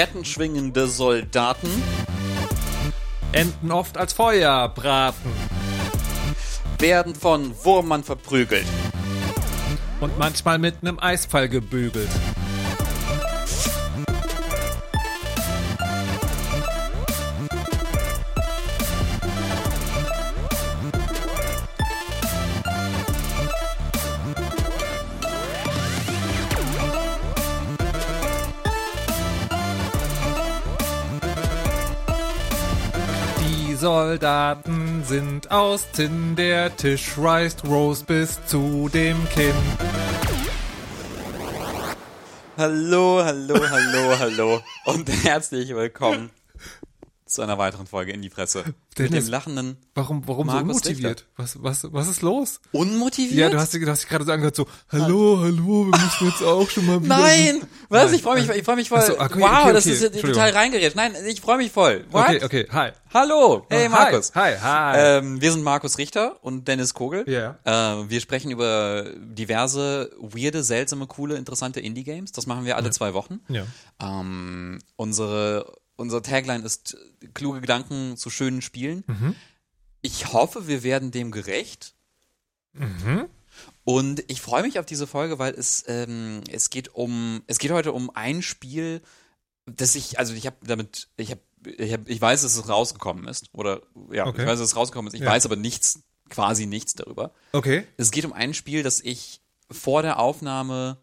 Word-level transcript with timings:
kettenschwingende 0.00 0.86
Soldaten 0.86 1.68
enden 3.32 3.70
oft 3.70 3.98
als 3.98 4.14
Feuerbraten 4.14 5.30
werden 6.78 7.14
von 7.14 7.52
Wurmmann 7.64 8.02
verprügelt. 8.02 8.64
und 10.00 10.18
manchmal 10.18 10.58
mit 10.58 10.76
einem 10.80 10.98
Eisfall 10.98 11.50
gebügelt. 11.50 12.08
Soldaten 34.10 35.04
sind 35.04 35.52
aus 35.52 35.92
Zinn, 35.92 36.34
der 36.34 36.76
Tisch 36.76 37.16
reißt 37.16 37.62
Rose 37.64 38.04
bis 38.04 38.44
zu 38.44 38.90
dem 38.92 39.16
Kinn. 39.28 39.54
Hallo, 42.58 43.22
hallo, 43.22 43.54
hallo, 43.54 44.18
hallo 44.18 44.60
und 44.86 45.08
herzlich 45.24 45.72
willkommen 45.76 46.30
zu 47.30 47.42
einer 47.42 47.58
weiteren 47.58 47.86
Folge 47.86 48.12
in 48.12 48.22
die 48.22 48.30
Fresse. 48.30 48.64
Mit 48.66 48.98
Dennis, 48.98 49.24
dem 49.24 49.30
lachenden 49.30 49.76
Warum, 49.94 50.26
warum 50.26 50.48
so 50.48 50.52
Markus 50.52 50.68
unmotiviert? 50.68 51.26
Was, 51.36 51.62
was, 51.62 51.92
was 51.92 52.08
ist 52.08 52.22
los? 52.22 52.60
unmotiviert. 52.72 53.38
Ja, 53.38 53.50
du 53.50 53.58
hast, 53.58 53.72
du 53.72 53.86
hast 53.86 54.02
dich 54.02 54.08
gerade 54.08 54.24
so 54.24 54.32
angehört, 54.32 54.56
so, 54.56 54.66
hallo, 54.90 55.38
hallo, 55.40 55.86
wir 55.86 55.98
müssen 55.98 56.26
jetzt 56.28 56.42
auch 56.42 56.68
schon 56.68 56.86
mal 56.86 57.02
wieder. 57.02 57.16
Nein, 57.16 57.62
was? 57.88 58.06
Nein. 58.06 58.14
Ich 58.14 58.22
freue 58.22 58.40
mich, 58.40 58.50
ich 58.50 58.64
freue 58.64 58.76
mich 58.76 58.88
voll. 58.88 59.02
So, 59.02 59.18
okay, 59.18 59.40
wow, 59.40 59.62
okay, 59.62 59.72
das 59.72 59.86
ist 59.86 60.02
ja 60.02 60.08
total 60.08 60.50
reingeredet. 60.50 60.96
Nein, 60.96 61.14
ich 61.26 61.40
freue 61.40 61.58
mich 61.58 61.70
voll. 61.70 62.04
What? 62.10 62.24
Okay, 62.28 62.44
okay, 62.44 62.68
hi. 62.70 62.90
Hallo, 63.12 63.66
hey 63.68 63.86
Oh, 63.88 63.90
Markus. 63.90 64.32
Hi, 64.34 64.54
hi, 64.54 64.58
hi. 64.60 64.96
Ähm, 64.98 65.40
wir 65.40 65.50
sind 65.50 65.64
Markus 65.64 65.98
Richter 65.98 66.36
und 66.42 66.68
Dennis 66.68 66.94
Kogel. 66.94 67.28
Ja. 67.28 67.58
Äh, 67.64 68.08
wir 68.08 68.20
sprechen 68.20 68.50
über 68.52 69.04
diverse 69.18 70.10
weirde, 70.18 70.62
seltsame, 70.62 71.06
coole, 71.08 71.36
interessante 71.36 71.80
Indie-Games. 71.80 72.30
Das 72.32 72.46
machen 72.46 72.64
wir 72.64 72.76
alle 72.76 72.90
zwei 72.90 73.12
Wochen. 73.14 73.40
Ja. 73.48 73.66
Ähm, 74.00 74.78
unsere, 74.94 75.72
unser 76.00 76.22
Tagline 76.22 76.64
ist 76.64 76.96
kluge 77.34 77.60
Gedanken 77.60 78.16
zu 78.16 78.30
schönen 78.30 78.62
Spielen. 78.62 79.04
Mhm. 79.06 79.34
Ich 80.02 80.32
hoffe, 80.32 80.66
wir 80.66 80.82
werden 80.82 81.10
dem 81.10 81.30
gerecht. 81.30 81.94
Mhm. 82.72 83.26
Und 83.84 84.24
ich 84.28 84.40
freue 84.40 84.62
mich 84.62 84.78
auf 84.78 84.86
diese 84.86 85.06
Folge, 85.06 85.38
weil 85.38 85.52
es, 85.54 85.84
ähm, 85.88 86.42
es 86.50 86.70
geht 86.70 86.94
um, 86.94 87.42
es 87.46 87.58
geht 87.58 87.70
heute 87.72 87.92
um 87.92 88.10
ein 88.14 88.42
Spiel, 88.42 89.02
das 89.66 89.94
ich, 89.94 90.18
also 90.18 90.32
ich 90.34 90.46
habe 90.46 90.56
damit, 90.62 91.08
ich 91.16 91.30
habe, 91.32 91.40
ich, 91.64 91.92
hab, 91.92 92.08
ich 92.08 92.20
weiß, 92.20 92.42
dass 92.42 92.56
es 92.56 92.68
rausgekommen 92.68 93.26
ist. 93.28 93.50
Oder 93.52 93.82
ja, 94.12 94.26
Okay. 94.26 94.42
ich 94.42 94.46
weiß, 94.48 94.58
dass 94.58 94.68
es 94.70 94.76
rausgekommen 94.76 95.08
ist. 95.08 95.14
Ich 95.14 95.20
Ja. 95.20 95.30
weiß 95.30 95.44
aber 95.44 95.56
nichts, 95.56 96.00
quasi 96.30 96.66
nichts 96.66 96.94
darüber. 96.94 97.32
Okay. 97.52 97.84
Es 97.96 98.10
geht 98.10 98.24
um 98.24 98.32
ein 98.32 98.54
Spiel, 98.54 98.82
das 98.82 99.00
ich 99.00 99.40
vor 99.70 100.02
der 100.02 100.18
Aufnahme 100.18 100.96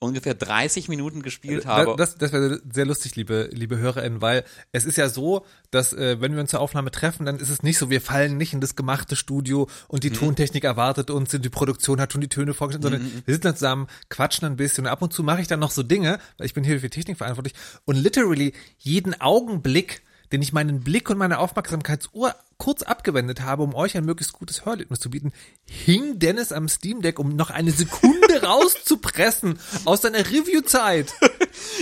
ungefähr 0.00 0.34
30 0.34 0.88
Minuten 0.88 1.22
gespielt 1.22 1.66
habe. 1.66 1.92
Äh, 1.92 1.96
Das, 1.96 2.14
das 2.16 2.32
wäre 2.32 2.60
sehr 2.72 2.86
lustig, 2.86 3.16
liebe, 3.16 3.48
liebe 3.52 3.78
HörerInnen, 3.78 4.20
weil 4.20 4.44
es 4.70 4.84
ist 4.84 4.96
ja 4.96 5.08
so, 5.08 5.44
dass 5.72 5.92
äh, 5.92 6.20
wenn 6.20 6.34
wir 6.34 6.40
uns 6.40 6.50
zur 6.50 6.60
Aufnahme 6.60 6.90
treffen, 6.92 7.26
dann 7.26 7.36
ist 7.38 7.50
es 7.50 7.62
nicht 7.64 7.78
so, 7.78 7.90
wir 7.90 8.00
fallen 8.00 8.36
nicht 8.36 8.52
in 8.52 8.60
das 8.60 8.76
gemachte 8.76 9.16
Studio 9.16 9.68
und 9.88 10.04
Mhm. 10.04 10.08
die 10.08 10.10
Tontechnik 10.18 10.62
erwartet 10.64 11.10
uns 11.10 11.34
und 11.34 11.44
die 11.44 11.48
Produktion 11.50 12.00
hat 12.00 12.12
schon 12.12 12.20
die 12.20 12.28
Töne 12.28 12.54
vorgestellt, 12.54 12.84
Mhm, 12.84 12.98
sondern 13.00 13.22
wir 13.26 13.34
sitzen 13.34 13.46
dann 13.48 13.56
zusammen, 13.56 13.86
quatschen 14.08 14.46
ein 14.46 14.56
bisschen 14.56 14.84
und 14.86 14.90
ab 14.92 15.02
und 15.02 15.12
zu 15.12 15.22
mache 15.24 15.40
ich 15.40 15.48
dann 15.48 15.58
noch 15.60 15.72
so 15.72 15.82
Dinge, 15.82 16.20
weil 16.36 16.46
ich 16.46 16.54
bin 16.54 16.62
hier 16.62 16.78
für 16.80 16.90
Technik 16.90 17.18
verantwortlich 17.18 17.54
und 17.84 17.96
literally 17.96 18.52
jeden 18.78 19.20
Augenblick 19.20 20.02
den 20.32 20.42
ich 20.42 20.52
meinen 20.52 20.80
Blick 20.80 21.10
und 21.10 21.18
meine 21.18 21.38
Aufmerksamkeitsuhr 21.38 22.34
kurz 22.58 22.82
abgewendet 22.82 23.40
habe, 23.40 23.62
um 23.62 23.74
euch 23.74 23.96
ein 23.96 24.04
möglichst 24.04 24.32
gutes 24.32 24.64
Hörerlebnis 24.64 25.00
zu 25.00 25.10
bieten, 25.10 25.32
hing 25.64 26.18
Dennis 26.18 26.52
am 26.52 26.68
Steam 26.68 27.02
Deck, 27.02 27.18
um 27.18 27.36
noch 27.36 27.50
eine 27.50 27.70
Sekunde 27.70 28.42
rauszupressen 28.42 29.58
aus 29.84 30.02
seiner 30.02 30.18
Review-Zeit. 30.18 31.12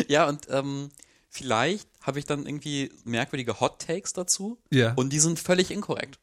Ja, 0.09 0.27
und 0.27 0.47
ähm, 0.49 0.89
vielleicht 1.29 1.89
habe 2.01 2.19
ich 2.19 2.25
dann 2.25 2.47
irgendwie 2.47 2.93
merkwürdige 3.05 3.61
Hot 3.61 3.84
Takes 3.87 4.15
dazu. 4.15 4.59
Ja. 4.71 4.95
Und 4.95 5.13
die 5.13 5.19
sind 5.19 5.39
völlig 5.39 5.71
inkorrekt. 5.71 6.19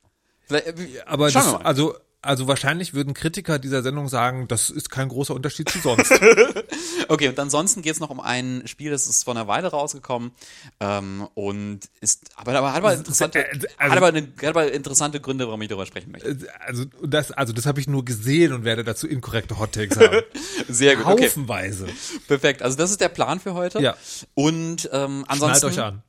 Vielleicht, 0.45 0.67
äh, 0.67 1.01
Aber 1.05 1.29
das, 1.29 1.53
also, 1.53 1.95
also 2.23 2.47
wahrscheinlich 2.47 2.93
würden 2.93 3.13
Kritiker 3.13 3.59
dieser 3.59 3.83
Sendung 3.83 4.07
sagen, 4.07 4.47
das 4.47 4.69
ist 4.69 4.89
kein 4.89 5.09
großer 5.09 5.35
Unterschied 5.35 5.69
zu 5.69 5.79
sonst. 5.79 6.11
Okay, 7.09 7.27
und 7.27 7.37
ansonsten 7.37 7.81
geht 7.81 7.93
es 7.93 7.99
noch 7.99 8.09
um 8.09 8.21
ein 8.21 8.63
Spiel, 8.65 8.89
das 8.89 9.07
ist 9.07 9.25
vor 9.25 9.35
einer 9.35 9.45
Weile 9.47 9.67
rausgekommen 9.67 10.31
ähm, 10.79 11.27
und 11.33 11.81
ist, 11.99 12.31
aber, 12.35 12.53
aber 12.57 12.71
hat 12.71 12.77
aber 12.77 12.93
interessante, 12.93 13.39
äh, 13.39 13.51
also- 13.51 13.67
hat 13.77 13.97
aber, 13.97 14.07
eine, 14.07 14.21
hat 14.21 14.43
aber 14.45 14.71
interessante 14.71 15.19
Gründe, 15.19 15.45
warum 15.47 15.61
ich 15.61 15.67
darüber 15.67 15.85
sprechen 15.85 16.11
möchte. 16.11 16.47
also 16.61 16.85
das, 17.03 17.31
also 17.31 17.51
das 17.51 17.65
habe 17.65 17.81
ich 17.81 17.87
nur 17.87 18.05
gesehen 18.05 18.53
und 18.53 18.63
werde 18.63 18.85
dazu 18.85 19.05
inkorrekte 19.07 19.59
Hot-Takes 19.59 19.97
haben. 19.99 20.21
Sehr 20.69 20.95
gut, 20.95 21.05
okay, 21.07 21.25
Haufenweise. 21.25 21.87
perfekt. 22.27 22.61
Also 22.61 22.77
das 22.77 22.89
ist 22.89 23.01
der 23.01 23.09
Plan 23.09 23.41
für 23.41 23.53
heute. 23.53 23.81
Ja. 23.81 23.97
Und 24.33 24.89
ähm, 24.93 25.25
ansonsten 25.27 25.59
Schnallt 25.71 25.77
euch 25.77 25.83
an. 25.83 26.03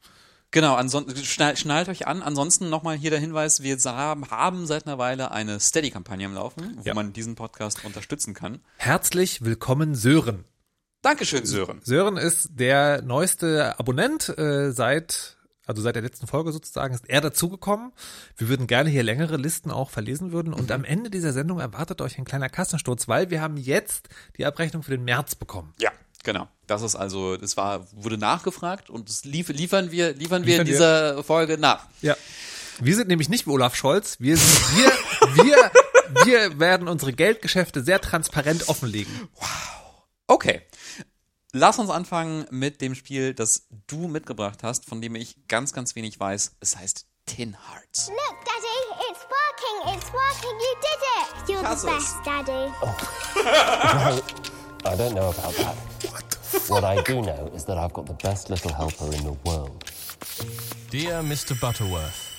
Genau, 0.54 0.76
ansonsten 0.76 1.16
schnallt, 1.25 1.59
schnallt 1.59 1.88
euch 1.88 2.06
an. 2.06 2.22
Ansonsten 2.22 2.70
nochmal 2.70 2.97
hier 2.97 3.10
der 3.10 3.19
Hinweis, 3.19 3.65
wir 3.65 3.76
haben, 3.76 4.66
seit 4.69 4.87
einer 4.87 4.98
Weile 4.98 5.32
eine 5.32 5.59
Steady-Kampagne 5.59 6.26
am 6.26 6.32
Laufen, 6.34 6.76
wo 6.76 6.82
Ja. 6.84 6.94
man 6.94 7.12
diesen 7.12 7.34
Podcast 7.34 7.84
unterstützen 7.84 8.34
kann. 8.34 8.60
Herzlich 8.76 9.44
willkommen, 9.44 9.97
Sören. 9.97 10.44
Dankeschön, 11.03 11.44
Sören. 11.44 11.81
Sören 11.82 12.16
ist 12.16 12.50
der 12.53 13.03
neueste 13.03 13.76
Abonnent 13.81 14.28
äh, 14.38 14.70
seit, 14.70 15.38
also 15.66 15.82
seit 15.82 15.97
der 15.97 16.03
letzten 16.03 16.28
Folge 16.28 16.53
sozusagen, 16.53 16.94
ist 16.94 17.10
er 17.10 17.21
dazugekommen. 17.21 17.91
Wir 18.36 18.48
würden 18.48 18.69
gerne 18.69 18.91
hier 18.91 19.03
längere 19.03 19.36
Listen 19.36 19.72
auch 19.72 19.91
verlesen 19.91 20.31
würden. 20.31 20.54
Und 20.54 20.71
am 20.71 20.84
Ende 20.84 21.10
dieser 21.10 21.32
Sendung 21.32 21.59
erwartet 21.59 22.00
euch 22.00 22.16
ein 22.16 22.25
kleiner 22.25 22.48
Kassensturz, 22.48 23.09
weil 23.09 23.28
wir 23.31 23.41
haben 23.42 23.56
jetzt 23.56 24.09
die 24.38 24.47
Abrechnung 24.47 24.84
für 24.84 24.92
den 24.92 25.03
März 25.03 25.34
bekommen. 25.34 25.75
Ja, 25.81 25.91
genau. 26.25 26.49
Das 26.67 26.83
ist 26.83 26.97
also, 26.97 27.37
das 27.37 27.57
war, 27.57 27.87
wurde 27.93 28.19
nachgefragt 28.19 28.91
und 28.91 29.09
das 29.09 29.25
lief, 29.25 29.49
liefern 29.49 29.91
wir, 29.91 30.15
liefern 30.15 30.45
wir 30.47 30.61
in 30.61 30.67
Liefern 30.67 30.67
wir. 30.67 30.73
dieser 30.73 31.23
Folge 31.25 31.59
nach. 31.59 31.87
Ja. 32.03 32.17
Wir 32.81 32.97
sind 32.97 33.07
nämlich 33.09 33.29
nicht 33.29 33.47
wie 33.47 33.51
Olaf 33.51 33.77
Scholz. 33.77 34.17
Wir 34.19 34.37
sind, 34.37 34.77
wir, 34.77 35.45
wir, 35.45 35.71
wir 36.25 36.59
werden 36.59 36.89
unsere 36.89 37.13
Geldgeschäfte 37.13 37.84
sehr 37.84 38.01
transparent 38.01 38.69
offenlegen. 38.69 39.29
Okay. 40.27 40.63
Lass 41.53 41.79
uns 41.79 41.89
anfangen 41.91 42.47
mit 42.51 42.81
dem 42.81 42.97
Spiel, 42.97 43.33
das 43.33 43.69
du 43.87 44.09
mitgebracht 44.09 44.65
hast, 44.65 44.87
von 44.87 45.01
dem 45.01 45.15
ich 45.15 45.47
ganz, 45.47 45.73
ganz 45.73 45.95
wenig 45.95 46.19
weiß. 46.19 46.57
Es 46.59 46.77
heißt 46.77 47.07
Tin 47.27 47.57
Hearts. 47.69 48.09
Look, 48.09 48.45
Daddy, 48.45 49.11
it's 49.11 49.21
working, 49.23 49.95
it's 49.95 50.13
working, 50.13 50.59
you 50.59 50.75
did 50.83 51.01
it! 51.15 51.49
You're 51.49 51.77
the 51.77 51.87
best, 51.87 52.17
Daddy. 52.27 52.73
I 54.84 54.97
don't 54.97 55.15
know 55.15 55.29
about 55.31 55.55
that. 55.57 55.94
What 56.69 56.84
I 56.84 57.03
do 57.03 57.20
know 57.22 57.50
is 57.54 57.65
that 57.66 57.76
I've 57.78 57.92
got 57.92 58.06
the 58.06 58.15
best 58.15 58.48
little 58.50 58.72
helper 58.72 59.06
in 59.12 59.25
the 59.25 59.32
world. 59.44 59.84
Dear 60.91 61.22
Mr. 61.22 61.59
Butterworth, 61.60 62.31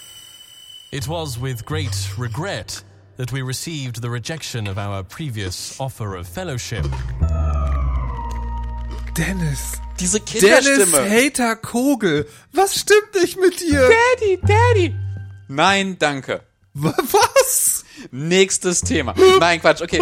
it 0.91 1.07
was 1.07 1.37
with 1.39 1.65
great 1.65 2.09
regret 2.17 2.81
that 3.17 3.31
we 3.31 3.41
received 3.41 4.01
the 4.01 4.09
rejection 4.09 4.67
of 4.67 4.77
our 4.77 5.03
previous 5.03 5.79
offer 5.79 6.15
of 6.15 6.27
fellowship. 6.27 6.85
Dennis. 9.13 9.79
Diese 9.99 10.19
Kinderstimme. 10.19 10.41
Dennis 10.41 10.91
Kinderstimme. 10.91 11.09
Hater 11.09 11.55
Kogel. 11.55 12.25
Was 12.53 12.75
stimmt 12.79 13.13
nicht 13.15 13.37
mit 13.39 13.59
dir? 13.61 13.89
Daddy, 13.89 14.37
Daddy. 14.45 14.95
Nein, 15.47 15.97
danke. 15.97 16.41
Wa- 16.73 16.93
Was? 17.11 17.84
Nächstes 18.11 18.81
Thema. 18.81 19.13
Nein, 19.39 19.59
Quatsch, 19.61 19.81
okay. 19.81 19.99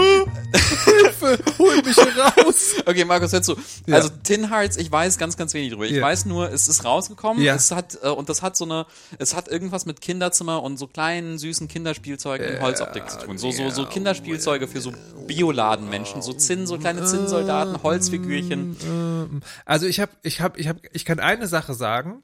Hilfe, 0.85 1.39
hol 1.57 1.75
mich 1.83 1.97
raus. 1.97 2.75
Okay, 2.85 3.05
Markus, 3.05 3.31
hör 3.33 3.41
zu. 3.41 3.55
Ja. 3.85 3.95
Also 3.95 4.09
Tin 4.23 4.49
Hearts, 4.49 4.77
ich 4.77 4.91
weiß 4.91 5.17
ganz, 5.17 5.37
ganz 5.37 5.53
wenig 5.53 5.71
drüber. 5.71 5.85
Ich 5.85 5.91
Ja. 5.93 6.01
weiß 6.03 6.25
nur, 6.25 6.51
es 6.51 6.67
ist 6.67 6.83
rausgekommen. 6.83 7.41
Ja. 7.41 7.55
Es 7.55 7.71
hat 7.71 7.97
äh, 8.03 8.09
und 8.09 8.29
das 8.29 8.41
hat 8.41 8.57
so 8.57 8.65
eine, 8.65 8.85
es 9.19 9.35
hat 9.35 9.47
irgendwas 9.47 9.85
mit 9.85 10.01
Kinderzimmer 10.01 10.61
und 10.63 10.77
so 10.77 10.87
kleinen 10.87 11.37
süßen 11.37 11.67
Kinderspielzeugen 11.67 12.47
in 12.47 12.61
Holzoptik 12.61 13.09
zu 13.09 13.19
tun. 13.19 13.37
So 13.37 13.51
so 13.51 13.69
so 13.69 13.85
Kinderspielzeuge 13.85 14.67
für 14.67 14.81
so 14.81 14.91
Bioladenmenschen, 15.27 16.21
so 16.21 16.33
Zinn, 16.33 16.67
so 16.67 16.77
kleine 16.77 17.05
Zinnsoldaten, 17.05 17.81
Holzfigürchen. 17.83 19.41
Also 19.65 19.85
ich 19.87 19.99
habe, 19.99 20.11
ich 20.23 20.41
habe, 20.41 20.59
ich 20.59 20.67
habe, 20.67 20.79
ich 20.91 21.05
kann 21.05 21.19
eine 21.19 21.47
Sache 21.47 21.73
sagen, 21.73 22.23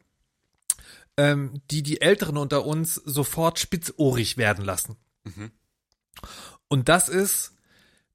ähm, 1.17 1.61
die 1.71 1.83
die 1.83 2.01
Älteren 2.01 2.37
unter 2.37 2.65
uns 2.65 2.95
sofort 2.95 3.59
spitzohrig 3.59 4.37
werden 4.37 4.65
lassen. 4.65 4.97
Und 6.67 6.89
das 6.89 7.09
ist, 7.09 7.53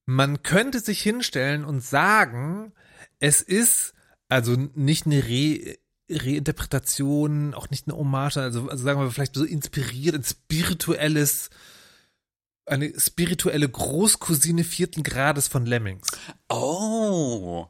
man 0.06 0.42
könnte 0.42 0.80
sich 0.80 1.02
hinstellen 1.02 1.64
und 1.64 1.82
sagen, 1.82 2.72
es 3.18 3.40
ist 3.40 3.94
also 4.28 4.56
nicht 4.74 5.06
eine 5.06 5.24
Re 5.24 5.78
Reinterpretation, 6.10 7.54
auch 7.54 7.70
nicht 7.70 7.88
eine 7.88 7.96
Hommage, 7.96 8.36
also, 8.36 8.68
also 8.68 8.84
sagen 8.84 9.00
wir 9.00 9.10
vielleicht 9.10 9.36
so 9.36 9.44
inspiriert, 9.44 10.14
ein 10.14 10.22
spirituelles, 10.22 11.48
eine 12.66 12.92
spirituelle 13.00 13.68
Großcousine 13.68 14.64
vierten 14.64 15.02
Grades 15.02 15.48
von 15.48 15.64
Lemmings. 15.64 16.08
Oh. 16.50 17.68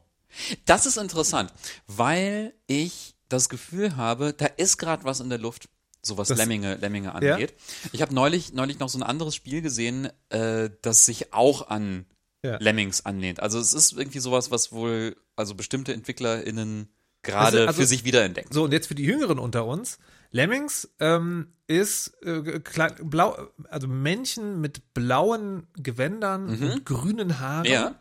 Das 0.65 0.85
ist 0.85 0.97
interessant, 0.97 1.53
weil 1.87 2.53
ich 2.67 3.15
das 3.29 3.47
Gefühl 3.47 3.95
habe, 3.95 4.33
da 4.33 4.47
ist 4.47 4.77
gerade 4.77 5.05
was 5.05 5.21
in 5.21 5.29
der 5.29 5.39
Luft, 5.39 5.69
so 6.05 6.17
was 6.17 6.29
Lemminge, 6.29 6.75
Lemminge 6.75 7.13
angeht. 7.15 7.53
Ich 7.91 8.01
habe 8.01 8.13
neulich, 8.13 8.53
neulich 8.53 8.79
noch 8.79 8.89
so 8.89 8.99
ein 8.99 9.03
anderes 9.03 9.35
Spiel 9.35 9.61
gesehen, 9.61 10.09
äh, 10.29 10.69
das 10.81 11.05
sich 11.05 11.33
auch 11.33 11.67
an 11.69 12.05
Ja. 12.43 12.57
Lemmings 12.59 13.05
anlehnt. 13.05 13.39
Also 13.39 13.59
es 13.59 13.73
ist 13.73 13.93
irgendwie 13.93 14.19
sowas, 14.19 14.51
was 14.51 14.71
wohl, 14.71 15.15
also 15.35 15.55
bestimmte 15.55 15.93
EntwicklerInnen 15.93 16.89
gerade 17.23 17.45
Also- 17.57 17.67
also- 17.67 17.81
für 17.81 17.87
sich 17.87 18.03
wiederentdecken. 18.03 18.51
So, 18.53 18.65
und 18.65 18.71
jetzt 18.71 18.87
für 18.87 18.93
die 18.95 19.03
Jüngeren 19.03 19.39
unter 19.39 19.65
uns. 19.65 19.97
Lemmings 20.31 20.89
ähm, 20.99 21.47
ist 21.65 22.13
äh, 22.23 22.59
klein, 22.59 22.93
blau, 23.01 23.35
also 23.69 23.87
Männchen 23.87 24.61
mit 24.61 24.93
blauen 24.93 25.65
Gewändern 25.75 26.49
und 26.49 26.85
grünen 26.85 27.39
Haaren 27.39 27.61
Mhm. 27.65 27.71
Ja. 27.73 27.89
Mhm. 27.91 27.95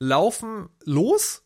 laufen 0.00 0.68
los 0.84 1.42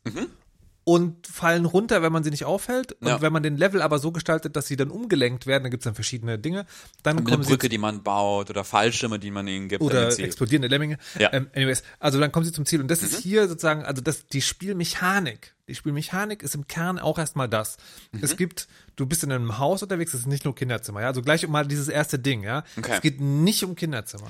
und 0.93 1.27
fallen 1.27 1.65
runter, 1.67 2.03
wenn 2.03 2.13
man 2.13 2.25
sie 2.25 2.31
nicht 2.31 2.45
aufhält. 2.45 2.93
Und 3.01 3.07
Ja. 3.09 3.21
wenn 3.21 3.33
man 3.33 3.43
den 3.43 3.57
Level 3.57 3.81
aber 3.83 3.99
so 3.99 4.11
gestaltet, 4.13 4.57
dass 4.57 4.67
sie 4.67 4.77
dann 4.77 4.91
umgelenkt 4.91 5.47
werden, 5.47 5.63
dann 5.65 5.71
gibt 5.71 5.83
es 5.83 5.85
dann 5.85 5.95
verschiedene 5.95 6.39
Dinge. 6.39 6.67
Dann 7.03 7.19
Eine 7.19 7.25
kommen 7.31 7.45
Brücke, 7.45 7.69
die 7.69 7.79
man 7.79 8.03
baut 8.03 8.51
oder 8.51 8.65
Fallschirme, 8.65 9.19
die 9.19 9.31
man 9.31 9.47
ihnen 9.47 9.69
gibt. 9.69 9.83
oder 9.83 10.09
explodierende 10.19 10.69
Lemminge. 10.69 10.99
Ja. 11.19 11.33
Ähm, 11.33 11.49
anyways, 11.55 11.83
also 11.99 12.19
dann 12.19 12.33
kommen 12.33 12.45
sie 12.45 12.53
zum 12.53 12.67
Ziel. 12.67 12.81
Und 12.81 12.89
das 12.91 13.01
Mhm. 13.03 13.07
ist 13.09 13.19
hier 13.21 13.49
sozusagen, 13.49 13.85
also 13.85 14.03
das, 14.03 14.27
die 14.27 14.43
Spielmechanik. 14.43 15.55
Die 15.69 15.75
Spielmechanik 15.75 16.43
ist 16.43 16.55
im 16.55 16.67
Kern 16.67 16.99
auch 16.99 17.19
erstmal 17.19 17.49
das. 17.49 17.77
Mhm. 18.13 18.21
Es 18.23 18.37
gibt, 18.37 18.67
du 18.97 19.07
bist 19.07 19.23
in 19.23 19.31
einem 19.31 19.59
Haus 19.59 19.83
unterwegs, 19.83 20.15
es 20.15 20.21
ist 20.21 20.27
nicht 20.27 20.45
nur 20.45 20.55
Kinderzimmer, 20.55 21.03
ja. 21.03 21.07
Also 21.09 21.23
gleich 21.23 21.47
mal 21.47 21.67
dieses 21.67 21.89
erste 21.89 22.19
Ding, 22.19 22.43
ja. 22.43 22.65
Okay. 22.77 22.93
Es 22.95 23.01
geht 23.01 23.21
nicht 23.21 23.63
um 23.65 23.75
Kinderzimmer. 23.77 24.27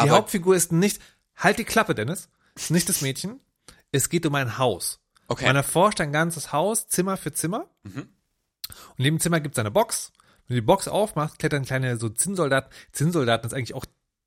Die 0.00 0.02
Aber- 0.08 0.10
Hauptfigur 0.12 0.56
ist 0.56 0.72
nicht, 0.72 1.00
halt 1.36 1.58
die 1.58 1.64
Klappe, 1.64 1.94
Dennis. 1.94 2.28
Ist 2.56 2.70
nicht 2.70 2.88
das 2.88 3.02
Mädchen. 3.02 3.38
Es 3.92 4.08
geht 4.08 4.26
um 4.26 4.34
ein 4.34 4.58
Haus. 4.58 4.98
Okay. 5.28 5.46
Man 5.46 5.56
erforscht 5.56 6.00
ein 6.00 6.12
ganzes 6.12 6.52
Haus, 6.52 6.88
Zimmer 6.88 7.16
für 7.16 7.32
Zimmer. 7.32 7.68
Mhm. 7.82 8.08
Und 8.68 8.98
neben 8.98 9.16
dem 9.16 9.20
Zimmer 9.20 9.40
gibt 9.40 9.56
es 9.56 9.58
eine 9.58 9.70
Box. 9.70 10.12
Wenn 10.46 10.56
du 10.56 10.60
die 10.60 10.66
Box 10.66 10.88
aufmachst, 10.88 11.38
klettern 11.38 11.64
kleine 11.64 11.96
so 11.96 12.08
Zinnsoldaten. 12.08 12.70
Zinnsoldaten 12.92 13.46
ist 13.48 13.54
eigentlich 13.54 13.74
auch 13.74 13.86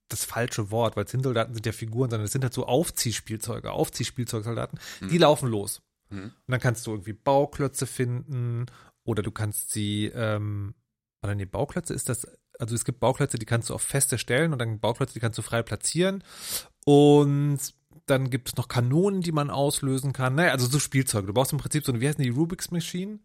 das 0.09 0.25
falsche 0.25 0.71
Wort, 0.71 0.97
weil 0.97 1.07
Zinnsoldaten 1.07 1.53
sind 1.53 1.65
ja 1.65 1.71
Figuren, 1.71 2.09
sondern 2.09 2.25
es 2.25 2.31
sind 2.31 2.43
halt 2.43 2.53
so 2.53 2.65
Aufziehspielzeuge, 2.65 3.71
Aufziehspielzeugsoldaten. 3.71 4.79
Die 5.01 5.17
laufen 5.17 5.49
los. 5.49 5.81
Mhm. 6.09 6.23
Und 6.23 6.33
dann 6.47 6.59
kannst 6.59 6.85
du 6.87 6.91
irgendwie 6.91 7.13
Bauklötze 7.13 7.85
finden 7.85 8.65
oder 9.03 9.21
du 9.23 9.31
kannst 9.31 9.71
sie, 9.71 10.07
ähm, 10.07 10.73
oder 11.23 11.35
nee, 11.35 11.45
Bauklötze 11.45 11.93
ist 11.93 12.09
das, 12.09 12.27
also 12.57 12.75
es 12.75 12.85
gibt 12.85 12.99
Bauklötze, 12.99 13.37
die 13.37 13.45
kannst 13.45 13.69
du 13.69 13.73
auf 13.73 13.81
feste 13.81 14.17
stellen 14.17 14.51
und 14.51 14.59
dann 14.59 14.79
Bauklötze, 14.79 15.13
die 15.13 15.19
kannst 15.19 15.37
du 15.37 15.41
frei 15.41 15.63
platzieren. 15.63 16.23
Und 16.85 17.59
dann 18.05 18.29
gibt 18.29 18.49
es 18.49 18.57
noch 18.57 18.67
Kanonen, 18.67 19.21
die 19.21 19.31
man 19.31 19.49
auslösen 19.49 20.13
kann. 20.13 20.35
Naja, 20.35 20.51
also 20.51 20.67
so 20.67 20.79
Spielzeuge. 20.79 21.27
Du 21.27 21.33
brauchst 21.33 21.51
im 21.53 21.59
Prinzip 21.59 21.85
so 21.85 21.91
eine, 21.91 22.01
wie 22.01 22.07
heißen 22.07 22.23
die, 22.23 22.29
Rubik's 22.29 22.71
Machine? 22.71 23.19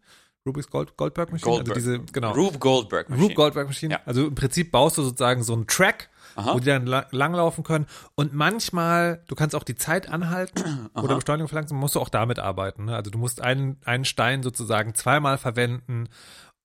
Rubik's 0.45 0.69
Gold, 0.69 0.95
Goldberg 0.95 1.31
Machine? 1.31 1.51
Goldberg. 1.51 1.77
Also 1.77 1.97
diese, 1.97 2.11
genau. 2.11 2.31
Rube 2.33 2.59
Goldberg. 2.59 3.09
Rube 3.09 3.33
Goldberg 3.33 3.67
Machine. 3.67 3.95
Ja. 3.95 4.01
Also 4.05 4.27
im 4.27 4.35
Prinzip 4.35 4.71
baust 4.71 4.97
du 4.97 5.03
sozusagen 5.03 5.41
so 5.41 5.53
einen 5.53 5.65
Track, 5.65 6.09
Aha. 6.35 6.53
wo 6.53 6.59
die 6.59 6.67
dann 6.67 6.85
la 6.85 7.07
langlaufen 7.09 7.63
können. 7.63 7.87
Und 8.13 8.33
manchmal, 8.33 9.23
du 9.27 9.33
kannst 9.33 9.55
auch 9.55 9.63
die 9.63 9.75
Zeit 9.75 10.07
anhalten 10.07 10.89
oder 10.93 11.15
Beschleunigung 11.15 11.47
verlangsamen, 11.47 11.81
musst 11.81 11.95
du 11.95 11.99
auch 11.99 12.09
damit 12.09 12.37
arbeiten. 12.37 12.85
Ne? 12.85 12.95
Also 12.95 13.09
du 13.09 13.17
musst 13.17 13.41
einen, 13.41 13.77
einen 13.85 14.05
Stein 14.05 14.43
sozusagen 14.43 14.93
zweimal 14.93 15.39
verwenden 15.39 16.09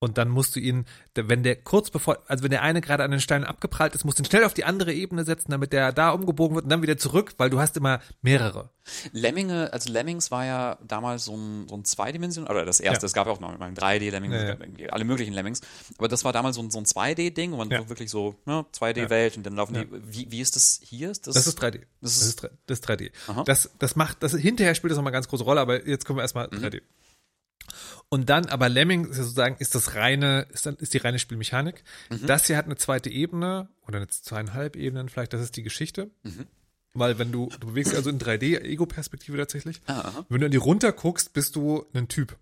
und 0.01 0.17
dann 0.19 0.29
musst 0.31 0.57
du 0.57 0.61
ihn, 0.61 0.87
wenn 1.15 1.43
der 1.43 1.57
kurz 1.57 1.91
bevor, 1.91 2.19
also 2.27 2.43
wenn 2.43 2.51
der 2.51 2.63
eine 2.63 2.81
gerade 2.81 3.05
an 3.05 3.11
den 3.11 3.21
Stein 3.21 3.45
abgeprallt 3.45 3.95
ist, 3.95 4.05
musst 4.05 4.19
du 4.19 4.23
ihn 4.23 4.27
schnell 4.27 4.45
auf 4.45 4.55
die 4.55 4.65
andere 4.65 4.93
Ebene 4.95 5.25
setzen, 5.25 5.51
damit 5.51 5.73
der 5.75 5.93
da 5.93 6.11
umgebogen 6.11 6.55
wird 6.57 6.65
und 6.65 6.71
dann 6.71 6.81
wieder 6.83 6.97
zurück, 6.97 7.35
weil 7.37 7.51
du 7.51 7.61
hast 7.61 7.77
immer 7.77 8.01
mehrere. 8.23 8.71
Lemminge, 9.13 9.73
also 9.73 9.93
Lemmings 9.93 10.31
war 10.31 10.45
ja 10.47 10.79
damals 10.87 11.27
so 11.27 11.37
ein, 11.37 11.69
so 11.69 11.77
ein 11.77 11.85
Zweidimension, 11.85 12.47
oder 12.47 12.65
das 12.65 12.81
erste, 12.81 13.05
Ja. 13.05 13.07
es 13.07 13.13
gab 13.13 13.27
ja 13.27 13.33
auch 13.33 13.41
noch 13.41 13.57
mal 13.59 13.67
ein 13.67 13.75
3D-Lemmings, 13.77 14.35
Ja, 14.35 14.43
ja. 14.43 14.57
irgendwie 14.59 14.91
alle 14.91 15.05
möglichen 15.05 15.35
Lemmings, 15.35 15.61
aber 15.99 16.09
das 16.09 16.25
war 16.25 16.33
damals 16.33 16.57
so 16.57 16.63
ein, 16.63 16.71
so 16.71 16.79
ein 16.79 16.87
2D-Ding, 16.87 17.53
wo 17.53 17.57
man 17.59 17.69
so 17.71 17.89
wirklich 17.91 18.11
so, 18.11 18.35
ne, 18.47 18.65
2D-Welt 18.73 19.37
und 19.37 19.45
dann 19.45 19.55
laufen 19.55 19.75
die, 19.75 19.87
wie, 19.91 20.33
wie 20.33 20.41
ist 20.41 20.57
das 20.57 20.81
hier? 20.83 21.11
Ist 21.11 21.27
das, 21.27 21.35
Das 21.35 21.47
ist 21.47 21.61
3D. 21.63 21.83
Das 22.01 22.17
ist- 22.23 22.43
das 22.67 22.79
ist 22.79 22.89
3D. 22.89 23.13
Aha. 23.29 23.45
Das, 23.45 23.71
das 23.79 23.97
macht, 23.97 24.23
das 24.23 24.33
hinterher 24.35 24.75
spielt 24.75 24.93
das 24.93 24.97
nochmal 24.97 25.11
eine 25.11 25.17
ganz 25.19 25.29
große 25.29 25.45
Rolle, 25.45 25.61
aber 25.61 25.87
jetzt 25.87 26.07
kommen 26.07 26.17
wir 26.19 26.23
erstmal 26.23 26.49
Mhm. 26.51 26.57
3D. 26.65 26.81
Und 28.13 28.29
dann, 28.29 28.47
aber 28.47 28.69
Lemming 28.69 29.13
sozusagen, 29.13 29.57
ist 29.61 29.77
das 29.77 29.95
reine, 29.95 30.47
ist, 30.53 30.67
dann, 30.67 30.75
ist 30.77 30.93
die 30.95 30.99
reine 30.99 31.21
Spielmechanik. 31.21 31.85
Mhm. 32.11 32.27
Das 32.27 32.47
hier 32.47 32.57
hat 32.57 32.67
eine 32.67 32.75
zweite 32.75 33.09
Ebene 33.09 33.69
oder 33.87 33.99
eine 33.99 34.09
zweieinhalb 34.09 34.75
Ebenen, 34.75 35.09
vielleicht, 35.09 35.33
das 35.33 35.41
ist 35.41 35.57
die 35.57 35.63
Geschichte. 35.63 36.11
Mhm. 36.25 36.49
Weil 36.93 37.19
wenn 37.21 37.31
du, 37.31 37.49
du 37.61 37.69
bewegst 37.69 37.93
dich 37.93 37.97
also 37.97 38.11
in 38.11 38.19
3D, 38.19 38.63
Ego-Perspektive 38.63 39.37
tatsächlich. 39.37 39.81
Ah, 39.87 40.01
aha. 40.01 40.27
Wenn 40.29 40.41
du 40.41 40.47
in 40.47 40.51
die 40.51 40.59
runter 40.59 40.91
guckst, 40.91 41.33
bist 41.33 41.55
du 41.55 41.87
ein 41.95 42.09
Typ. 42.09 42.37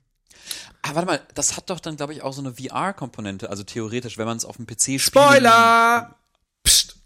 Ah, 0.81 0.95
warte 0.95 1.07
mal, 1.07 1.21
das 1.35 1.59
hat 1.59 1.69
doch 1.69 1.81
dann, 1.81 1.97
glaube 1.97 2.15
ich, 2.15 2.23
auch 2.23 2.33
so 2.33 2.41
eine 2.41 2.55
VR-Komponente, 2.55 3.51
also 3.51 3.63
theoretisch, 3.63 4.17
wenn 4.17 4.27
man 4.27 4.39
es 4.39 4.47
auf 4.47 4.57
dem 4.57 4.67
PC 4.67 4.99
spielt. 4.99 5.03
Spoiler! 5.03 6.17
Psst, 6.63 6.97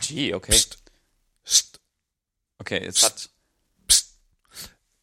Gee, 0.00 0.32
okay. 0.32 0.52
psst, 0.52 0.78
psst, 1.44 1.80
Okay, 2.58 2.82
es 2.86 3.02
hat, 3.02 3.28
psst. 3.86 4.14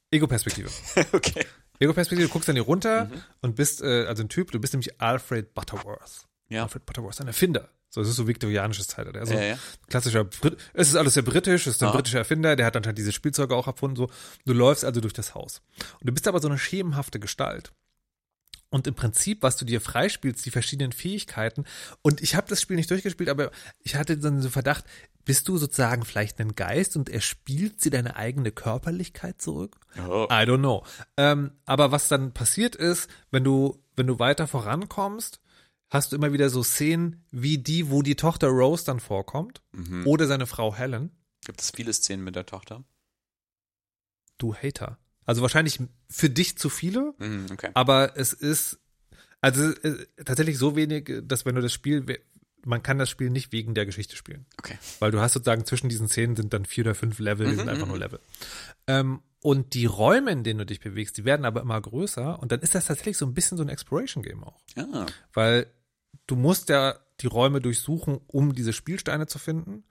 Ego-Perspektive. 0.09 0.69
okay. 1.11 1.45
Ego-Perspektive, 1.81 2.27
du 2.27 2.33
guckst 2.33 2.47
dann 2.47 2.55
hier 2.55 2.63
runter 2.65 3.05
Mhm. 3.05 3.21
und 3.41 3.55
bist 3.55 3.81
äh, 3.81 4.05
also 4.05 4.23
ein 4.23 4.29
Typ, 4.29 4.51
du 4.51 4.59
bist 4.59 4.73
nämlich 4.73 4.99
Alfred 5.01 5.53
Butterworth. 5.53 6.27
Ja. 6.49 6.63
Alfred 6.63 6.85
Butterworth, 6.85 7.19
ein 7.21 7.27
Erfinder. 7.27 7.69
So, 7.89 7.99
es 8.01 8.07
ist 8.07 8.15
so 8.15 8.25
viktorianisches 8.27 8.87
Zeitalter. 8.87 9.19
Also 9.19 9.33
Ja, 9.33 9.41
ja. 9.41 9.57
klassischer 9.89 10.23
Brit 10.23 10.57
es 10.73 10.87
ist 10.89 10.95
alles 10.95 11.13
sehr 11.15 11.23
britisch, 11.23 11.67
es 11.67 11.75
ist 11.75 11.83
ein 11.83 11.89
Aha. 11.89 11.95
britischer 11.95 12.19
Erfinder, 12.19 12.55
der 12.55 12.65
hat 12.65 12.75
anscheinend 12.77 12.99
diese 12.99 13.11
Spielzeuge 13.11 13.53
auch 13.55 13.67
erfunden. 13.67 13.97
So, 13.97 14.09
du 14.45 14.53
läufst 14.53 14.85
also 14.85 15.01
durch 15.01 15.13
das 15.13 15.35
Haus. 15.35 15.61
Und 15.99 16.07
du 16.09 16.13
bist 16.13 16.27
aber 16.27 16.39
so 16.39 16.47
eine 16.47 16.57
schemenhafte 16.57 17.19
Gestalt. 17.19 17.73
Und 18.69 18.87
im 18.87 18.95
Prinzip, 18.95 19.43
was 19.43 19.57
du 19.57 19.65
dir 19.65 19.81
freispielst, 19.81 20.45
die 20.45 20.51
verschiedenen 20.51 20.93
Fähigkeiten. 20.93 21.65
Und 22.01 22.21
ich 22.21 22.35
habe 22.35 22.47
das 22.47 22.61
Spiel 22.61 22.77
nicht 22.77 22.89
durchgespielt, 22.89 23.29
aber 23.29 23.51
ich 23.79 23.95
hatte 23.95 24.17
dann 24.17 24.41
so 24.41 24.49
Verdacht, 24.49 24.85
bist 25.25 25.47
du 25.47 25.57
sozusagen 25.57 26.03
vielleicht 26.05 26.39
ein 26.39 26.55
Geist 26.55 26.95
und 26.97 27.09
er 27.09 27.21
spielt 27.21 27.81
sie 27.81 27.89
deine 27.89 28.15
eigene 28.15 28.51
Körperlichkeit 28.51 29.41
zurück? 29.41 29.77
Oh. 29.97 30.25
I 30.29 30.43
don't 30.45 30.59
know. 30.59 30.85
Ähm, 31.17 31.51
aber 31.65 31.91
was 31.91 32.07
dann 32.07 32.33
passiert 32.33 32.75
ist, 32.75 33.09
wenn 33.31 33.43
du, 33.43 33.83
wenn 33.95 34.07
du 34.07 34.19
weiter 34.19 34.47
vorankommst, 34.47 35.39
hast 35.89 36.11
du 36.11 36.15
immer 36.15 36.31
wieder 36.33 36.49
so 36.49 36.63
Szenen 36.63 37.25
wie 37.31 37.57
die, 37.57 37.89
wo 37.91 38.01
die 38.01 38.15
Tochter 38.15 38.47
Rose 38.47 38.85
dann 38.85 38.99
vorkommt 38.99 39.61
Mhm. 39.73 40.07
oder 40.07 40.27
seine 40.27 40.47
Frau 40.47 40.73
Helen. 40.75 41.11
Gibt 41.45 41.61
es 41.61 41.71
viele 41.71 41.91
Szenen 41.93 42.23
mit 42.23 42.35
der 42.35 42.45
Tochter? 42.45 42.83
Du 44.37 44.55
Hater. 44.55 44.97
Also 45.25 45.41
wahrscheinlich 45.41 45.79
für 46.09 46.29
dich 46.29 46.57
zu 46.57 46.69
viele, 46.69 47.13
Mhm, 47.19 47.45
okay. 47.51 47.69
aber 47.73 48.17
es 48.17 48.33
ist 48.33 48.79
also 49.39 49.63
äh, 49.71 50.05
tatsächlich 50.23 50.57
so 50.57 50.75
wenig, 50.75 51.11
dass 51.23 51.45
wenn 51.45 51.55
du 51.55 51.61
das 51.61 51.73
Spiel, 51.73 52.05
man 52.65 52.83
kann 52.83 52.97
das 52.97 53.09
Spiel 53.09 53.29
nicht 53.29 53.51
wegen 53.51 53.73
der 53.73 53.85
Geschichte 53.85 54.15
spielen. 54.15 54.45
Okay. 54.59 54.77
Weil 54.99 55.11
du 55.11 55.19
hast 55.19 55.33
sozusagen 55.33 55.65
zwischen 55.65 55.89
diesen 55.89 56.07
Szenen 56.07 56.35
sind 56.35 56.53
dann 56.53 56.65
vier 56.65 56.85
oder 56.85 56.95
fünf 56.95 57.19
Level, 57.19 57.45
die 57.47 57.53
Mhm, 57.53 57.57
sind 57.59 57.69
einfach 57.69 57.85
mhm. 57.85 57.91
nur 57.91 57.99
Level. 57.99 58.19
Ähm, 58.87 59.21
und 59.41 59.73
die 59.73 59.85
Räume, 59.85 60.31
in 60.31 60.43
denen 60.43 60.59
du 60.59 60.65
dich 60.65 60.79
bewegst, 60.79 61.17
die 61.17 61.25
werden 61.25 61.45
aber 61.45 61.61
immer 61.61 61.79
größer 61.81 62.39
und 62.39 62.51
dann 62.51 62.59
ist 62.59 62.75
das 62.75 62.85
tatsächlich 62.85 63.17
so 63.17 63.25
ein 63.25 63.33
bisschen 63.33 63.57
so 63.57 63.63
ein 63.63 63.69
Exploration-Game 63.69 64.43
auch. 64.43 64.59
Ah, 64.75 65.07
Weil 65.33 65.67
du 66.27 66.35
musst 66.35 66.69
ja 66.69 66.95
die 67.21 67.27
Räume 67.27 67.59
durchsuchen, 67.59 68.19
um 68.27 68.53
diese 68.53 68.73
Spielsteine 68.73 69.27
zu 69.27 69.39
finden. 69.39 69.83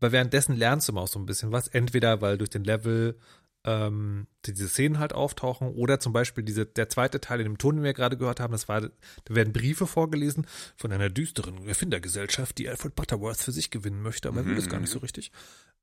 Aber 0.00 0.12
währenddessen 0.12 0.56
lernst 0.56 0.88
du 0.88 0.92
immer 0.92 1.02
auch 1.02 1.08
so 1.08 1.18
ein 1.18 1.26
bisschen 1.26 1.52
was. 1.52 1.68
Entweder 1.68 2.20
weil 2.20 2.36
durch 2.38 2.50
den 2.50 2.64
Level 2.64 3.18
ähm, 3.64 4.26
diese 4.44 4.68
Szenen 4.68 4.98
halt 4.98 5.12
auftauchen 5.12 5.68
oder 5.68 5.98
zum 5.98 6.12
Beispiel 6.12 6.44
diese, 6.44 6.66
der 6.66 6.88
zweite 6.88 7.20
Teil 7.20 7.40
in 7.40 7.44
dem 7.44 7.58
Ton, 7.58 7.76
den 7.76 7.84
wir 7.84 7.94
gerade 7.94 8.16
gehört 8.16 8.40
haben, 8.40 8.52
das 8.52 8.68
war, 8.68 8.82
da 8.82 8.90
werden 9.28 9.52
Briefe 9.52 9.86
vorgelesen 9.86 10.46
von 10.76 10.92
einer 10.92 11.08
düsteren 11.08 11.66
Erfindergesellschaft, 11.66 12.58
die 12.58 12.68
Alfred 12.68 12.94
Butterworth 12.94 13.38
für 13.38 13.52
sich 13.52 13.70
gewinnen 13.70 14.02
möchte, 14.02 14.28
aber 14.28 14.40
er 14.40 14.46
will 14.46 14.56
das 14.56 14.68
gar 14.68 14.80
nicht 14.80 14.90
so 14.90 14.98
richtig. 14.98 15.32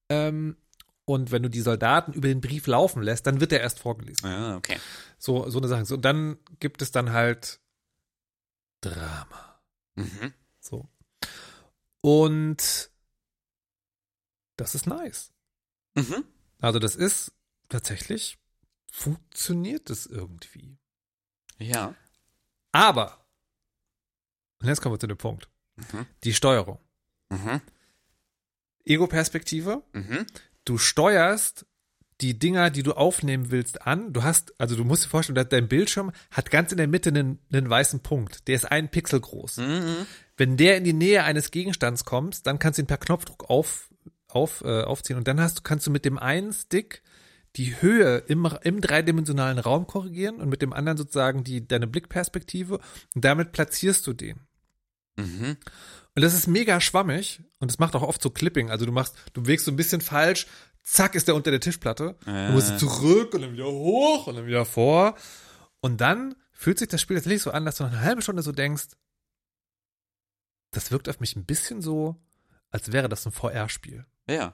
Ähm, 0.10 0.58
und 1.06 1.32
wenn 1.32 1.42
du 1.44 1.50
die 1.50 1.62
Soldaten 1.62 2.14
über 2.14 2.28
den 2.28 2.42
Brief 2.42 2.68
laufen 2.68 3.02
lässt, 3.02 3.26
dann 3.26 3.42
wird 3.42 3.52
er 3.52 3.62
erst 3.62 3.80
vorgelesen. 3.80 4.28
ah, 4.30 4.56
okay. 4.56 4.78
So, 5.18 5.50
so 5.50 5.58
eine 5.58 5.68
Sache. 5.68 5.86
So, 5.86 5.96
und 5.96 6.06
dann 6.06 6.38
gibt 6.60 6.82
es 6.82 6.92
dann 6.92 7.12
halt 7.12 7.60
Drama. 8.82 9.62
Mhm. 9.96 10.34
So. 10.60 10.88
Und 12.02 12.92
das 14.58 14.76
ist 14.76 14.86
nice. 14.86 15.32
Mhm. 15.96 16.24
Also 16.60 16.80
das 16.80 16.96
ist 16.96 17.34
tatsächlich, 17.72 18.38
funktioniert 18.92 19.90
es 19.90 20.06
irgendwie. 20.06 20.78
Ja. 21.58 21.96
Aber, 22.72 23.26
und 24.62 24.68
jetzt 24.68 24.82
kommen 24.82 24.96
wir 24.96 25.00
zu 25.00 25.08
dem 25.08 25.18
Punkt. 25.18 25.50
Mhm. 25.76 26.06
Die 26.24 26.34
Steuerung. 26.34 26.80
Mhm. 27.30 27.62
Ego-Perspektive. 28.86 29.84
Mhm. 29.94 30.26
Du 30.66 30.78
steuerst 30.78 31.66
die 32.22 32.38
Dinger, 32.38 32.70
die 32.70 32.84
du 32.84 32.94
aufnehmen 32.94 33.50
willst, 33.50 33.82
an. 33.88 34.14
Du 34.14 34.24
hast, 34.24 34.54
also 34.60 34.76
du 34.76 34.84
musst 34.84 35.06
dir 35.06 35.10
vorstellen, 35.10 35.36
dass 35.36 35.50
dein 35.50 35.68
Bildschirm 35.68 36.12
hat 36.30 36.52
ganz 36.52 36.72
in 36.72 36.78
der 36.78 36.88
Mitte 36.88 37.10
einen, 37.10 37.40
einen 37.52 37.70
weißen 37.70 38.02
Punkt. 38.02 38.48
Der 38.48 38.56
ist 38.56 38.66
ein 38.66 38.90
Pixel 38.90 39.20
groß. 39.20 39.58
Mhm. 39.58 40.06
Wenn 40.38 40.58
der 40.58 40.78
in 40.78 40.84
die 40.84 40.94
Nähe 40.94 41.24
eines 41.24 41.52
Gegenstands 41.52 42.06
kommt, 42.06 42.46
dann 42.46 42.60
kannst 42.60 42.78
du 42.78 42.84
ihn 42.84 42.88
per 42.88 42.98
Knopfdruck 42.98 43.50
auf, 43.50 43.90
auf, 44.28 44.62
äh, 44.62 44.84
aufziehen 44.84 45.18
und 45.18 45.28
dann 45.28 45.40
hast, 45.40 45.64
kannst 45.64 45.88
du 45.88 45.92
mit 45.92 46.06
dem 46.06 46.20
einen 46.20 46.54
Stick 46.54 47.02
die 47.58 47.82
Höhe 47.82 48.20
im, 48.28 48.48
im 48.64 48.82
dreidimensionalen 48.82 49.60
Raum 49.60 49.88
korrigieren 49.88 50.38
und 50.38 50.50
mit 50.50 50.62
dem 50.62 50.74
anderen 50.74 50.98
sozusagen 50.98 51.44
die, 51.44 51.68
deine 51.68 51.88
Blickperspektive 51.88 52.80
und 53.16 53.26
damit 53.26 53.52
platzierst 53.52 54.06
du 54.08 54.14
den. 54.14 54.40
Mhm. 55.18 55.58
Und 56.16 56.22
das 56.22 56.34
ist 56.34 56.48
mega 56.48 56.82
schwammig 56.82 57.42
und 57.60 57.72
das 57.72 57.80
macht 57.80 57.96
auch 57.96 58.04
oft 58.04 58.22
so 58.22 58.30
Clipping. 58.30 58.70
Also 58.70 58.86
du 58.86 58.92
machst, 58.92 59.16
du 59.34 59.44
bewegst 59.44 59.66
so 59.66 59.72
ein 59.72 59.78
bisschen 59.78 60.02
falsch, 60.02 60.48
zack 60.84 61.16
ist 61.16 61.28
der 61.28 61.36
unter 61.36 61.52
der 61.52 61.60
Tischplatte. 61.60 62.18
Du 62.26 62.54
musst 62.54 62.80
zurück 62.80 63.34
und 63.34 63.42
dann 63.42 63.54
wieder 63.54 63.68
hoch 63.68 64.28
und 64.28 64.36
dann 64.36 64.46
wieder 64.46 64.66
vor. 64.66 65.16
Und 65.80 66.02
dann 66.02 66.36
fühlt 66.52 66.80
sich 66.80 66.88
das 66.88 67.02
Spiel 67.02 67.18
tatsächlich 67.18 67.42
so 67.42 67.52
an, 67.52 67.66
dass 67.66 67.78
du 67.78 67.84
nach 67.84 67.92
einer 67.92 68.02
halben 68.02 68.22
Stunde 68.22 68.44
so 68.44 68.52
denkst, 68.52 68.90
das 70.72 70.92
wirkt 70.92 71.10
auf 71.10 71.20
mich 71.20 71.36
ein 71.36 71.46
bisschen 71.46 71.82
so, 71.82 72.16
als 72.70 72.92
wäre 72.92 73.10
das 73.10 73.26
ein 73.26 73.32
VR-Spiel. 73.32 74.06
Ja. 74.28 74.54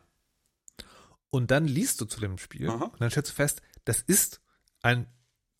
Und 1.29 1.51
dann 1.51 1.65
liest 1.67 1.99
du 2.01 2.05
zu 2.05 2.19
dem 2.19 2.37
Spiel 2.37 2.69
Aha. 2.69 2.85
und 2.85 3.01
dann 3.01 3.09
stellst 3.11 3.31
du 3.31 3.35
fest, 3.35 3.61
das 3.85 4.01
ist 4.01 4.39
ein 4.81 5.07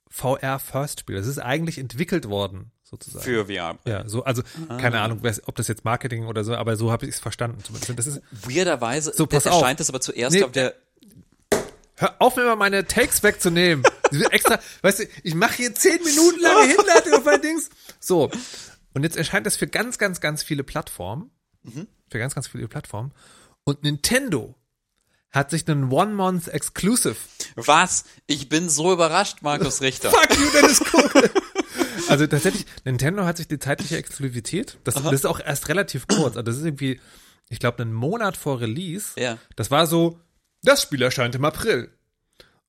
VR-First-Spiel. 0.10 1.16
Das 1.16 1.28
ist 1.28 1.40
eigentlich 1.40 1.78
entwickelt 1.78 2.30
worden, 2.30 2.72
sozusagen. 2.84 3.24
Für 3.24 3.46
VR. 3.48 3.78
ja, 3.86 4.08
so, 4.08 4.24
also 4.24 4.42
keine 4.70 5.02
Ahnung, 5.02 5.22
ob 5.46 5.56
das 5.56 5.68
jetzt 5.68 5.84
Marketing 5.86 6.26
oder 6.28 6.44
so, 6.44 6.56
aber 6.56 6.76
so 6.78 6.92
habe 6.92 7.06
ich 7.06 7.16
es 7.16 7.20
verstanden. 7.20 7.62
Zumindest. 7.64 7.98
Das 8.00 8.08
ist, 8.08 8.22
Weirderweise 8.32 9.14
So, 9.14 9.26
pass 9.28 9.44
das 9.44 9.54
auf. 9.54 9.62
erscheint 9.62 9.80
es 9.82 9.90
aber 9.90 10.00
zuerst 10.02 10.34
Nee, 10.36 10.44
auf 10.44 10.52
der. 10.52 10.74
hör 11.98 12.16
auf, 12.22 12.36
mir 12.38 12.46
mal 12.46 12.56
meine 12.56 12.86
Takes 12.86 13.22
wegzunehmen. 13.24 13.84
Extra, 14.32 14.60
weißt 14.82 15.00
du, 15.00 15.04
ich 15.24 15.36
mache 15.36 15.56
hier 15.58 15.76
zehn 15.76 16.02
Minuten 16.04 16.40
lange 16.40 16.68
Hinleitung 16.68 17.14
auf 17.16 17.26
mein 17.26 17.42
Dings. 17.42 17.70
So. 18.00 18.32
Und 18.94 19.04
jetzt 19.04 19.18
erscheint 19.18 19.46
das 19.46 19.58
für 19.58 19.68
ganz, 19.68 19.98
ganz, 19.98 20.22
ganz 20.22 20.42
viele 20.44 20.64
Plattformen. 20.64 21.30
Für 22.10 22.20
ganz, 22.20 22.34
ganz 22.34 22.48
viele 22.48 22.70
Plattformen. 22.70 23.12
Und 23.66 23.84
Nintendo 23.84 24.56
hat 25.32 25.52
sich 25.52 25.68
einen 25.68 25.92
One-Month 25.92 26.48
Exclusive 26.48 27.18
Was? 27.56 28.06
Ich 28.28 28.50
bin 28.50 28.70
so 28.70 28.94
überrascht, 28.94 29.40
Markus 29.42 29.82
Richter. 29.82 30.10
Fuck 30.10 30.38
you, 30.38 30.50
Dennis 30.52 30.80
Kogel. 30.80 31.30
Also 32.10 32.26
tatsächlich, 32.26 32.66
Nintendo 32.86 33.26
hat 33.26 33.38
sich 33.38 33.50
die 33.50 33.60
zeitliche 33.60 33.98
Exklusivität, 33.98 34.78
das, 34.86 34.96
das 34.96 35.12
ist 35.12 35.26
auch 35.26 35.42
erst 35.42 35.68
relativ 35.68 36.08
kurz, 36.08 36.38
also 36.38 36.42
das 36.44 36.58
ist 36.58 36.64
irgendwie, 36.64 37.02
ich 37.50 37.60
glaube, 37.60 37.82
einen 37.82 37.94
Monat 37.94 38.38
vor 38.38 38.62
Release. 38.62 39.20
Ja. 39.20 39.38
Das 39.58 39.72
war 39.72 39.88
so, 39.88 40.20
das 40.64 40.82
Spiel 40.82 41.02
erscheint 41.02 41.36
im 41.36 41.44
April. 41.44 41.92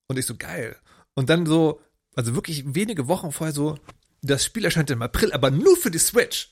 Und 0.07 0.17
ich 0.17 0.25
so, 0.25 0.35
geil. 0.35 0.75
Und 1.13 1.29
dann 1.29 1.45
so, 1.45 1.81
also 2.15 2.35
wirklich 2.35 2.75
wenige 2.75 3.07
Wochen 3.07 3.31
vorher 3.31 3.53
so, 3.53 3.77
das 4.21 4.43
Spiel 4.43 4.65
erscheint 4.65 4.91
im 4.91 5.01
April, 5.01 5.31
aber 5.31 5.51
nur 5.51 5.77
für 5.77 5.91
die 5.91 5.99
Switch. 5.99 6.49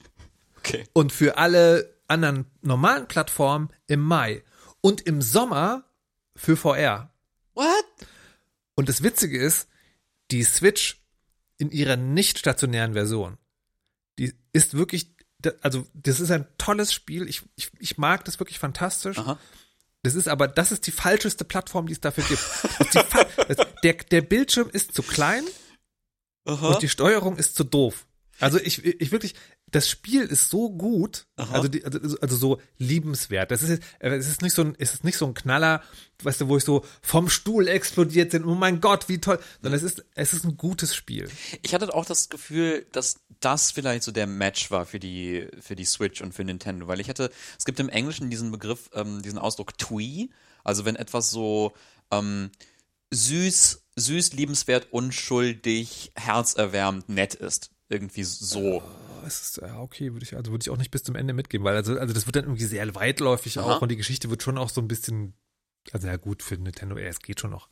Okay. 0.60 0.86
Und 0.94 1.12
für 1.12 1.38
alle 1.38 1.94
anderen 2.08 2.46
normalen 2.62 3.08
Plattformen 3.08 3.70
im 3.88 4.02
Mai. 4.02 4.44
Und 4.82 5.02
im 5.02 5.22
Sommer 5.22 5.84
für 6.38 6.56
VR. 6.56 7.12
What? 7.54 7.86
Und 8.76 8.88
das 8.88 9.04
Witzige 9.04 9.38
ist, 9.38 9.68
die 10.32 10.44
Switch 10.44 11.02
in 11.58 11.72
ihrer 11.72 11.98
nicht 11.98 12.38
stationären 12.38 12.94
Version, 12.94 13.38
die 14.20 14.34
ist 14.54 14.76
wirklich, 14.76 15.16
also 15.62 15.88
das 15.94 16.20
ist 16.20 16.32
ein 16.32 16.48
tolles 16.58 16.94
Spiel. 16.94 17.28
Ich, 17.28 17.42
ich, 17.56 17.72
ich 17.80 17.98
mag 17.98 18.24
das 18.26 18.40
wirklich 18.40 18.60
fantastisch. 18.60 19.18
Aha. 19.18 19.40
Das 20.04 20.16
ist 20.16 20.28
aber, 20.28 20.48
das 20.48 20.72
ist 20.72 20.88
die 20.88 20.92
falscheste 20.92 21.44
Plattform, 21.44 21.88
die 21.88 21.94
es 21.94 22.02
dafür 22.02 22.24
gibt. 22.24 22.94
Die, 22.94 23.66
der, 23.84 23.94
der 23.94 24.22
Bildschirm 24.22 24.70
ist 24.70 24.94
zu 24.94 25.02
klein 25.02 25.44
Aha. 26.46 26.70
und 26.70 26.82
die 26.82 26.90
Steuerung 26.90 27.38
ist 27.38 27.56
zu 27.56 27.64
doof. 27.64 28.08
Also 28.40 28.60
ich, 28.60 28.86
ich 28.86 29.12
wirklich, 29.12 29.34
das 29.70 29.90
Spiel 29.90 30.24
ist 30.24 30.50
so 30.50 30.70
gut, 30.70 31.26
also, 31.36 31.68
die, 31.68 31.84
also, 31.84 32.18
also 32.20 32.36
so 32.38 32.62
liebenswert. 32.78 33.52
Das 33.52 33.62
ist, 33.62 33.84
äh, 34.00 34.10
es 34.16 34.28
ist 34.28 34.42
nicht 34.42 34.54
so 34.54 34.62
ein, 34.62 34.76
es 34.80 34.94
ist 34.94 35.04
nicht 35.04 35.18
so 35.18 35.26
ein 35.26 35.34
Knaller, 35.34 35.84
weißt 36.24 36.42
du, 36.42 36.48
wo 36.48 36.56
ich 36.56 36.64
so 36.64 36.86
vom 37.02 37.30
Stuhl 37.30 37.68
explodiert 37.68 38.32
bin. 38.32 38.46
Oh 38.46 38.56
mein 38.56 38.80
Gott, 38.80 39.10
wie 39.10 39.20
toll. 39.20 39.40
Sondern 39.62 39.78
es 39.78 39.84
ist, 39.84 40.06
es 40.16 40.34
ist 40.34 40.46
ein 40.46 40.56
gutes 40.56 40.96
Spiel. 40.96 41.30
Ich 41.64 41.74
hatte 41.74 41.94
auch 41.94 42.06
das 42.06 42.30
Gefühl, 42.30 42.86
dass 42.94 43.20
das 43.42 43.72
vielleicht 43.72 44.04
so 44.04 44.12
der 44.12 44.26
Match 44.26 44.72
war 44.72 44.86
für 44.86 45.00
die, 45.00 45.48
für 45.60 45.76
die 45.76 45.86
Switch 45.86 46.22
und 46.22 46.34
für 46.34 46.46
Nintendo, 46.46 46.88
weil 46.88 47.02
ich 47.02 47.10
hatte, 47.10 47.30
es 47.58 47.66
gibt 47.66 47.80
im 47.82 47.90
Englischen 47.90 48.30
diesen 48.30 48.52
Begriff, 48.52 48.90
ähm, 48.94 49.22
diesen 49.22 49.38
Ausdruck 49.38 49.78
twee, 49.78 50.30
also 50.64 50.86
wenn 50.86 50.96
etwas 50.96 51.30
so 51.30 51.74
ähm, 52.10 52.52
süß, 53.12 53.84
süß, 53.98 54.34
liebenswert, 54.34 54.88
unschuldig, 54.92 56.14
herzerwärmend, 56.16 57.10
nett 57.10 57.36
ist. 57.36 57.72
Irgendwie 57.90 58.24
so. 58.24 58.82
Oh, 58.82 59.07
es 59.28 59.42
ist, 59.42 59.58
ja, 59.58 59.80
okay, 59.80 60.14
würde 60.14 60.24
ich, 60.26 60.36
also 60.36 60.52
würde 60.52 60.64
ich 60.64 60.70
auch 60.70 60.78
nicht 60.78 60.92
bis 60.92 61.04
zum 61.04 61.16
Ende 61.16 61.34
mitgehen, 61.34 61.64
weil 61.64 61.76
also, 61.76 61.98
also 62.00 62.14
das 62.14 62.26
wird 62.26 62.36
dann 62.38 62.46
irgendwie 62.46 62.66
sehr 62.66 62.96
weitläufig 62.96 63.60
Aha. 63.60 63.76
auch 63.76 63.82
und 63.82 63.90
die 63.90 63.96
Geschichte 63.98 64.30
wird 64.30 64.42
schon 64.44 64.58
auch 64.58 64.70
so 64.70 64.82
ein 64.82 64.88
bisschen, 64.88 65.34
also 65.94 66.08
ja 66.08 66.18
gut, 66.18 66.42
für 66.44 66.56
Nintendo, 66.58 66.98
es 66.98 67.20
geht 67.20 67.40
schon 67.40 67.52
noch. 67.52 67.70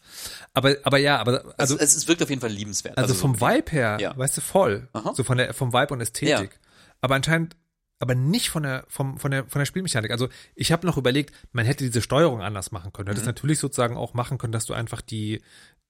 Aber, 0.54 0.76
aber 0.84 0.98
ja, 0.98 1.18
aber, 1.20 1.44
Also 1.58 1.76
also, 1.76 1.78
es, 1.80 1.96
es 1.96 2.08
wirkt 2.08 2.22
auf 2.24 2.30
jeden 2.30 2.42
Fall 2.42 2.52
liebenswert. 2.52 2.98
Also, 2.98 3.14
vom 3.14 3.36
so, 3.36 3.46
Vibe 3.46 3.72
her, 3.72 3.98
Ja. 4.00 4.18
weißt 4.18 4.38
du, 4.38 4.42
voll. 4.42 4.88
Aha. 4.94 5.14
So 5.16 5.24
von 5.24 5.38
der, 5.38 5.54
vom 5.54 5.74
Vibe 5.74 5.94
und 5.94 6.02
Ästhetik. 6.02 6.54
Ja. 6.54 6.60
Aber 7.02 7.16
anscheinend, 7.16 7.56
aber 8.00 8.16
nicht 8.16 8.50
von 8.50 8.64
der, 8.64 8.86
vom, 8.90 9.18
von 9.18 9.32
der, 9.32 9.46
von 9.48 9.60
der 9.60 9.66
Spielmechanik. 9.66 10.12
Also 10.12 10.30
ich 10.54 10.72
habe 10.72 10.86
noch 10.86 10.98
überlegt, 10.98 11.34
man 11.52 11.66
hätte 11.66 11.84
diese 11.86 12.02
Steuerung 12.02 12.42
anders 12.42 12.72
machen 12.72 12.92
können. 12.94 13.06
Du 13.08 13.12
Mhm. 13.12 13.16
hättest 13.16 13.26
natürlich 13.28 13.60
sozusagen 13.60 13.98
auch 13.98 14.14
machen 14.14 14.38
können, 14.38 14.54
dass 14.54 14.66
du 14.66 14.74
einfach 14.74 15.02
die, 15.02 15.42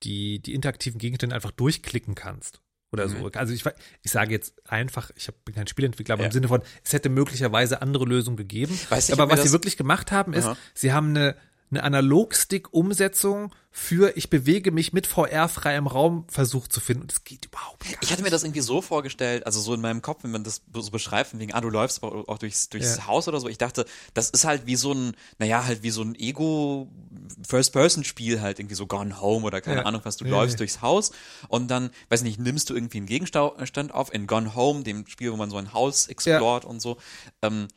die, 0.04 0.40
die 0.40 0.54
interaktiven 0.54 1.00
Gegenstände 1.00 1.36
einfach 1.36 1.52
durchklicken 1.52 2.14
kannst. 2.16 2.62
Oder 2.96 3.10
so. 3.10 3.30
Also 3.34 3.54
ich, 3.54 3.64
ich 4.04 4.12
sage 4.12 4.32
jetzt 4.32 4.54
einfach, 4.68 5.12
ich 5.16 5.30
bin 5.46 5.54
kein 5.56 5.68
Spielentwickler, 5.68 6.14
aber 6.14 6.22
Mhm. 6.24 6.26
Ja. 6.26 6.28
im 6.30 6.34
Sinne 6.34 6.48
von, 6.48 6.62
es 6.84 6.94
hätte 6.94 7.10
möglicherweise 7.10 7.82
andere 7.82 8.06
Lösungen 8.06 8.38
gegeben. 8.38 8.78
Weiß 8.90 9.12
aber 9.12 9.30
was 9.30 9.44
sie 9.44 9.52
wirklich 9.52 9.78
gemacht 9.78 10.12
haben, 10.12 10.34
ist, 10.34 10.46
Aha. 10.46 10.58
sie 10.74 10.92
haben 10.94 11.10
eine, 11.10 11.36
eine 11.72 11.84
Analogstick-Umsetzung 11.84 13.54
für 13.78 14.16
ich 14.16 14.30
bewege 14.30 14.72
mich 14.72 14.94
mit 14.94 15.06
VR-freiem 15.06 15.86
Raum 15.88 16.24
versucht 16.30 16.72
zu 16.72 16.80
finden. 16.80 17.02
Und 17.04 17.12
es 17.12 17.26
geht 17.26 17.44
überhaupt 17.46 17.84
gar 17.84 17.92
Ich 18.02 18.10
hatte 18.14 18.24
mir 18.24 18.30
das 18.30 18.46
irgendwie 18.46 18.62
so 18.62 18.82
vorgestellt, 18.82 19.46
also 19.46 19.60
so 19.60 19.74
in 19.74 19.82
meinem 19.82 20.02
Kopf, 20.02 20.24
wenn 20.24 20.32
man 20.32 20.46
das 20.46 20.62
so 20.74 20.92
beschreibt, 20.92 21.32
von 21.32 21.42
wegen, 21.42 21.54
ah, 21.54 21.60
du 21.60 21.70
läufst 21.70 22.02
aber 22.02 22.24
auch 22.30 22.38
durchs, 22.38 22.70
durchs 22.70 22.96
Ja. 22.96 23.08
Haus 23.08 23.28
oder 23.28 23.42
so. 23.42 23.50
Ich 23.50 23.58
dachte, 23.58 23.86
das 24.14 24.30
ist 24.30 24.46
halt 24.46 24.66
wie 24.66 24.78
so 24.78 24.94
ein, 24.94 25.12
naja, 25.40 25.66
halt 25.66 25.84
wie 25.84 25.90
so 25.90 26.04
ein 26.04 26.16
Ego-First-Person-Spiel 26.16 28.40
halt, 28.42 28.60
irgendwie 28.60 28.76
so 28.76 28.88
Gone 28.88 29.20
Home 29.20 29.46
oder 29.46 29.60
keine 29.60 29.82
Ja. 29.82 29.86
Ahnung 29.86 30.00
was. 30.06 30.16
Du 30.18 30.24
Ja, 30.26 30.32
läufst 30.32 30.58
durchs 30.60 30.82
Haus 30.82 31.12
und 31.50 31.68
dann, 31.70 31.90
weiß 32.10 32.22
nicht, 32.24 32.40
nimmst 32.40 32.70
du 32.70 32.76
irgendwie 32.76 32.98
einen 33.00 33.08
Gegenstand 33.08 33.94
auf 33.94 34.14
in 34.14 34.26
Gone 34.28 34.56
Home, 34.56 34.84
dem 34.84 35.06
Spiel, 35.08 35.32
wo 35.34 35.36
man 35.36 35.50
so 35.50 35.58
ein 35.58 35.74
Haus 35.74 36.08
explort 36.08 36.64
und 36.66 36.80
so. 36.82 36.96
Ähm, 37.42 37.68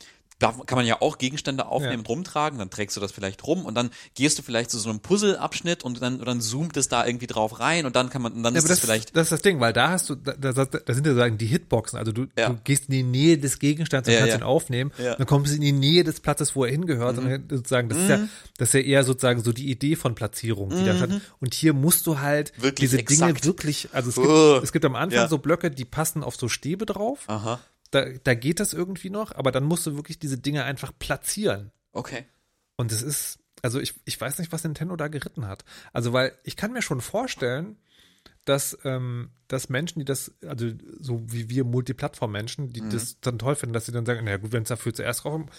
da 0.41 0.55
kann 0.67 0.77
man 0.77 0.87
ja 0.87 1.01
auch 1.03 1.19
Gegenstände 1.19 1.67
aufnehmen, 1.67 2.05
Ja. 2.05 2.09
rumtragen, 2.09 2.59
dann 2.61 2.71
trägst 2.71 2.97
du 2.97 3.01
das 3.01 3.11
vielleicht 3.11 3.45
rum 3.47 3.65
und 3.65 3.75
dann 3.75 3.91
gehst 4.15 4.39
du 4.39 4.43
vielleicht 4.43 4.71
zu 4.71 4.79
so 4.79 4.89
einem 4.89 5.01
Puzzle-Abschnitt 5.01 5.83
und 5.83 6.01
dann, 6.01 6.21
und 6.21 6.27
dann 6.29 6.41
zoomt 6.41 6.77
es 6.77 6.89
da 6.89 7.05
irgendwie 7.07 7.27
drauf 7.27 7.59
rein 7.59 7.87
und 7.87 7.97
dann 7.97 8.09
kann 8.09 8.23
man, 8.23 8.33
und 8.35 8.43
dann 8.45 8.55
Ja, 8.55 8.59
ist 8.61 8.71
das, 8.71 8.79
vielleicht 8.79 9.17
das 9.17 9.25
ist 9.25 9.33
das 9.33 9.43
Ding, 9.43 9.59
weil 9.59 9.73
da 9.73 9.91
hast 9.91 10.09
du, 10.11 10.15
da, 10.15 10.33
da, 10.35 10.53
da 10.53 10.95
sind 10.95 11.07
ja 11.07 11.13
sozusagen 11.13 11.39
die 11.39 11.47
Hitboxen. 11.47 11.99
Also 11.99 12.13
du, 12.13 12.27
Ja. 12.39 12.51
du 12.51 12.59
gehst 12.63 12.85
in 12.89 12.93
die 12.93 13.03
Nähe 13.03 13.37
des 13.39 13.59
Gegenstands 13.59 14.09
und 14.09 14.15
kannst 14.17 14.37
ihn 14.37 14.43
aufnehmen. 14.45 14.93
Dann 14.97 15.27
kommst 15.27 15.51
du 15.53 15.57
in 15.57 15.63
die 15.63 15.73
Nähe 15.73 16.05
des 16.05 16.21
Platzes, 16.21 16.55
wo 16.55 16.65
er 16.65 16.71
hingehört. 16.71 17.19
Und 17.19 17.51
sozusagen, 17.51 17.89
das 17.89 17.99
ist 17.99 18.09
ja, 18.09 18.19
das 18.59 18.69
ist 18.69 18.75
ja 18.75 18.81
eher 18.81 19.05
sozusagen 19.05 19.43
so 19.43 19.53
die 19.53 19.71
Idee 19.71 19.97
von 19.97 20.15
Platzierung, 20.15 20.71
die 20.71 20.85
da 20.85 20.95
statt. 20.97 21.11
Und 21.41 21.55
hier 21.55 21.73
musst 21.73 22.07
du 22.07 22.21
halt 22.21 22.53
Wirklich 22.63 22.91
diese 22.91 22.97
Dinge 23.03 23.31
exakt. 23.31 23.45
wirklich, 23.45 23.89
also 23.93 24.11
es 24.11 24.15
gibt, 24.15 24.65
es 24.65 24.73
gibt 24.73 24.85
am 24.85 24.95
Anfang 24.95 25.29
so 25.29 25.39
Blöcke, 25.39 25.71
die 25.71 25.85
passen 25.85 26.23
auf 26.23 26.37
so 26.37 26.49
Stäbe 26.49 26.87
drauf. 26.87 27.25
Aha. 27.27 27.59
Da, 27.91 28.05
da 28.25 28.35
geht 28.35 28.61
das 28.61 28.73
irgendwie 28.75 29.11
noch, 29.11 29.35
aber 29.35 29.51
dann 29.53 29.65
musst 29.65 29.87
du 29.87 29.97
wirklich 29.97 30.19
diese 30.19 30.39
Dinge 30.39 30.65
einfach 30.65 30.93
platzieren. 30.99 31.73
Okay. 31.93 32.27
Und 32.77 32.93
es 32.93 33.03
ist, 33.03 33.39
also 33.63 33.81
ich, 33.81 33.95
ich 34.05 34.21
weiß 34.21 34.39
nicht, 34.39 34.53
was 34.53 34.65
Nintendo 34.65 34.95
da 34.97 35.09
geritten 35.09 35.47
hat. 35.47 35.65
Also, 35.93 36.13
weil 36.13 36.37
ich 36.45 36.57
kann 36.57 36.73
mir 36.73 36.83
schon 36.83 37.01
vorstellen, 37.01 37.77
dass, 38.45 38.79
ähm, 38.85 39.31
dass 39.49 39.69
Menschen, 39.69 39.99
die 39.99 40.05
das, 40.05 40.33
also 40.47 40.71
so 40.99 41.23
wie 41.33 41.51
wir 41.51 41.65
Multiplattform-Menschen, 41.65 42.73
die 42.73 42.87
das 42.89 43.21
dann 43.21 43.39
toll 43.39 43.57
finden, 43.57 43.73
dass 43.75 43.87
sie 43.87 43.93
dann 43.93 44.07
sagen, 44.07 44.25
naja 44.25 44.37
gut, 44.39 44.53
wenn 44.53 44.63
es 44.63 44.69
dafür 44.69 44.95
zuerst 44.95 45.25
rauskommt, 45.25 45.51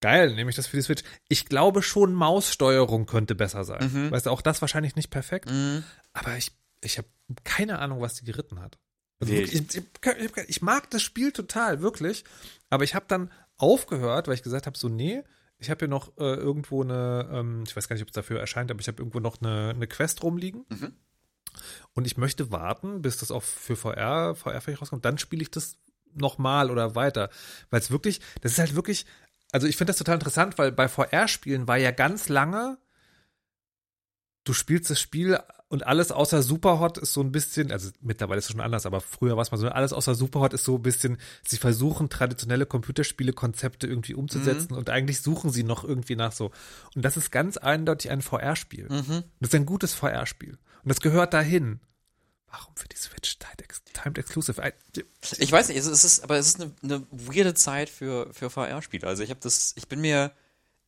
geil, 0.00 0.34
nehme 0.34 0.50
ich 0.50 0.56
das 0.56 0.66
für 0.66 0.76
die 0.76 0.82
Switch. 0.82 1.04
Ich 1.28 1.46
glaube 1.46 1.82
schon, 1.82 2.12
Maussteuerung 2.12 3.06
könnte 3.06 3.34
besser 3.34 3.62
sein. 3.64 4.10
Weißt 4.10 4.26
du, 4.26 4.30
auch 4.30 4.42
das 4.42 4.60
wahrscheinlich 4.60 4.96
nicht 4.96 5.10
perfekt, 5.10 5.48
Mhm. 5.50 5.84
aber 6.12 6.36
ich, 6.36 6.50
ich 6.80 6.98
habe 6.98 7.08
keine 7.44 7.78
Ahnung, 7.78 8.00
was 8.00 8.14
die 8.14 8.24
geritten 8.24 8.60
hat. 8.60 8.78
Also 9.22 9.34
wirklich, 9.34 9.54
ich, 9.54 9.76
ich, 9.76 10.48
ich 10.48 10.62
mag 10.62 10.90
das 10.90 11.00
Spiel 11.00 11.30
total, 11.30 11.80
wirklich. 11.80 12.24
Aber 12.70 12.82
ich 12.82 12.96
habe 12.96 13.04
dann 13.06 13.30
aufgehört, 13.56 14.26
weil 14.26 14.34
ich 14.34 14.42
gesagt 14.42 14.66
habe, 14.66 14.76
so, 14.76 14.88
nee, 14.88 15.22
ich 15.58 15.70
habe 15.70 15.78
hier 15.78 15.88
noch 15.88 16.08
äh, 16.18 16.34
irgendwo 16.34 16.82
eine, 16.82 17.30
ähm, 17.32 17.62
ich 17.64 17.76
weiß 17.76 17.86
gar 17.86 17.94
nicht, 17.94 18.02
ob 18.02 18.08
es 18.08 18.14
dafür 18.14 18.40
erscheint, 18.40 18.72
aber 18.72 18.80
ich 18.80 18.88
habe 18.88 18.98
irgendwo 18.98 19.20
noch 19.20 19.40
eine, 19.40 19.70
eine 19.70 19.86
Quest 19.86 20.24
rumliegen. 20.24 20.64
Mhm. 20.68 20.92
Und 21.92 22.06
ich 22.06 22.16
möchte 22.16 22.50
warten, 22.50 23.00
bis 23.00 23.18
das 23.18 23.30
auch 23.30 23.44
für 23.44 23.76
VR, 23.76 24.34
VR 24.34 24.60
vielleicht 24.60 24.80
rauskommt. 24.80 25.04
Dann 25.04 25.18
spiele 25.18 25.42
ich 25.42 25.52
das 25.52 25.78
nochmal 26.14 26.68
oder 26.68 26.96
weiter. 26.96 27.30
Weil 27.70 27.78
es 27.78 27.92
wirklich, 27.92 28.20
das 28.40 28.52
ist 28.52 28.58
halt 28.58 28.74
wirklich, 28.74 29.06
also 29.52 29.68
ich 29.68 29.76
finde 29.76 29.90
das 29.90 29.98
total 29.98 30.16
interessant, 30.16 30.58
weil 30.58 30.72
bei 30.72 30.88
VR-Spielen 30.88 31.68
war 31.68 31.76
ja 31.76 31.92
ganz 31.92 32.28
lange, 32.28 32.78
du 34.42 34.52
spielst 34.52 34.90
das 34.90 35.00
Spiel 35.00 35.38
und 35.72 35.86
alles 35.86 36.12
außer 36.12 36.42
Superhot 36.42 36.98
ist 36.98 37.14
so 37.14 37.22
ein 37.22 37.32
bisschen, 37.32 37.72
also 37.72 37.88
mittlerweile 38.02 38.38
ist 38.40 38.44
es 38.44 38.50
schon 38.50 38.60
anders, 38.60 38.84
aber 38.84 39.00
früher 39.00 39.36
war 39.36 39.42
es 39.42 39.52
mal 39.52 39.56
so, 39.56 39.68
alles 39.68 39.94
außer 39.94 40.14
Superhot 40.14 40.52
ist 40.52 40.64
so 40.64 40.76
ein 40.76 40.82
bisschen, 40.82 41.16
sie 41.46 41.56
versuchen 41.56 42.10
traditionelle 42.10 42.66
Computerspiele-Konzepte 42.66 43.86
irgendwie 43.86 44.12
umzusetzen 44.12 44.74
und 44.74 44.90
eigentlich 44.90 45.22
suchen 45.22 45.50
sie 45.50 45.62
noch 45.62 45.82
irgendwie 45.82 46.14
nach 46.14 46.32
so. 46.32 46.50
Und 46.94 47.02
das 47.06 47.16
ist 47.16 47.30
ganz 47.30 47.56
eindeutig 47.56 48.10
ein 48.10 48.20
VR-Spiel. 48.20 48.86
Das 49.40 49.48
ist 49.48 49.54
ein 49.54 49.64
gutes 49.64 49.94
VR-Spiel. 49.94 50.58
Und 50.82 50.88
das 50.90 51.00
gehört 51.00 51.32
dahin. 51.32 51.80
Warum 52.50 52.76
für 52.76 52.88
die 52.88 52.96
Switch 52.98 53.38
Timed, 53.38 53.62
Ex 53.62 53.82
Timed 53.94 54.18
Exclusive? 54.18 54.62
Ich 55.38 55.50
weiß 55.50 55.68
nicht, 55.68 55.78
es 55.78 55.86
ist 55.86 56.22
aber 56.22 56.36
es 56.36 56.48
ist 56.48 56.60
eine, 56.60 56.74
eine 56.82 57.06
weirde 57.10 57.54
Zeit 57.54 57.88
für, 57.88 58.30
für 58.34 58.50
VR-Spiele. 58.50 59.06
Also 59.06 59.22
ich 59.22 59.30
habe 59.30 59.40
das, 59.40 59.72
ich 59.76 59.88
bin 59.88 60.02
mir, 60.02 60.32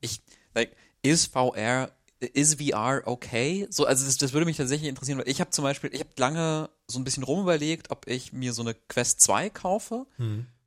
ich, 0.00 0.20
like, 0.54 0.76
ist 1.00 1.32
VR, 1.32 1.90
ist 2.26 2.60
VR 2.60 3.02
okay? 3.06 3.66
So, 3.70 3.86
also 3.86 4.04
das, 4.04 4.16
das 4.18 4.32
würde 4.32 4.46
mich 4.46 4.56
tatsächlich 4.56 4.88
interessieren, 4.88 5.18
weil 5.18 5.28
ich 5.28 5.40
habe 5.40 5.50
zum 5.50 5.62
Beispiel, 5.64 5.90
ich 5.92 6.00
habe 6.00 6.10
lange 6.16 6.70
so 6.88 6.98
ein 6.98 7.04
bisschen 7.04 7.22
rumüberlegt, 7.22 7.90
ob 7.90 8.06
ich 8.08 8.32
mir 8.32 8.52
so 8.52 8.62
eine 8.62 8.74
Quest 8.74 9.20
2 9.20 9.50
kaufe. 9.50 10.06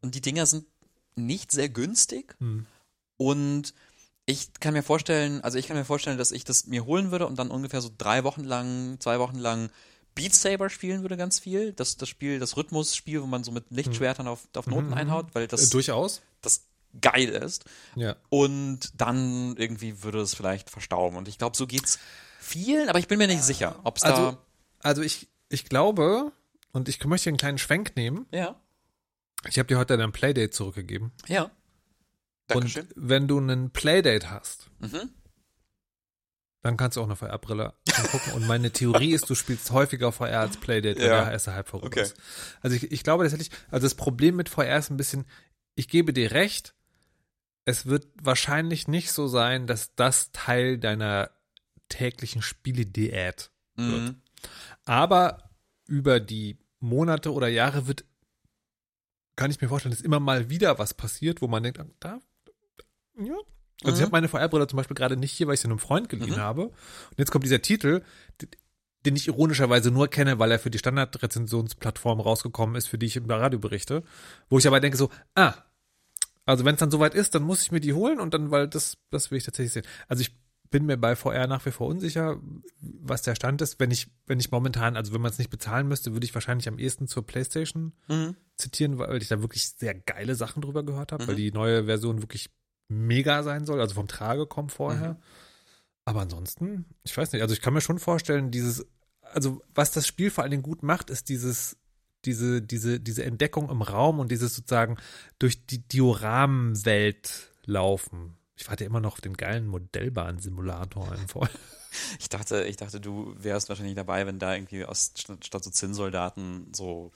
Und 0.02 0.16
die 0.16 0.22
Dinger 0.22 0.46
sind 0.46 0.66
nicht 1.16 1.52
sehr 1.52 1.70
günstig. 1.70 2.36
Und 3.18 3.74
ich 4.26 4.54
kann 4.60 4.74
mir 4.74 4.84
vorstellen, 4.84 5.42
also 5.42 5.58
ich 5.58 5.68
kann 5.68 5.78
mir 5.78 5.86
vorstellen, 5.86 6.18
dass 6.18 6.32
ich 6.32 6.44
das 6.44 6.68
mir 6.68 6.86
holen 6.86 7.12
würde 7.12 7.26
und 7.28 7.40
dann 7.40 7.50
ungefähr 7.50 7.82
so 7.82 7.90
drei 7.98 8.24
Wochen 8.24 8.44
lang, 8.44 8.98
zwei 9.00 9.20
Wochen 9.20 9.38
lang 9.38 9.70
Beat 10.16 10.34
Saber 10.34 10.70
spielen 10.70 11.02
würde 11.04 11.16
ganz 11.16 11.40
viel. 11.40 11.74
Das, 11.74 11.96
das 11.98 12.10
Spiel, 12.10 12.40
das 12.40 12.58
Rhythmusspiel, 12.58 13.22
wo 13.22 13.28
man 13.28 13.44
so 13.44 13.52
mit 13.52 13.66
Lichtschwertern 13.70 14.28
auf, 14.28 14.48
auf 14.56 14.66
Noten 14.68 14.94
einhaut, 14.94 15.28
weil 15.34 15.44
Äh, 15.44 15.48
das, 15.48 15.70
durchaus. 15.70 16.22
das 16.42 16.64
geil 17.02 17.30
ist. 17.30 17.66
Ja. 17.96 18.16
Und 18.30 18.92
dann 19.00 19.56
irgendwie 19.58 20.04
würde 20.04 20.22
es 20.22 20.34
vielleicht 20.36 20.70
verstauben. 20.70 21.18
Und 21.18 21.28
ich 21.28 21.38
glaube, 21.38 21.56
so 21.58 21.68
geht's 21.68 22.00
vielen, 22.40 22.90
aber 22.90 23.00
ich 23.00 23.08
bin 23.08 23.18
mir 23.18 23.28
nicht 23.28 23.44
sicher, 23.44 23.80
ob 23.84 23.98
es 23.98 24.04
Also, 24.04 24.32
da. 24.32 24.38
also 24.80 25.02
ich, 25.02 25.28
ich 25.50 25.66
glaube, 25.66 26.32
und 26.72 26.90
ich 26.90 27.04
möchte 27.06 27.24
hier 27.26 27.32
einen 27.32 27.38
kleinen 27.38 27.58
Schwenk 27.58 27.96
nehmen. 27.96 28.26
Ja, 28.32 28.60
Ich 29.48 29.58
habe 29.60 29.68
dir 29.68 29.78
heute 29.78 29.98
dein 29.98 30.12
Playdate 30.12 30.50
zurückgegeben. 30.52 31.12
ja. 31.28 31.52
Dankeschön. 32.50 32.86
Und 32.88 32.94
wenn 32.96 33.28
du 33.28 33.40
einen 33.40 33.72
Playdate 33.72 34.30
hast, 34.32 34.70
Mhm. 34.80 35.10
dann 36.62 36.78
kannst 36.78 36.96
du 36.98 37.02
auch 37.02 37.06
eine 37.06 37.16
VR-Brille 37.16 37.74
angucken. 37.98 38.32
Und 38.34 38.48
meine 38.48 38.72
Theorie 38.72 39.12
ist, 39.14 39.30
du 39.30 39.36
spielst 39.36 39.72
häufiger 39.72 40.12
VR 40.12 40.40
als 40.42 40.58
Playdate, 40.58 41.00
wenn 41.00 41.08
Ja. 41.10 41.24
der 41.26 41.34
erste 41.34 41.54
Halb 41.54 41.68
vorüber 41.68 41.88
Okay. 41.88 42.02
ist. 42.04 42.16
Also 42.62 42.76
ich, 42.76 42.92
ich 42.92 43.04
glaube 43.04 43.24
tatsächlich, 43.26 43.52
also 43.70 43.86
das 43.86 43.96
Problem 43.96 44.36
mit 44.38 44.50
VR 44.50 44.78
ist 44.78 44.90
ein 44.90 44.98
bisschen, 44.98 45.26
ich 45.76 45.88
gebe 45.90 46.14
dir 46.14 46.32
recht, 46.32 46.74
es 47.68 47.86
wird 47.86 48.08
wahrscheinlich 48.22 48.88
nicht 48.88 49.12
so 49.12 49.28
sein, 49.28 49.68
dass 49.68 49.94
das 49.96 50.32
Teil 50.32 50.78
deiner 50.78 51.32
täglichen 51.90 52.42
Spiele-Diät 52.42 53.52
wird. 53.76 54.02
Mhm. 54.02 54.22
Aber 54.86 55.50
über 55.86 56.20
die 56.22 56.58
Monate 56.80 57.34
oder 57.34 57.48
Jahre 57.50 57.88
wird, 57.88 58.06
kann 59.36 59.52
ich 59.52 59.60
mir 59.60 59.68
vorstellen, 59.68 59.94
dass 59.94 60.02
immer 60.02 60.20
mal 60.22 60.50
wieder 60.50 60.80
was 60.80 60.94
passiert, 60.94 61.42
wo 61.42 61.48
man 61.48 61.62
denkt, 61.64 61.80
ah, 61.80 61.86
da, 62.00 62.20
ja. 63.20 63.34
Also 63.84 63.96
ich 63.96 64.00
Mhm. 64.00 64.02
habe 64.04 64.12
meine 64.12 64.28
VR-Brille 64.30 64.68
zum 64.68 64.78
Beispiel 64.78 64.96
gerade 64.96 65.18
nicht 65.18 65.32
hier, 65.34 65.48
weil 65.48 65.54
ich 65.56 65.60
sie 65.60 65.68
einem 65.68 65.78
Freund 65.80 66.08
geliehen 66.10 66.32
Mhm. 66.36 66.38
habe. 66.38 66.68
Und 66.68 67.18
jetzt 67.18 67.32
kommt 67.32 67.44
dieser 67.46 67.62
Titel, 67.62 68.02
den 69.06 69.16
ich 69.16 69.28
ironischerweise 69.28 69.92
nur 69.92 70.08
kenne, 70.08 70.40
weil 70.40 70.52
er 70.52 70.60
für 70.60 70.72
die 70.72 70.80
Standardrezensionsplattform 70.80 72.20
rausgekommen 72.20 72.76
ist, 72.76 72.88
für 72.88 72.98
die 72.98 73.06
ich 73.06 73.16
im 73.18 73.30
Radio 73.30 73.60
berichte. 73.60 74.04
Wo 74.50 74.58
ich 74.58 74.66
aber 74.68 74.80
denke 74.80 74.98
so, 74.98 75.12
ah, 75.36 75.54
also 76.48 76.66
wenn 76.66 76.74
es 76.74 76.80
dann 76.80 76.90
soweit 76.92 77.14
ist, 77.14 77.36
dann 77.36 77.44
muss 77.44 77.62
ich 77.62 77.72
mir 77.72 77.80
die 77.80 77.94
holen 77.94 78.20
und 78.20 78.34
dann, 78.34 78.50
weil 78.50 78.68
das, 78.68 78.98
das 79.12 79.30
will 79.30 79.38
ich 79.38 79.44
tatsächlich 79.44 79.74
sehen. 79.74 79.86
Also 80.08 80.22
ich 80.22 80.36
bin 80.70 80.86
mir 80.86 80.98
bei 80.98 81.16
VR 81.16 81.48
nach 81.48 81.66
wie 81.66 81.72
vor 81.72 81.88
unsicher, 81.88 82.42
was 82.82 83.22
der 83.22 83.36
Stand 83.36 83.62
ist. 83.62 83.80
Wenn 83.80 83.92
ich, 83.92 84.08
wenn 84.26 84.40
ich 84.40 84.52
momentan, 84.52 84.98
also 84.98 85.14
wenn 85.14 85.22
man 85.22 85.32
es 85.32 85.38
nicht 85.38 85.50
bezahlen 85.50 85.88
müsste, 85.88 86.14
würde 86.14 86.26
ich 86.26 86.34
wahrscheinlich 86.34 86.68
am 86.68 86.80
ehesten 86.80 87.08
zur 87.08 87.26
PlayStation 87.26 87.94
Mhm. 88.10 88.36
zitieren, 88.56 88.98
weil 88.98 89.22
ich 89.22 89.28
da 89.30 89.42
wirklich 89.42 89.70
sehr 89.70 89.94
geile 89.94 90.36
Sachen 90.36 90.62
drüber 90.62 90.84
gehört 90.84 91.12
habe, 91.12 91.28
weil 91.28 91.36
die 91.36 91.52
neue 91.52 91.86
Version 91.86 92.22
wirklich 92.22 92.50
mega 92.90 93.44
sein 93.44 93.66
soll, 93.66 93.80
also 93.80 93.96
vom 93.96 94.08
Tragekomfort 94.08 94.98
her. 95.00 95.20
Aber 96.06 96.22
ansonsten, 96.22 96.86
ich 97.04 97.16
weiß 97.18 97.32
nicht, 97.34 97.42
also 97.42 97.54
ich 97.54 97.62
kann 97.62 97.74
mir 97.74 97.82
schon 97.82 98.00
vorstellen, 98.00 98.52
dieses, 98.52 98.86
also 99.22 99.62
was 99.76 99.92
das 99.92 100.08
Spiel 100.08 100.32
vor 100.32 100.44
allen 100.44 100.52
Dingen 100.52 100.64
gut 100.64 100.84
macht, 100.84 101.10
ist 101.10 101.30
dieses, 101.30 101.78
diese, 102.26 102.62
diese, 102.62 103.00
diese 103.00 103.24
Entdeckung 103.24 103.70
im 103.70 103.82
Raum 103.82 104.20
und 104.20 104.32
dieses 104.32 104.56
sozusagen 104.56 104.98
durch 105.40 105.66
die 105.66 105.88
Dioramenwelt 105.88 107.50
laufen. 107.66 108.38
Ich 108.56 108.68
warte 108.70 108.86
immer 108.86 109.00
noch 109.00 109.14
auf 109.14 109.22
den 109.22 109.38
geilen 109.38 109.68
Modellbahnsimulator 109.68 111.14
im 111.16 111.28
Voll. 111.28 111.50
Ich 112.20 112.30
dachte, 112.30 112.64
ich 112.66 112.76
dachte, 112.76 113.00
du 113.00 113.34
wärst 113.38 113.70
wahrscheinlich 113.70 113.96
dabei, 113.96 114.28
wenn 114.28 114.38
da 114.38 114.54
irgendwie 114.54 114.86
aus 114.86 115.14
statt, 115.16 115.64
so 115.64 115.70
Zinnsoldaten 115.72 116.68
so 116.76 117.12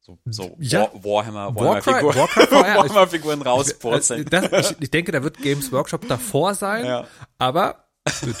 so, 0.00 0.18
so 0.24 0.56
Ja. 0.58 0.80
War, 0.92 1.04
Warhammer, 1.04 1.54
Warhammer-Figuren 1.54 2.16
Warhammer-Figuren 2.16 3.38
Also, 3.42 3.50
rauspurzeln. 3.50 4.24
das, 4.24 4.72
ich, 4.72 4.76
ich 4.80 4.90
denke, 4.90 5.12
da 5.12 5.22
wird 5.22 5.38
Games 5.38 5.70
Workshop 5.70 6.08
davor 6.08 6.54
sein, 6.54 6.84
Ja. 6.84 7.06
aber 7.38 7.84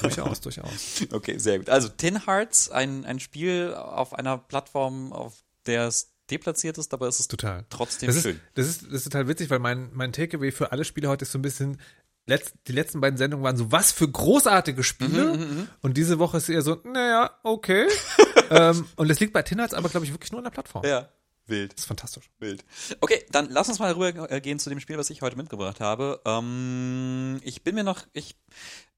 durchaus, 0.00 0.40
durchaus. 0.40 1.04
Okay, 1.12 1.38
sehr 1.38 1.58
gut. 1.58 1.68
Also 1.68 1.90
Tin 1.90 2.26
Hearts, 2.26 2.70
ein, 2.70 3.04
ein 3.04 3.20
Spiel 3.20 3.74
auf 3.74 4.14
einer 4.14 4.36
Plattform, 4.38 5.12
auf 5.12 5.43
der 5.66 5.92
deplatziert 6.30 6.78
ist, 6.78 6.92
aber 6.94 7.06
es 7.08 7.20
ist 7.20 7.30
Total. 7.30 7.64
trotzdem 7.68 8.06
Das 8.06 8.16
ist, 8.16 8.22
schön. 8.22 8.40
das 8.54 8.66
ist, 8.66 8.82
das 8.84 8.92
ist 8.92 9.04
total 9.04 9.28
witzig, 9.28 9.50
weil 9.50 9.58
mein, 9.58 9.90
mein 9.92 10.12
Takeaway 10.12 10.52
für 10.52 10.72
alle 10.72 10.84
Spiele 10.84 11.08
heute 11.08 11.24
ist 11.24 11.32
so 11.32 11.38
ein 11.38 11.42
bisschen, 11.42 11.78
letzt, 12.26 12.54
die 12.66 12.72
letzten 12.72 13.00
beiden 13.00 13.16
Sendungen 13.18 13.44
waren 13.44 13.56
so, 13.56 13.70
was 13.70 13.92
für 13.92 14.08
großartige 14.08 14.82
Spiele. 14.82 15.36
Mhm, 15.36 15.68
und 15.82 15.96
diese 15.96 16.18
Woche 16.18 16.38
ist 16.38 16.48
eher 16.48 16.62
so, 16.62 16.80
naja, 16.84 17.38
okay. 17.42 17.86
ähm, 18.50 18.86
und 18.96 19.08
das 19.08 19.20
liegt 19.20 19.32
bei 19.32 19.42
Tin 19.42 19.58
Hearts 19.58 19.74
aber, 19.74 19.88
glaube 19.88 20.06
ich, 20.06 20.12
wirklich 20.12 20.32
nur 20.32 20.38
an 20.38 20.44
der 20.44 20.50
Plattform. 20.50 20.84
Ja, 20.86 21.08
wild. 21.46 21.72
Das 21.74 21.80
ist 21.80 21.86
fantastisch. 21.86 22.30
Wild. 22.38 22.64
Okay, 23.00 23.24
dann 23.30 23.50
lass 23.50 23.68
uns 23.68 23.78
mal 23.78 23.92
rübergehen 23.92 24.58
zu 24.58 24.70
dem 24.70 24.80
Spiel, 24.80 24.96
was 24.96 25.10
ich 25.10 25.22
heute 25.22 25.36
mitgebracht 25.36 25.80
habe. 25.80 26.20
Ähm, 26.24 27.40
ich 27.44 27.62
bin 27.62 27.74
mir 27.74 27.84
noch, 27.84 28.02
ich, 28.12 28.36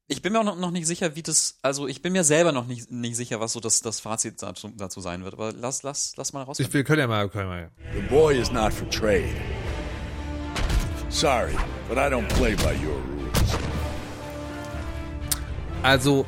ich 0.09 0.21
bin 0.21 0.31
mir 0.33 0.39
auch 0.39 0.55
noch, 0.55 0.71
nicht 0.71 0.87
sicher, 0.87 1.15
wie 1.15 1.23
das, 1.23 1.59
also 1.61 1.87
ich 1.87 2.01
bin 2.01 2.13
mir 2.13 2.23
selber 2.23 2.51
noch 2.53 2.65
nicht, 2.65 2.89
nicht 2.89 3.15
sicher, 3.17 3.39
was 3.41 3.51
so 3.53 3.59
das, 3.59 3.81
das 3.81 3.99
Fazit 3.99 4.41
dazu, 4.41 4.69
dazu 4.75 5.01
sein 5.01 5.23
wird. 5.23 5.33
Aber 5.33 5.51
lass, 5.51 5.83
lass, 5.83 6.13
lass 6.15 6.31
mal 6.31 6.43
raus. 6.43 6.59
Ich, 6.59 6.73
wir 6.73 6.83
können 6.85 6.99
ja 6.99 7.07
mal, 7.07 7.27
können 7.29 7.49
wir 7.49 7.55
mal. 7.55 7.71
The 7.93 8.01
boy 8.07 8.37
is 8.39 8.51
not 8.51 8.71
for 8.71 8.89
trade. 8.89 9.29
Sorry, 11.09 11.55
but 11.89 11.97
I 11.97 12.09
don't 12.09 12.27
play 12.29 12.55
by 12.55 12.73
your 12.85 12.95
rules. 12.95 13.57
Also, 15.83 16.25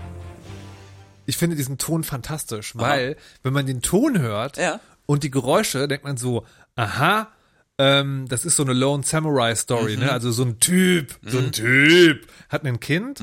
ich 1.25 1.37
finde 1.37 1.55
diesen 1.55 1.77
Ton 1.77 2.03
fantastisch, 2.03 2.75
weil, 2.75 3.15
wenn 3.43 3.53
man 3.53 3.65
den 3.65 3.81
Ton 3.81 4.19
hört 4.19 4.57
Ja. 4.57 4.79
und 5.05 5.23
die 5.23 5.31
Geräusche, 5.31 5.87
denkt 5.87 6.03
man 6.03 6.17
so, 6.17 6.45
aha, 6.75 7.29
ähm, 7.77 8.25
das 8.27 8.43
ist 8.45 8.55
so 8.57 8.63
eine 8.63 8.73
Lone 8.73 9.03
Samurai 9.03 9.55
Story, 9.55 9.95
Mhm. 9.95 10.03
ne? 10.03 10.11
Also 10.11 10.31
so 10.31 10.43
ein 10.43 10.59
Typ, 10.59 11.17
so 11.25 11.37
ein 11.39 11.51
Typ 11.53 12.27
hat 12.49 12.65
ein 12.65 12.79
Kind 12.81 13.21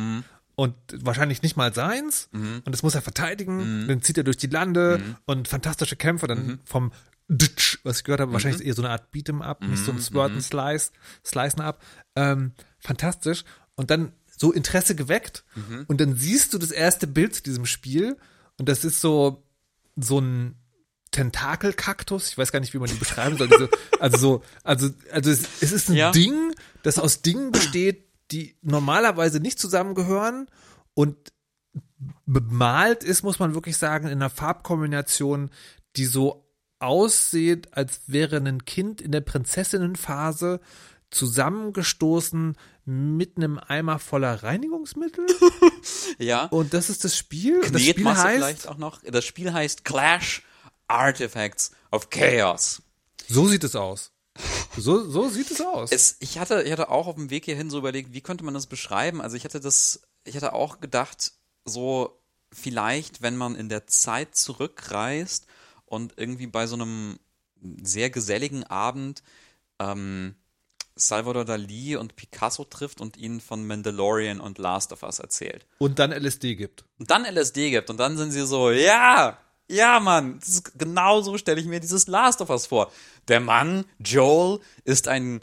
und 0.56 0.74
wahrscheinlich 0.92 1.42
nicht 1.42 1.56
mal 1.56 1.72
seins 1.72 2.28
Mhm. 2.32 2.62
und 2.64 2.72
das 2.72 2.82
muss 2.82 2.94
er 2.94 3.02
verteidigen. 3.02 3.86
Dann 3.86 4.02
zieht 4.02 4.18
er 4.18 4.24
durch 4.24 4.36
die 4.38 4.46
Lande 4.48 5.00
und 5.26 5.46
fantastische 5.48 5.96
Kämpfe 5.96 6.26
dann 6.26 6.46
Mhm. 6.46 6.58
vom 6.64 6.92
Ditsch, 7.28 7.78
was 7.82 7.98
ich 7.98 8.04
gehört 8.04 8.20
habe, 8.20 8.32
wahrscheinlich 8.32 8.64
eher 8.64 8.74
so 8.74 8.82
eine 8.82 8.90
Art 8.90 9.12
Beat'em 9.14 9.42
Up, 9.42 9.60
nicht 9.62 9.80
Mhm. 9.80 9.84
so 9.84 9.92
ein 9.92 10.00
Sword 10.00 10.32
and 10.32 10.42
Slice, 10.42 10.90
Slicen 11.24 11.60
Up. 11.60 11.82
Ähm, 12.14 12.52
fantastisch. 12.78 13.44
Und 13.74 13.90
dann 13.90 14.12
so 14.38 14.52
Interesse 14.52 14.94
geweckt 14.94 15.44
Mhm. 15.54 15.84
und 15.88 16.00
dann 16.00 16.16
siehst 16.16 16.54
du 16.54 16.58
das 16.58 16.70
erste 16.70 17.06
Bild 17.06 17.34
zu 17.34 17.42
diesem 17.42 17.66
Spiel 17.66 18.16
und 18.58 18.68
das 18.68 18.84
ist 18.84 19.00
so 19.00 19.42
so 19.98 20.18
ein 20.20 20.56
Tentakelkaktus, 21.10 22.28
ich 22.28 22.38
weiß 22.38 22.52
gar 22.52 22.60
nicht, 22.60 22.74
wie 22.74 22.78
man 22.78 22.88
die 22.88 22.94
beschreiben 22.96 23.36
soll. 23.38 23.48
Diese, 23.48 23.68
also 24.00 24.16
so, 24.18 24.42
also, 24.64 24.90
also 25.10 25.30
es, 25.30 25.40
es 25.62 25.72
ist 25.72 25.88
ein 25.88 25.96
Ja. 25.96 26.10
Ding, 26.12 26.52
das 26.82 26.98
aus 26.98 27.22
Dingen 27.22 27.52
besteht, 27.52 28.05
die 28.30 28.56
normalerweise 28.62 29.40
nicht 29.40 29.58
zusammengehören 29.58 30.48
und 30.94 31.16
bemalt 32.26 33.04
ist, 33.04 33.22
muss 33.22 33.38
man 33.38 33.54
wirklich 33.54 33.76
sagen, 33.76 34.06
in 34.06 34.14
einer 34.14 34.30
Farbkombination, 34.30 35.50
die 35.96 36.04
so 36.04 36.46
aussieht, 36.78 37.72
als 37.72 38.02
wäre 38.06 38.36
ein 38.36 38.64
Kind 38.64 39.00
in 39.00 39.12
der 39.12 39.22
Prinzessinnenphase 39.22 40.60
zusammengestoßen 41.10 42.56
mit 42.84 43.36
einem 43.36 43.58
Eimer 43.58 43.98
voller 43.98 44.42
Reinigungsmittel. 44.42 45.26
Ja. 46.18 46.46
Und 46.46 46.72
das 46.72 46.88
ist 46.88 47.04
das 47.04 47.16
Spiel. 47.16 47.60
Das 47.70 47.82
Spiel 47.82 48.06
heißt, 48.06 48.36
vielleicht 48.36 48.68
auch 48.68 48.78
noch. 48.78 49.02
Das 49.02 49.24
Spiel 49.24 49.52
heißt 49.52 49.84
Clash 49.84 50.42
Artifacts 50.88 51.72
of 51.92 52.10
Chaos. 52.10 52.82
so 53.28 53.46
sieht 53.46 53.64
es 53.64 53.76
aus. 53.76 54.12
So, 54.76 55.08
so 55.08 55.28
sieht 55.28 55.50
es 55.50 55.60
aus. 55.60 55.90
Es, 55.92 56.16
ich 56.20 56.38
hatte, 56.38 56.62
ich 56.62 56.72
hatte 56.72 56.90
auch 56.90 57.06
auf 57.06 57.14
dem 57.14 57.30
Weg 57.30 57.44
hierhin 57.44 57.70
so 57.70 57.78
überlegt, 57.78 58.12
wie 58.12 58.20
könnte 58.20 58.44
man 58.44 58.54
das 58.54 58.66
beschreiben? 58.66 59.20
Also 59.20 59.36
ich 59.36 59.44
hatte 59.44 59.60
das, 59.60 60.02
ich 60.24 60.36
hatte 60.36 60.52
auch 60.52 60.80
gedacht, 60.80 61.32
so 61.64 62.18
vielleicht, 62.52 63.22
wenn 63.22 63.36
man 63.36 63.54
in 63.54 63.68
der 63.68 63.86
Zeit 63.86 64.34
zurückreist 64.34 65.46
und 65.84 66.14
irgendwie 66.16 66.46
bei 66.46 66.66
so 66.66 66.74
einem 66.74 67.18
sehr 67.82 68.10
geselligen 68.10 68.64
Abend 68.64 69.22
ähm, 69.78 70.34
Salvador 70.94 71.44
Dali 71.44 71.96
und 71.96 72.16
Picasso 72.16 72.64
trifft 72.64 73.00
und 73.00 73.16
ihnen 73.16 73.40
von 73.40 73.66
Mandalorian 73.66 74.40
und 74.40 74.58
Last 74.58 74.92
of 74.92 75.02
Us 75.02 75.18
erzählt. 75.18 75.66
und 75.78 75.98
dann 75.98 76.10
LSD 76.10 76.56
gibt. 76.56 76.84
Und 76.98 77.10
dann 77.10 77.24
LSD 77.24 77.70
gibt 77.70 77.90
und 77.90 77.98
dann 77.98 78.16
sind 78.16 78.32
sie 78.32 78.46
so, 78.46 78.70
ja, 78.70 79.38
Ja, 79.68 79.98
Mann, 80.00 80.38
ist, 80.38 80.78
genau 80.78 81.20
so 81.22 81.36
stelle 81.38 81.60
ich 81.60 81.66
mir 81.66 81.80
dieses 81.80 82.06
Last 82.06 82.40
of 82.40 82.50
Us 82.50 82.66
vor. 82.66 82.92
Der 83.28 83.40
Mann, 83.40 83.84
Joel, 83.98 84.60
ist 84.84 85.08
ein 85.08 85.40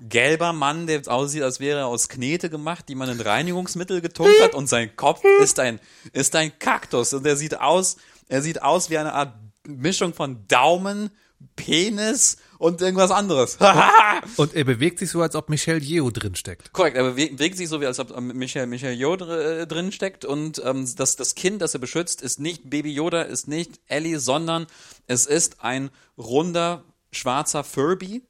gelber 0.00 0.52
Mann, 0.52 0.86
der 0.86 1.06
aussieht, 1.08 1.42
als 1.42 1.60
wäre 1.60 1.80
er 1.80 1.86
aus 1.86 2.08
Knete 2.08 2.50
gemacht, 2.50 2.88
die 2.88 2.94
man 2.94 3.08
in 3.08 3.20
Reinigungsmittel 3.20 4.00
getunkt 4.00 4.40
hat 4.42 4.54
und 4.54 4.68
sein 4.68 4.94
Kopf 4.96 5.22
ist 5.40 5.58
ein, 5.58 5.80
ist 6.12 6.34
ein 6.36 6.58
Kaktus 6.58 7.12
und 7.14 7.26
er 7.26 7.36
sieht 7.36 7.60
aus, 7.60 7.96
er 8.28 8.42
sieht 8.42 8.62
aus 8.62 8.90
wie 8.90 8.98
eine 8.98 9.12
Art 9.12 9.34
Mischung 9.66 10.12
von 10.12 10.46
Daumen, 10.46 11.10
Penis 11.56 12.36
und 12.58 12.80
irgendwas 12.80 13.10
anderes. 13.10 13.58
Und 14.36 14.54
er 14.54 14.64
bewegt 14.64 14.98
sich 14.98 15.10
so, 15.10 15.20
als 15.22 15.34
ob 15.34 15.48
Michelle 15.48 15.80
Yeoh 15.80 16.10
drinsteckt. 16.10 16.72
Korrekt, 16.72 16.96
er 16.96 17.10
bewegt, 17.10 17.56
sich 17.56 17.68
so, 17.68 17.80
wie 17.80 17.86
als 17.86 17.98
ob 17.98 18.16
ähm, 18.16 18.28
Michael, 18.28 18.66
Michael 18.66 18.96
Yoda 18.98 19.40
äh, 19.40 19.66
drin 19.66 19.92
steckt 19.92 20.24
und 20.24 20.62
ähm, 20.64 20.88
das, 20.96 21.16
das 21.16 21.34
Kind, 21.34 21.60
das 21.62 21.74
er 21.74 21.80
beschützt, 21.80 22.22
ist 22.22 22.40
nicht 22.40 22.70
Baby 22.70 22.92
Yoda, 22.92 23.22
ist 23.22 23.48
nicht 23.48 23.80
Ellie, 23.86 24.18
sondern 24.18 24.66
es 25.06 25.26
ist 25.26 25.62
ein 25.62 25.90
runder, 26.16 26.84
schwarzer 27.12 27.64
Furby. 27.64 28.22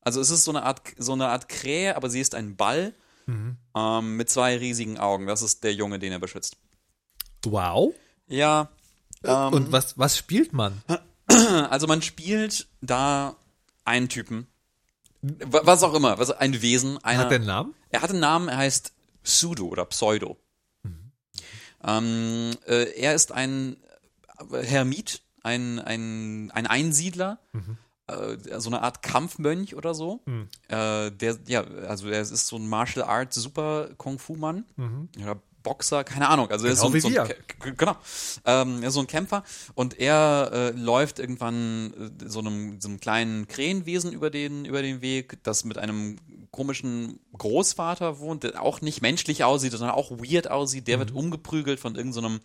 Also 0.00 0.20
es 0.20 0.30
ist 0.30 0.44
so 0.44 0.50
eine 0.52 0.62
Art, 0.62 0.82
so 0.98 1.12
eine 1.12 1.28
Art 1.28 1.48
Krähe, 1.48 1.96
aber 1.96 2.10
sie 2.10 2.20
ist 2.20 2.34
ein 2.34 2.56
Ball 2.56 2.94
ähm, 3.26 4.16
mit 4.16 4.28
zwei 4.28 4.58
riesigen 4.58 4.98
Augen. 4.98 5.26
Das 5.26 5.40
ist 5.42 5.64
der 5.64 5.72
Junge, 5.72 5.98
den 5.98 6.12
er 6.12 6.18
beschützt. 6.18 6.56
Wow. 7.44 7.94
Ja, 8.26 8.68
ähm, 9.24 9.52
Und 9.52 9.72
was, 9.72 9.98
was 9.98 10.16
spielt 10.16 10.52
man? 10.52 10.82
also 11.70 11.86
man 11.86 12.02
spielt 12.02 12.66
da 12.80 13.36
einen 13.84 14.08
Typen, 14.08 14.46
wa- 15.22 15.62
was 15.64 15.82
auch 15.82 15.94
immer, 15.94 16.18
was, 16.18 16.30
ein 16.30 16.60
Wesen, 16.62 17.02
einer, 17.04 17.20
Hat 17.24 17.30
der 17.30 17.36
einen 17.38 17.46
Namen? 17.46 17.74
Er 17.90 18.02
hat 18.02 18.10
einen 18.10 18.20
Namen, 18.20 18.48
er 18.48 18.58
heißt 18.58 18.92
Pseudo 19.22 19.66
oder 19.66 19.84
Pseudo. 19.86 20.38
Ähm, 21.86 22.50
äh, 22.66 22.98
er 22.98 23.14
ist 23.14 23.32
ein 23.32 23.76
Hermit, 24.50 25.22
ein, 25.42 25.78
ein, 25.78 26.50
ein 26.52 26.66
Einsiedler, 26.66 27.38
äh, 28.06 28.58
so 28.60 28.70
eine 28.70 28.82
Art 28.82 29.02
Kampfmönch 29.02 29.74
oder 29.76 29.94
so. 29.94 30.20
Äh, 30.68 31.10
der, 31.12 31.38
ja, 31.46 31.62
also 31.64 32.08
er 32.08 32.20
ist 32.22 32.46
so 32.46 32.56
ein 32.56 32.66
Martial 32.68 33.04
Arts 33.06 33.36
Super 33.36 33.90
Kung 33.98 34.18
Fu 34.18 34.34
Mann 34.36 34.64
oder 35.20 35.40
Boxer, 35.64 36.04
keine 36.04 36.28
Ahnung. 36.28 36.48
Also 36.50 36.66
er 36.66 36.72
ist 36.72 36.78
Genau 36.78 36.88
so, 36.90 36.94
wie 36.94 37.00
so 37.00 37.08
ein, 37.08 37.76
genau. 37.76 37.96
Ähm, 38.44 38.82
er 38.82 38.88
ist 38.88 38.94
so 38.94 39.00
ein 39.00 39.08
Kämpfer 39.08 39.42
und 39.74 39.98
er 39.98 40.50
äh, 40.52 40.70
läuft 40.70 41.18
irgendwann 41.18 42.12
äh, 42.22 42.28
so 42.28 42.38
einem, 42.38 42.80
so 42.80 42.88
einem 42.88 43.00
kleinen 43.00 43.48
Krähenwesen 43.48 44.12
über 44.12 44.30
den, 44.30 44.64
über 44.64 44.82
den 44.82 45.00
Weg, 45.00 45.42
das 45.42 45.64
mit 45.64 45.78
einem 45.78 46.18
komischen 46.52 47.18
Großvater 47.36 48.20
wohnt, 48.20 48.44
der 48.44 48.62
auch 48.62 48.80
nicht 48.80 49.02
menschlich 49.02 49.42
aussieht, 49.42 49.72
sondern 49.72 49.90
auch 49.90 50.12
weird 50.12 50.48
aussieht. 50.48 50.86
Der 50.86 51.00
wird 51.00 51.10
umgeprügelt 51.10 51.80
von 51.80 51.96
irgendeinem 51.96 52.38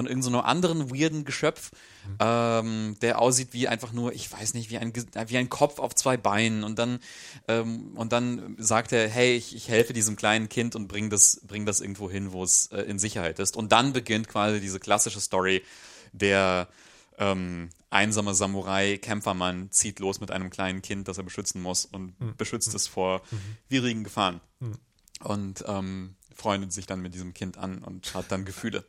von 0.00 0.06
irgendeinem 0.06 0.40
anderen 0.40 0.90
weirden 0.90 1.26
Geschöpf, 1.26 1.72
ähm, 2.20 2.96
der 3.02 3.18
aussieht 3.18 3.48
wie 3.52 3.68
einfach 3.68 3.92
nur, 3.92 4.14
ich 4.14 4.32
weiß 4.32 4.54
nicht, 4.54 4.70
wie 4.70 4.78
ein, 4.78 4.94
wie 4.94 5.36
ein 5.36 5.50
Kopf 5.50 5.78
auf 5.78 5.94
zwei 5.94 6.16
Beinen 6.16 6.64
und 6.64 6.78
dann 6.78 7.00
ähm, 7.48 7.92
und 7.96 8.10
dann 8.10 8.56
sagt 8.58 8.92
er, 8.92 9.10
hey, 9.10 9.36
ich, 9.36 9.54
ich 9.54 9.68
helfe 9.68 9.92
diesem 9.92 10.16
kleinen 10.16 10.48
Kind 10.48 10.74
und 10.74 10.88
bring 10.88 11.10
das, 11.10 11.42
bring 11.46 11.66
das 11.66 11.82
irgendwo 11.82 12.10
hin, 12.10 12.32
wo 12.32 12.42
es 12.42 12.68
äh, 12.68 12.80
in 12.80 12.98
Sicherheit 12.98 13.38
ist. 13.40 13.58
Und 13.58 13.72
dann 13.72 13.92
beginnt 13.92 14.26
quasi 14.26 14.58
diese 14.58 14.80
klassische 14.80 15.20
Story, 15.20 15.62
der 16.12 16.68
ähm, 17.18 17.68
einsame 17.90 18.32
Samurai, 18.34 18.96
Kämpfermann 18.96 19.70
zieht 19.70 19.98
los 19.98 20.18
mit 20.22 20.30
einem 20.30 20.48
kleinen 20.48 20.80
Kind, 20.80 21.08
das 21.08 21.18
er 21.18 21.24
beschützen 21.24 21.60
muss 21.60 21.84
und 21.84 22.14
beschützt 22.38 22.74
es 22.74 22.86
vor 22.86 23.20
widrigen 23.68 24.02
Gefahren. 24.02 24.40
Und 25.22 25.62
ähm, 25.68 26.16
freundet 26.34 26.72
sich 26.72 26.86
dann 26.86 27.02
mit 27.02 27.12
diesem 27.12 27.34
Kind 27.34 27.58
an 27.58 27.84
und 27.84 28.14
hat 28.14 28.32
dann 28.32 28.46
Gefühle. 28.46 28.82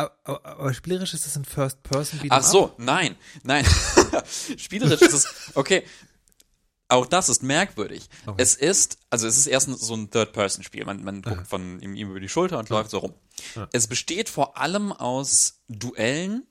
Aber, 0.00 0.16
aber, 0.24 0.46
aber 0.46 0.74
spielerisch 0.74 1.12
ist 1.12 1.26
das 1.26 1.36
ein 1.36 1.44
First 1.44 1.82
Person 1.82 2.20
Ach 2.30 2.42
so, 2.42 2.72
nein, 2.78 3.16
nein. 3.42 3.66
Spielerisch 4.56 5.02
ist 5.02 5.12
es, 5.12 5.52
okay. 5.54 5.84
Auch 6.88 7.06
das 7.06 7.28
ist 7.28 7.42
merkwürdig. 7.42 8.08
Es 8.36 8.54
ist, 8.56 8.98
also 9.10 9.26
es 9.28 9.36
ist 9.36 9.46
erstens 9.46 9.80
so 9.80 9.94
ein 9.94 10.10
Third-Person-Spiel. 10.10 10.84
Man, 10.84 11.04
man 11.04 11.22
guckt 11.22 11.46
von 11.46 11.78
ihm, 11.80 11.94
über 11.94 12.18
die 12.18 12.28
Schulter 12.28 12.58
und 12.58 12.68
läuft 12.68 12.90
so 12.90 12.98
rum. 12.98 13.14
Es 13.72 13.86
besteht 13.86 14.28
vor 14.28 14.58
allem 14.58 14.90
aus 14.90 15.60
Duellen 15.68 16.48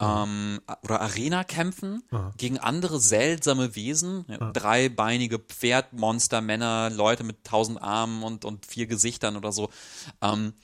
ähm, 0.00 0.60
oder 0.82 1.02
Arena-Kämpfen 1.02 2.02
gegen 2.38 2.58
andere 2.58 2.98
seltsame 2.98 3.74
Wesen. 3.76 4.24
Ja, 4.28 4.52
Dreibeinige 4.52 5.38
Pferdmonster, 5.38 6.40
Männer, 6.40 6.88
Leute 6.90 7.24
mit 7.24 7.44
tausend 7.44 7.82
Armen 7.82 8.22
und, 8.22 8.46
und 8.46 8.64
vier 8.64 8.86
Gesichtern 8.86 9.36
oder 9.36 9.52
so. 9.52 9.68
Ähm, 10.22 10.54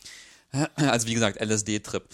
also 0.74 1.06
wie 1.06 1.14
gesagt, 1.14 1.40
LSD-Trip 1.40 2.08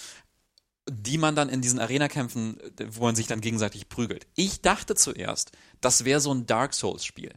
die 0.89 1.19
man 1.19 1.35
dann 1.35 1.49
in 1.49 1.63
diesen 1.63 1.81
Arena-Kämpfen, 1.81 2.59
wo 2.91 3.05
man 3.05 3.17
sich 3.17 3.27
dann 3.27 3.41
gegenseitig 3.41 3.89
prügelt. 3.89 4.27
Ich 4.37 4.61
dachte 4.61 4.95
zuerst, 4.95 5.51
das 5.81 6.05
wäre 6.05 6.21
so 6.21 6.33
ein 6.33 6.47
Dark 6.47 6.75
Souls-Spiel. 6.75 7.33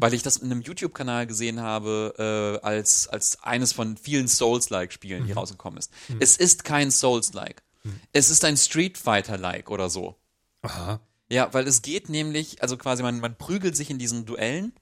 Weil 0.00 0.14
ich 0.14 0.22
das 0.22 0.36
in 0.36 0.52
einem 0.52 0.62
YouTube-Kanal 0.62 1.26
gesehen 1.26 1.60
habe, 1.60 2.60
äh, 2.62 2.64
als, 2.64 3.08
als 3.08 3.42
eines 3.42 3.72
von 3.72 3.96
vielen 3.96 4.28
Souls-like-Spielen, 4.28 5.26
die 5.26 5.32
rausgekommen 5.32 5.78
ist. 5.78 5.90
Es 6.20 6.36
ist 6.36 6.62
kein 6.62 6.92
Souls-like. 6.92 7.64
Es 8.12 8.30
ist 8.30 8.44
ein 8.44 8.56
Street 8.56 8.96
Fighter-like 8.96 9.70
oder 9.70 9.90
so. 9.90 10.16
Aha. 10.62 11.00
Ja, 11.28 11.52
weil 11.52 11.66
es 11.66 11.82
geht 11.82 12.08
nämlich, 12.08 12.62
also 12.62 12.76
quasi 12.76 13.02
man, 13.02 13.18
man 13.18 13.36
prügelt 13.36 13.76
sich 13.76 13.90
in 13.90 13.98
diesen 13.98 14.24
Duellen 14.24 14.72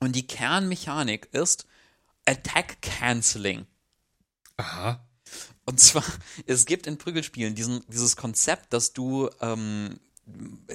und 0.00 0.16
die 0.16 0.26
Kernmechanik 0.26 1.28
ist 1.32 1.66
Attack 2.24 2.80
Canceling. 2.80 3.66
Aha. 4.56 5.00
Und 5.66 5.80
zwar, 5.80 6.04
es 6.46 6.66
gibt 6.66 6.86
in 6.86 6.98
Prügelspielen 6.98 7.54
diesen, 7.54 7.82
dieses 7.88 8.16
Konzept, 8.16 8.72
dass 8.72 8.92
du 8.92 9.30
ähm, 9.40 9.98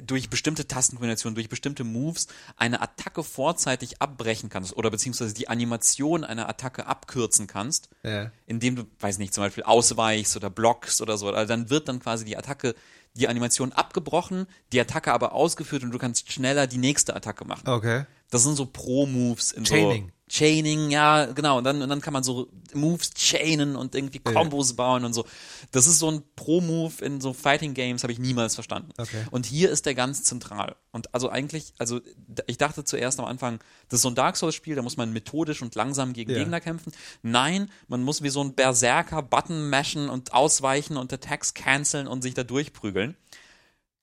durch 0.06 0.30
bestimmte 0.30 0.68
Tastenkombinationen, 0.68 1.34
durch 1.34 1.48
bestimmte 1.48 1.82
Moves 1.82 2.28
eine 2.56 2.80
Attacke 2.80 3.24
vorzeitig 3.24 4.00
abbrechen 4.00 4.48
kannst 4.48 4.76
oder 4.76 4.90
beziehungsweise 4.90 5.34
die 5.34 5.48
Animation 5.48 6.22
einer 6.22 6.48
Attacke 6.48 6.86
abkürzen 6.86 7.48
kannst, 7.48 7.88
Ja. 8.04 8.30
indem 8.46 8.76
du, 8.76 8.84
weiß 9.00 9.18
nicht, 9.18 9.34
zum 9.34 9.42
Beispiel 9.42 9.64
ausweichst 9.64 10.36
oder 10.36 10.50
blockst 10.50 11.00
oder 11.00 11.18
so. 11.18 11.28
Also 11.30 11.48
dann 11.48 11.68
wird 11.68 11.88
dann 11.88 11.98
quasi 11.98 12.24
die 12.24 12.36
Attacke, 12.36 12.76
die 13.14 13.26
Animation 13.26 13.72
abgebrochen, 13.72 14.46
die 14.72 14.80
Attacke 14.80 15.12
aber 15.12 15.32
ausgeführt 15.32 15.82
und 15.82 15.90
du 15.90 15.98
kannst 15.98 16.30
schneller 16.30 16.68
die 16.68 16.78
nächste 16.78 17.16
Attacke 17.16 17.44
machen. 17.44 17.68
Okay. 17.68 18.04
Das 18.30 18.42
sind 18.44 18.56
so 18.56 18.66
Pro-Moves 18.66 19.52
in 19.52 19.64
Chaining. 19.64 20.06
so. 20.06 20.12
Chaining, 20.32 20.90
ja, 20.90 21.26
genau. 21.26 21.58
Und 21.58 21.64
dann, 21.64 21.82
und 21.82 21.88
dann 21.88 22.00
kann 22.00 22.12
man 22.12 22.22
so 22.22 22.48
Moves 22.72 23.10
chainen 23.14 23.74
und 23.74 23.96
irgendwie 23.96 24.20
Combos 24.20 24.74
bauen 24.76 25.04
und 25.04 25.12
so. 25.12 25.24
Das 25.72 25.88
ist 25.88 25.98
so 25.98 26.08
ein 26.08 26.22
Pro-Move 26.36 27.04
in 27.04 27.20
so 27.20 27.32
Fighting 27.32 27.74
Games, 27.74 28.04
habe 28.04 28.12
ich 28.12 28.20
niemals 28.20 28.54
verstanden. 28.54 28.92
Okay. 28.96 29.24
Und 29.32 29.44
hier 29.46 29.70
ist 29.70 29.86
der 29.86 29.96
ganz 29.96 30.22
zentral. 30.22 30.76
Und 30.92 31.12
also 31.12 31.30
eigentlich, 31.30 31.74
also 31.78 32.00
ich 32.46 32.58
dachte 32.58 32.84
zuerst 32.84 33.18
am 33.18 33.24
Anfang, 33.26 33.58
das 33.88 33.98
ist 33.98 34.02
so 34.02 34.08
ein 34.08 34.14
Dark 34.14 34.36
Souls-Spiel, 34.36 34.76
da 34.76 34.82
muss 34.82 34.96
man 34.96 35.12
methodisch 35.12 35.62
und 35.62 35.74
langsam 35.74 36.12
gegen 36.12 36.30
Ja. 36.30 36.38
Gegner 36.38 36.60
kämpfen. 36.60 36.92
Nein, 37.22 37.68
man 37.88 38.04
muss 38.04 38.22
wie 38.22 38.28
so 38.30 38.40
ein 38.40 38.54
Berserker 38.54 39.22
Button 39.22 39.68
mashen 39.68 40.08
und 40.08 40.32
ausweichen 40.32 40.96
und 40.96 41.12
Attacks 41.12 41.54
canceln 41.54 42.06
und 42.06 42.22
sich 42.22 42.34
da 42.34 42.44
durchprügeln. 42.44 43.16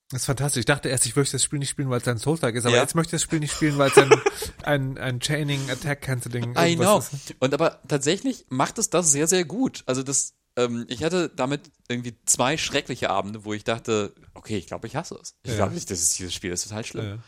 Das 0.09 0.21
ist 0.21 0.25
fantastisch. 0.25 0.61
Ich 0.61 0.65
dachte 0.65 0.87
erst, 0.87 1.05
ich 1.05 1.15
möchte 1.15 1.33
das 1.33 1.43
Spiel 1.43 1.59
nicht 1.59 1.69
spielen, 1.69 1.89
weil 1.89 1.99
es 1.99 2.07
ein 2.07 2.17
Souls-like 2.17 2.55
ist, 2.55 2.65
aber 2.65 2.75
Ja. 2.77 2.81
jetzt 2.81 2.95
möchte 2.95 3.09
ich 3.15 3.21
das 3.21 3.23
Spiel 3.23 3.39
nicht 3.39 3.51
spielen, 3.51 3.77
weil 3.77 3.91
es 3.91 3.97
ein, 3.97 4.09
ein, 4.63 4.97
ein 4.97 5.19
Chaining, 5.19 5.69
Attack 5.69 6.01
Canceling 6.01 6.55
I 6.57 6.75
know. 6.77 6.99
ist. 6.99 7.11
Und 7.39 7.53
aber 7.53 7.81
tatsächlich 7.87 8.45
macht 8.49 8.77
es 8.77 8.89
das 8.89 9.11
sehr, 9.11 9.27
sehr 9.27 9.43
gut. 9.43 9.83
Also 9.85 10.03
das, 10.03 10.33
ähm, 10.55 10.85
ich 10.87 11.03
hatte 11.03 11.29
damit 11.35 11.69
irgendwie 11.89 12.15
zwei 12.25 12.55
schreckliche 12.57 13.09
Abende, 13.09 13.43
wo 13.43 13.53
ich 13.53 13.65
dachte, 13.65 14.13
okay, 14.33 14.57
ich 14.57 14.67
glaube, 14.67 14.87
ich 14.87 14.95
hasse 14.95 15.19
es. 15.21 15.35
Ich 15.43 15.51
Ja. 15.51 15.57
glaube, 15.57 15.73
das 15.75 15.83
ist 15.91 16.17
dieses 16.17 16.33
Spiel, 16.33 16.51
das 16.51 16.61
ist 16.63 16.69
total 16.69 16.85
schlimm. 16.85 17.21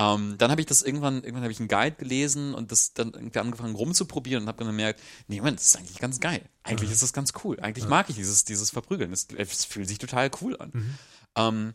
Ähm, 0.00 0.36
dann 0.38 0.50
habe 0.50 0.62
ich 0.62 0.66
das 0.66 0.80
irgendwann, 0.80 1.16
irgendwann 1.16 1.42
habe 1.42 1.52
ich 1.52 1.58
einen 1.60 1.68
Guide 1.68 1.96
gelesen 1.96 2.54
und 2.54 2.72
das 2.72 2.94
dann 2.94 3.12
irgendwie 3.12 3.38
angefangen 3.40 3.74
rumzuprobieren 3.74 4.44
und 4.44 4.48
habe 4.48 4.56
dann 4.56 4.68
gemerkt, 4.68 5.00
nee, 5.28 5.42
Mann, 5.42 5.54
das 5.54 5.66
ist 5.66 5.76
eigentlich 5.76 5.98
ganz 5.98 6.18
geil. 6.18 6.40
Eigentlich 6.62 6.90
ist 6.90 7.02
das 7.02 7.12
ganz 7.12 7.34
cool. 7.44 7.60
Eigentlich 7.60 7.86
mag 7.88 8.08
ich 8.08 8.16
dieses, 8.16 8.44
dieses 8.46 8.70
Verprügeln. 8.70 9.12
Es, 9.12 9.26
fühlt 9.66 9.86
sich 9.86 9.98
total 9.98 10.30
cool 10.40 10.56
an. 10.58 10.96
Ähm, 11.36 11.74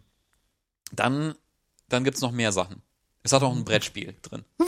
dann, 0.92 1.36
dann 1.90 2.04
gibt's 2.04 2.22
noch 2.22 2.32
mehr 2.32 2.52
Sachen. 2.52 2.82
Es 3.24 3.34
hat 3.34 3.44
auch 3.44 3.56
ein 3.56 3.66
Brettspiel 3.66 4.16
drin. 4.22 4.46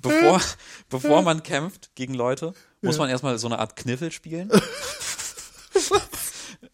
bevor, 0.00 0.40
bevor 0.88 1.22
man 1.22 1.42
kämpft 1.42 1.94
gegen 1.94 2.14
Leute, 2.14 2.54
muss 2.82 2.98
man 2.98 3.08
erstmal 3.08 3.38
so 3.38 3.48
eine 3.48 3.58
Art 3.58 3.76
Kniffel 3.76 4.12
spielen. 4.12 4.50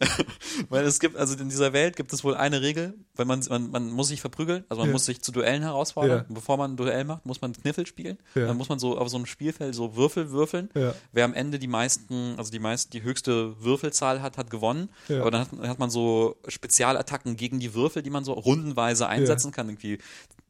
Weil 0.68 0.84
es 0.84 1.00
gibt, 1.00 1.16
also 1.16 1.36
in 1.36 1.48
dieser 1.48 1.72
Welt 1.72 1.96
gibt 1.96 2.12
es 2.12 2.22
wohl 2.22 2.34
eine 2.36 2.62
Regel, 2.62 2.94
weil 3.16 3.26
man, 3.26 3.40
man, 3.48 3.70
man 3.70 3.90
muss 3.90 4.08
sich 4.08 4.20
verprügeln, 4.20 4.64
also 4.68 4.80
man 4.80 4.88
Ja. 4.90 4.92
muss 4.92 5.04
sich 5.06 5.22
zu 5.22 5.32
Duellen 5.32 5.62
herausfordern. 5.62 6.24
Ja. 6.28 6.34
Bevor 6.34 6.56
man 6.56 6.72
ein 6.72 6.76
Duell 6.76 7.04
macht, 7.04 7.26
muss 7.26 7.40
man 7.40 7.52
Kniffel 7.52 7.84
spielen. 7.86 8.16
Ja. 8.34 8.46
Dann 8.46 8.56
muss 8.56 8.68
man 8.68 8.78
so 8.78 8.96
auf 8.96 9.08
so 9.08 9.16
einem 9.16 9.26
Spielfeld 9.26 9.74
so 9.74 9.96
Würfel 9.96 10.30
würfeln. 10.30 10.68
Wer 11.12 11.24
am 11.24 11.34
Ende 11.34 11.58
die 11.58 11.66
meisten, 11.66 12.34
also 12.38 12.50
die 12.52 12.58
meisten, 12.60 12.90
die 12.92 13.02
höchste 13.02 13.60
Würfelzahl 13.62 14.22
hat, 14.22 14.38
hat 14.38 14.50
gewonnen. 14.50 14.88
Aber 15.08 15.30
dann 15.32 15.40
hat, 15.42 15.68
hat 15.68 15.78
man 15.80 15.90
so 15.90 16.36
Spezialattacken 16.46 17.36
gegen 17.36 17.58
die 17.58 17.74
Würfel, 17.74 18.02
die 18.02 18.10
man 18.10 18.24
so 18.24 18.32
rundenweise 18.34 19.08
einsetzen 19.08 19.50
kann. 19.50 19.68
Irgendwie 19.68 19.98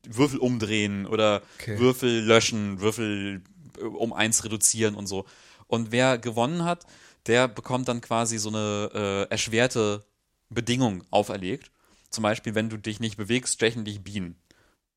Würfel 0.06 0.38
umdrehen 0.40 1.06
oder 1.06 1.42
Okay. 1.61 1.78
Würfel 1.78 2.20
löschen, 2.22 2.80
Würfel 2.80 3.42
um 3.80 4.12
eins 4.12 4.44
reduzieren 4.44 4.94
und 4.94 5.06
so. 5.06 5.24
Und 5.66 5.92
wer 5.92 6.18
gewonnen 6.18 6.64
hat, 6.64 6.87
der 7.26 7.48
bekommt 7.48 7.88
dann 7.88 8.00
quasi 8.00 8.38
so 8.38 8.48
eine 8.48 8.90
äh, 8.94 9.31
erschwerte 9.31 10.04
Bedingungen 10.48 11.04
auferlegt. 11.11 11.70
Zum 12.11 12.22
Beispiel, 12.22 12.54
wenn 12.54 12.70
du 12.70 12.76
dich 12.76 13.00
nicht 13.00 13.16
bewegst, 13.16 13.54
stechen 13.54 13.85
dich 13.85 14.02
Bienen. 14.02 14.40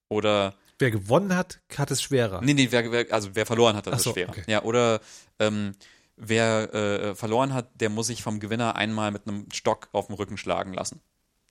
Oder 0.07 0.55
Wer 0.79 0.91
gewonnen 0.91 1.35
hat, 1.35 1.59
hat 1.77 1.91
es 1.91 2.01
schwerer. 2.01 2.41
Nee, 2.41 2.53
nee, 2.53 2.67
wer, 2.71 2.91
wer, 2.91 3.05
also 3.13 3.29
wer 3.33 3.45
verloren 3.45 3.75
hat, 3.75 3.87
Ach 3.87 3.93
ist 3.93 4.03
so, 4.03 4.13
schwerer. 4.13 4.29
okay. 4.29 4.43
Ja, 4.47 4.63
oder 4.63 4.99
ähm, 5.37 5.73
wer 6.15 6.73
äh, 6.73 7.15
verloren 7.15 7.53
hat, 7.53 7.69
der 7.75 7.89
muss 7.89 8.07
sich 8.07 8.23
vom 8.23 8.39
Gewinner 8.39 8.75
einmal 8.75 9.11
mit 9.11 9.27
einem 9.27 9.45
Stock 9.51 9.89
auf 9.91 10.07
den 10.07 10.15
Rücken 10.15 10.37
schlagen 10.37 10.73
lassen. 10.73 11.01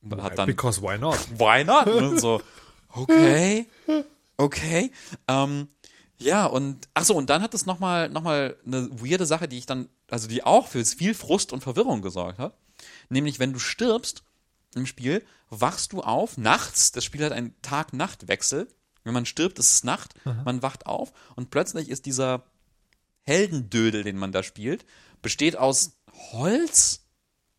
Und 0.03 0.23
Hat 0.23 0.39
dann, 0.39 0.47
Because 0.47 0.83
why 0.83 0.99
not? 0.99 1.19
why 1.39 1.63
not? 1.65 1.87
Und 1.87 2.21
so, 2.21 2.41
okay, 2.89 3.67
okay. 4.37 4.91
Ähm, 5.29 5.69
ja, 6.19 6.47
und 6.47 6.89
ach 6.95 7.05
so, 7.05 7.15
und 7.15 7.31
dann 7.31 7.43
hat 7.43 7.55
es 7.55 7.67
nochmal 7.67 8.09
noch 8.09 8.23
mal 8.23 8.57
eine 8.67 8.89
weirde 8.93 9.27
Sache, 9.27 9.49
die 9.49 9.59
ich 9.59 9.67
dann, 9.67 9.89
also 10.13 10.29
die 10.29 10.45
auch 10.45 10.69
für 10.69 10.85
viel 10.85 11.15
Frust 11.15 11.53
und 11.53 11.63
Verwirrung 11.63 12.03
gesorgt 12.03 12.39
hat. 12.39 12.57
Nämlich, 13.09 13.39
wenn 13.39 13.53
du 13.53 13.59
stirbst 13.59 14.23
im 14.75 14.87
Spiel, 14.87 15.25
wachst 15.49 15.93
du 15.93 16.01
auf 16.03 16.37
nachts. 16.37 16.93
Das 16.93 17.05
Spiel 17.05 17.25
hat 17.25 17.33
einen 17.33 17.61
Tag-Nacht-Wechsel. 17.63 18.69
Wenn 19.05 19.15
man 19.15 19.27
stirbt, 19.27 19.59
ist 19.59 19.73
es 19.73 19.85
Nacht. 19.85 20.15
Man 20.45 20.63
wacht 20.63 20.87
auf 20.87 21.13
und 21.35 21.51
plötzlich 21.51 21.89
ist 21.89 22.07
dieser 22.07 22.45
Heldendödel, 23.23 24.03
den 24.05 24.17
man 24.17 24.33
da 24.33 24.43
spielt, 24.43 24.85
besteht 25.23 25.57
aus 25.57 25.93
Holz 26.33 27.07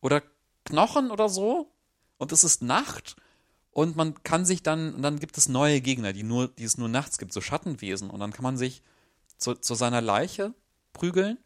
oder 0.01 0.21
Knochen 0.65 1.11
oder 1.11 1.29
so. 1.29 1.71
Und 2.17 2.31
es 2.31 2.43
ist 2.43 2.61
Nacht. 2.61 3.15
Und 3.71 3.95
man 3.95 4.21
kann 4.23 4.45
sich 4.45 4.63
dann, 4.63 4.93
und 4.93 5.01
dann 5.01 5.19
gibt 5.19 5.37
es 5.37 5.47
neue 5.47 5.81
Gegner, 5.81 6.13
die, 6.13 6.23
nur, 6.23 6.49
die 6.49 6.65
es 6.65 6.77
nur 6.77 6.89
nachts 6.89 7.17
gibt, 7.17 7.33
so 7.33 7.41
Schattenwesen. 7.41 8.09
Und 8.09 8.19
dann 8.19 8.33
kann 8.33 8.43
man 8.43 8.57
sich 8.57 8.83
zu, 9.37 9.55
zu 9.55 9.75
seiner 9.75 10.01
Leiche 10.01 10.53
prügeln 10.93 11.37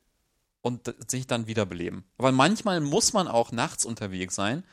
und 0.66 0.96
sich 1.12 1.28
dann 1.28 1.46
wiederbeleben. 1.46 2.06
Aber 2.18 2.32
manchmal 2.32 2.82
muss 2.82 3.14
man 3.14 3.28
auch 3.28 3.52
nachts 3.52 3.86
unterwegs 3.86 4.34
sein, 4.34 4.64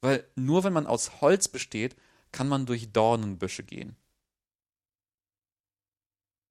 weil 0.00 0.24
nur 0.34 0.64
wenn 0.64 0.72
man 0.72 0.88
aus 0.88 1.20
Holz 1.20 1.46
besteht, 1.46 1.94
kann 2.32 2.48
man 2.48 2.66
durch 2.66 2.90
Dornenbüsche 2.90 3.62
gehen. 3.62 3.94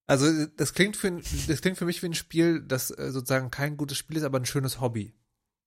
Also 0.06 0.46
das 0.56 0.74
klingt 0.74 0.96
für 0.96 1.12
das 1.12 1.60
klingt 1.60 1.78
für 1.78 1.84
mich 1.84 2.02
wie 2.02 2.06
ein 2.06 2.14
Spiel, 2.14 2.62
das 2.62 2.90
äh, 2.92 3.12
sozusagen 3.12 3.52
kein 3.52 3.76
gutes 3.76 3.98
Spiel 3.98 4.16
ist, 4.16 4.24
aber 4.24 4.40
ein 4.40 4.46
schönes 4.46 4.80
Hobby. 4.80 5.14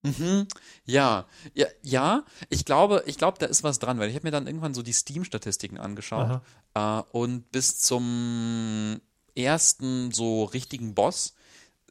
Mhm. 0.02 0.48
Ja, 0.86 1.26
ja, 1.52 1.66
ja. 1.82 2.24
Ich 2.48 2.64
glaube, 2.64 3.02
ich 3.04 3.18
glaube, 3.18 3.36
da 3.38 3.44
ist 3.44 3.62
was 3.62 3.78
dran, 3.78 3.98
weil 3.98 4.08
ich 4.08 4.14
habe 4.14 4.28
mir 4.28 4.32
dann 4.32 4.46
irgendwann 4.46 4.72
so 4.72 4.80
die 4.80 4.94
Steam-Statistiken 4.94 5.76
angeschaut 5.76 6.40
äh, 6.72 7.02
und 7.12 7.52
bis 7.52 7.80
zum 7.80 8.98
ersten 9.34 10.10
so 10.10 10.44
richtigen 10.44 10.94
Boss 10.94 11.34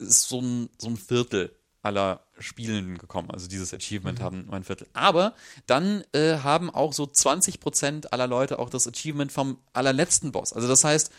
ist 0.00 0.28
so 0.28 0.40
ein, 0.40 0.70
so 0.78 0.88
ein 0.88 0.96
Viertel 0.96 1.54
aller 1.82 2.20
Spielenden 2.38 2.98
gekommen. 2.98 3.30
Also 3.30 3.48
dieses 3.48 3.72
Achievement 3.72 4.20
haben 4.20 4.46
nur 4.46 4.54
ein 4.54 4.64
Viertel. 4.64 4.86
Aber 4.92 5.34
dann 5.66 6.04
äh, 6.12 6.38
haben 6.38 6.70
auch 6.70 6.92
so 6.92 7.04
20% 7.04 8.08
aller 8.08 8.26
Leute 8.26 8.58
auch 8.58 8.70
das 8.70 8.86
Achievement 8.86 9.32
vom 9.32 9.58
allerletzten 9.72 10.32
Boss. 10.32 10.52
Also 10.52 10.68
das 10.68 10.84
heißt, 10.84 11.10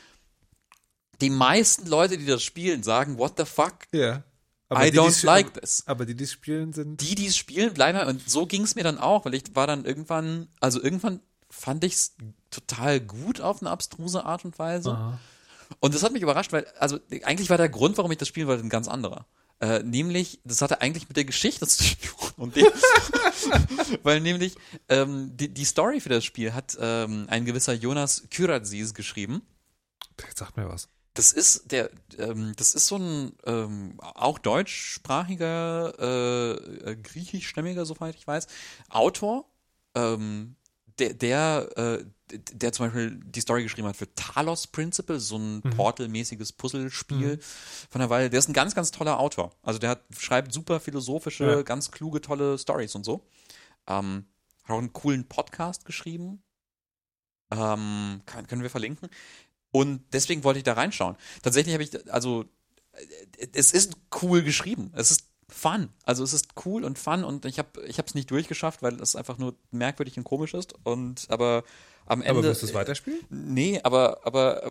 die 1.22 1.30
meisten 1.30 1.88
Leute, 1.88 2.18
die 2.18 2.26
das 2.26 2.44
spielen, 2.44 2.84
sagen, 2.84 3.18
what 3.18 3.34
the 3.38 3.46
fuck? 3.46 3.74
Ja. 3.92 4.24
I 4.74 4.90
die, 4.90 4.98
don't 4.98 5.26
like 5.26 5.54
this. 5.54 5.84
Aber 5.86 6.06
die, 6.06 6.16
die 6.16 6.24
es 6.24 6.32
spielen, 6.32 6.74
sind. 6.74 7.02
die, 7.02 7.16
die 7.16 7.28
es 7.28 7.36
spielen, 7.36 7.74
bleiben 7.74 8.08
und 8.08 8.30
so 8.30 8.46
ging 8.46 8.64
es 8.64 8.76
mir 8.76 8.84
dann 8.84 8.98
auch, 8.98 9.26
weil 9.26 9.34
ich 9.34 9.44
war 9.54 9.68
dann 9.68 9.84
irgendwann, 9.84 10.48
also 10.60 10.82
irgendwann 10.82 11.20
fand 11.50 11.84
ich 11.84 11.94
es 11.94 12.16
total 12.50 13.02
gut 13.02 13.42
auf 13.42 13.62
eine 13.62 13.70
abstruse 13.70 14.24
Art 14.24 14.46
und 14.46 14.58
Weise. 14.58 14.92
Und 15.80 15.96
das 15.96 16.04
hat 16.04 16.12
mich 16.12 16.22
überrascht, 16.22 16.52
weil, 16.52 16.66
also 16.80 17.00
eigentlich 17.24 17.50
war 17.50 17.58
der 17.58 17.70
Grund, 17.70 17.98
warum 17.98 18.12
ich 18.12 18.18
das 18.18 18.28
spielen 18.28 18.48
wollte, 18.48 18.64
ein 18.64 18.70
ganz 18.70 18.88
anderer. 18.88 19.26
Äh, 19.60 19.84
nämlich, 19.84 20.40
das 20.44 20.62
hatte 20.62 20.82
eigentlich 20.82 21.08
mit 21.08 21.18
der 21.18 21.26
Geschichte 21.26 21.68
zu 21.68 21.84
tun. 21.84 22.32
Und 22.38 22.56
dem, 22.56 22.66
weil 24.04 24.20
nämlich 24.20 24.56
ähm, 24.90 25.38
die, 25.38 25.54
die 25.54 25.66
Story 25.66 26.00
für 26.00 26.10
das 26.10 26.26
Spiel 26.26 26.54
hat 26.54 26.78
ähm, 26.80 27.28
ein 27.30 27.46
gewisser 27.46 27.74
Jonas 27.74 28.24
Kyrazis 28.32 28.94
geschrieben. 28.94 29.44
Jetzt 30.20 30.40
sagt 30.40 30.58
mir 30.58 30.68
was. 30.68 30.88
Das 31.14 31.34
ist 31.34 31.72
der, 31.72 31.92
ähm, 32.18 32.54
das 32.56 32.74
ist 32.74 32.88
so 32.88 32.96
ein 32.96 33.34
ähm, 33.46 34.00
auch 34.00 34.40
deutschsprachiger, 34.40 35.94
äh, 36.00 36.92
äh, 36.92 36.96
griechischstämmiger, 36.96 37.86
soweit 37.86 38.16
ich 38.16 38.26
weiß, 38.26 38.48
Autor, 38.90 39.46
ähm, 39.94 40.56
der, 41.02 41.14
der, 41.14 41.70
äh, 41.78 42.06
der 42.54 42.72
zum 42.72 42.86
Beispiel 42.86 43.20
die 43.26 43.42
Story 43.42 43.64
geschrieben 43.64 43.88
hat 43.88 43.98
für 43.98 44.14
Talos 44.16 44.68
Principle, 44.68 45.20
so 45.20 45.38
ein 45.38 45.62
Portal-mäßiges 45.62 46.54
Puzzlespiel 46.54 47.40
von 47.90 48.00
der 48.00 48.10
Weile. 48.10 48.30
Der 48.30 48.40
ist 48.40 48.48
ein 48.48 48.54
ganz, 48.54 48.74
ganz 48.76 48.92
toller 48.92 49.20
Autor. 49.20 49.52
Also 49.64 49.80
der 49.80 49.90
hat, 49.90 50.04
schreibt 50.18 50.54
super 50.54 50.80
philosophische, 50.80 51.46
Ja. 51.46 51.62
ganz 51.64 51.92
kluge, 51.92 52.22
tolle 52.22 52.58
Stories 52.58 52.96
und 52.96 53.04
so. 53.04 53.26
Ähm, 53.88 54.26
hat 54.64 54.72
auch 54.76 54.78
einen 54.78 54.94
coolen 54.94 55.28
Podcast 55.28 55.86
geschrieben. 55.86 56.42
Ähm, 57.52 58.22
kann, 58.26 58.48
können 58.48 58.62
wir 58.62 58.70
verlinken. 58.70 59.10
Und 59.72 60.04
deswegen 60.14 60.44
wollte 60.44 60.60
ich 60.60 60.64
da 60.64 60.74
reinschauen. 60.74 61.18
Tatsächlich 61.42 61.74
habe 61.74 61.84
ich, 61.84 62.14
also, 62.14 62.46
äh, 62.94 63.48
es 63.54 63.74
ist 63.74 63.98
cool 64.22 64.42
geschrieben. 64.44 64.92
Es 64.96 65.12
ist 65.12 65.31
fun. 65.52 65.90
Also 66.06 66.24
es 66.24 66.34
ist 66.34 66.50
cool 66.66 66.84
und 66.84 66.98
fun 66.98 67.24
und 67.24 67.46
ich 67.46 67.60
habe 67.60 67.70
ich 67.86 68.00
es 68.00 68.16
nicht 68.16 68.32
durchgeschafft, 68.32 68.82
weil 68.82 69.00
es 69.02 69.16
einfach 69.16 69.38
nur 69.38 69.56
merkwürdig 69.72 70.18
und 70.18 70.24
komisch 70.24 70.54
ist. 70.54 70.74
Und 70.84 71.26
aber 71.30 71.64
am 72.08 72.22
Ende. 72.22 72.32
Aber 72.40 72.44
wirst 72.44 72.62
du 72.64 72.66
es 72.66 72.74
weiterspielen? 72.74 73.20
Nee, 73.30 73.80
aber, 73.84 74.20
aber 74.26 74.70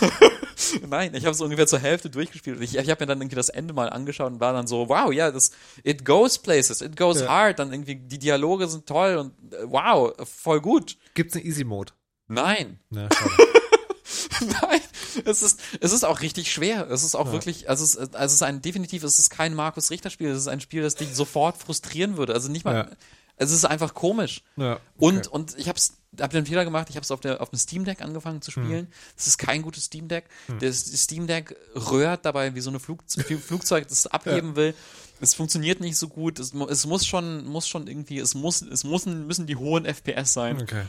nein, 0.88 1.14
ich 1.14 1.24
habe 1.24 1.34
es 1.34 1.40
ungefähr 1.40 1.66
zur 1.66 1.78
Hälfte 1.80 2.08
durchgespielt. 2.10 2.60
Ich, 2.60 2.76
ich 2.76 2.90
habe 2.90 3.02
mir 3.02 3.06
dann 3.06 3.20
irgendwie 3.20 3.36
das 3.36 3.48
Ende 3.48 3.74
mal 3.74 3.90
angeschaut 3.90 4.32
und 4.32 4.40
war 4.40 4.52
dann 4.52 4.66
so, 4.66 4.88
wow, 4.88 5.12
ja, 5.12 5.30
das 5.30 5.50
it 5.84 6.04
goes 6.04 6.38
places, 6.38 6.80
it 6.80 6.96
goes 6.96 7.20
Ja. 7.20 7.28
hard, 7.28 7.58
dann 7.58 7.72
irgendwie 7.72 7.96
die 7.96 8.18
Dialoge 8.18 8.68
sind 8.68 8.86
toll 8.86 9.16
und 9.16 9.54
äh, 9.54 9.58
wow, 9.64 10.12
voll 10.24 10.60
gut. 10.60 10.96
Gibt's 11.14 11.34
einen 11.36 11.44
Easy 11.46 11.64
Mode? 11.64 11.92
Nein, 12.28 12.78
Ja, 12.90 13.08
nein, 14.40 14.80
es 15.24 15.42
ist 15.42 15.60
es 15.80 15.92
ist 15.92 16.04
auch 16.04 16.20
richtig 16.20 16.52
schwer. 16.52 16.88
Es 16.90 17.02
ist 17.02 17.14
auch 17.14 17.32
wirklich, 17.32 17.68
also 17.70 17.84
es, 17.84 17.96
also 17.96 18.16
es 18.18 18.32
ist 18.34 18.42
ein 18.42 18.62
definitiv, 18.62 19.02
es 19.02 19.18
ist 19.18 19.30
kein 19.30 19.54
Markus 19.54 19.90
Richter 19.90 20.10
Spiel, 20.10 20.28
es 20.28 20.38
ist 20.38 20.48
ein 20.48 20.60
Spiel, 20.60 20.82
das 20.82 20.94
dich 20.94 21.14
sofort 21.14 21.56
frustrieren 21.56 22.16
würde. 22.16 22.34
Also 22.34 22.50
nicht 22.50 22.64
mal, 22.64 22.74
Ja. 22.74 22.88
es 23.36 23.50
ist 23.50 23.64
einfach 23.64 23.94
komisch. 23.94 24.42
ja, 24.56 24.74
okay. 24.74 24.80
Und, 24.98 25.26
und 25.28 25.58
ich 25.58 25.68
hab's, 25.68 25.94
hab 26.20 26.30
den 26.30 26.46
Fehler 26.46 26.64
gemacht, 26.64 26.88
ich 26.90 26.96
habe 26.96 27.04
es 27.04 27.10
auf, 27.10 27.20
der- 27.20 27.40
auf 27.40 27.50
dem 27.50 27.58
Steam 27.58 27.84
Deck 27.84 28.00
angefangen 28.02 28.40
zu 28.42 28.50
Hm. 28.52 28.64
spielen. 28.64 28.86
Das 29.16 29.26
ist 29.26 29.38
kein 29.38 29.62
gutes 29.62 29.84
Steam 29.84 30.08
Deck. 30.08 30.24
Das 30.60 30.78
Steam 30.78 31.26
Deck 31.26 31.54
röhrt 31.74 32.24
dabei 32.24 32.54
wie 32.54 32.60
so 32.60 32.70
eine 32.70 32.80
Flug, 32.80 33.04
Flugzeug, 33.08 33.88
das 33.88 33.98
es 34.00 34.06
abheben 34.06 34.56
will. 34.56 34.74
Es 35.20 35.32
funktioniert 35.34 35.80
nicht 35.80 35.96
so 35.96 36.08
gut. 36.08 36.38
Es, 36.38 36.52
es 36.52 36.84
muss 36.86 37.06
schon, 37.06 37.46
muss 37.46 37.66
schon 37.68 37.86
irgendwie, 37.86 38.18
es 38.18 38.34
muss, 38.34 38.60
es 38.60 38.84
müssen, 38.84 39.26
müssen 39.26 39.46
die 39.46 39.56
hohen 39.56 39.84
FPS 39.86 40.32
sein. 40.34 40.60
okay. 40.60 40.82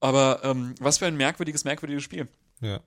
Aber 0.00 0.40
ähm, 0.44 0.74
was 0.80 0.98
für 0.98 1.06
ein 1.06 1.16
merkwürdiges, 1.16 1.64
merkwürdiges 1.64 2.02
Spiel. 2.02 2.28
Ja. 2.60 2.80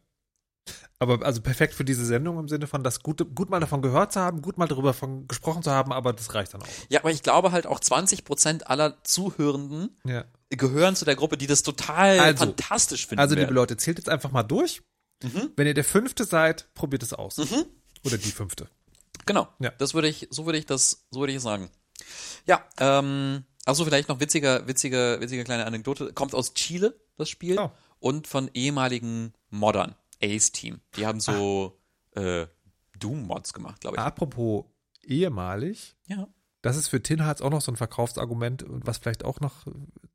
Aber 1.00 1.24
also 1.26 1.42
perfekt 1.42 1.74
für 1.76 1.86
diese 1.86 2.06
Sendung 2.06 2.40
im 2.40 2.48
Sinne 2.48 2.66
von, 2.68 2.84
das 2.84 3.02
gut, 3.04 3.24
gut 3.36 3.50
mal 3.50 3.60
davon 3.60 3.82
gehört 3.82 4.14
zu 4.14 4.20
haben, 4.20 4.42
gut 4.42 4.58
mal 4.58 4.68
darüber 4.68 4.94
von 4.94 5.28
gesprochen 5.28 5.62
zu 5.62 5.70
haben, 5.72 5.92
aber 5.94 6.12
das 6.14 6.34
reicht 6.34 6.54
dann 6.56 6.64
auch. 6.64 6.68
Ja, 6.90 7.02
aber 7.02 7.12
ich 7.12 7.22
glaube 7.22 7.52
halt 7.52 7.68
auch 7.68 7.80
20% 7.80 8.64
aller 8.64 9.04
Zuhörenden 9.04 9.96
Ja. 10.06 10.26
gehören 10.50 10.96
zu 10.96 11.06
der 11.06 11.16
Gruppe, 11.16 11.38
die 11.38 11.46
das 11.48 11.62
total 11.64 12.20
Also- 12.20 12.46
fantastisch 12.46 13.06
finden. 13.08 13.20
Also, 13.20 13.36
liebe 13.36 13.44
werden. 13.48 13.56
Leute, 13.56 13.78
zählt 13.78 13.98
jetzt 14.00 14.10
einfach 14.10 14.32
mal 14.32 14.44
durch. 14.44 14.82
Mhm. 15.24 15.52
Wenn 15.56 15.68
ihr 15.68 15.74
der 15.74 15.84
Fünfte 15.84 16.26
seid, 16.26 16.74
probiert 16.74 17.04
es 17.04 17.14
aus. 17.14 17.38
Oder 18.04 18.18
die 18.18 18.32
Fünfte. 18.32 18.68
Genau. 19.26 19.48
Ja. 19.60 19.72
Das 19.78 19.94
würde 19.94 20.08
ich, 20.08 20.28
so 20.32 20.46
würde 20.46 20.58
ich 20.58 20.66
das, 20.66 21.06
so 21.12 21.20
würde 21.20 21.34
ich 21.34 21.42
sagen. 21.42 21.70
Ja, 22.46 22.64
ähm, 22.80 23.44
also 23.66 23.84
vielleicht 23.84 24.10
noch 24.10 24.20
witziger, 24.20 24.68
witziger, 24.68 25.20
witziger 25.20 25.44
kleine 25.44 25.66
Anekdote. 25.66 26.14
Kommt 26.14 26.34
aus 26.34 26.54
Chile, 26.54 27.00
das 27.18 27.30
Spiel. 27.30 27.58
Oh. 27.60 27.72
Und 28.00 28.28
von 28.28 28.50
ehemaligen 28.54 29.34
Moddern. 29.50 29.96
Ace 30.24 30.52
Team. 30.52 30.80
Die 30.96 31.06
haben 31.06 31.20
so, 31.20 31.80
äh, 32.16 32.48
Doom-Mods 33.00 33.54
gemacht, 33.54 33.82
glaube 33.82 33.98
ich. 33.98 34.02
Apropos 34.02 34.66
ehemalig, 35.04 35.96
Ja. 36.08 36.28
das 36.62 36.78
ist 36.78 36.88
für 36.88 37.02
Tin 37.02 37.24
Hearts 37.24 37.42
auch 37.42 37.50
noch 37.52 37.62
so 37.62 37.72
ein 37.72 37.76
Verkaufsargument, 37.76 38.66
was 38.68 38.98
vielleicht 38.98 39.24
auch 39.24 39.40
noch 39.40 39.68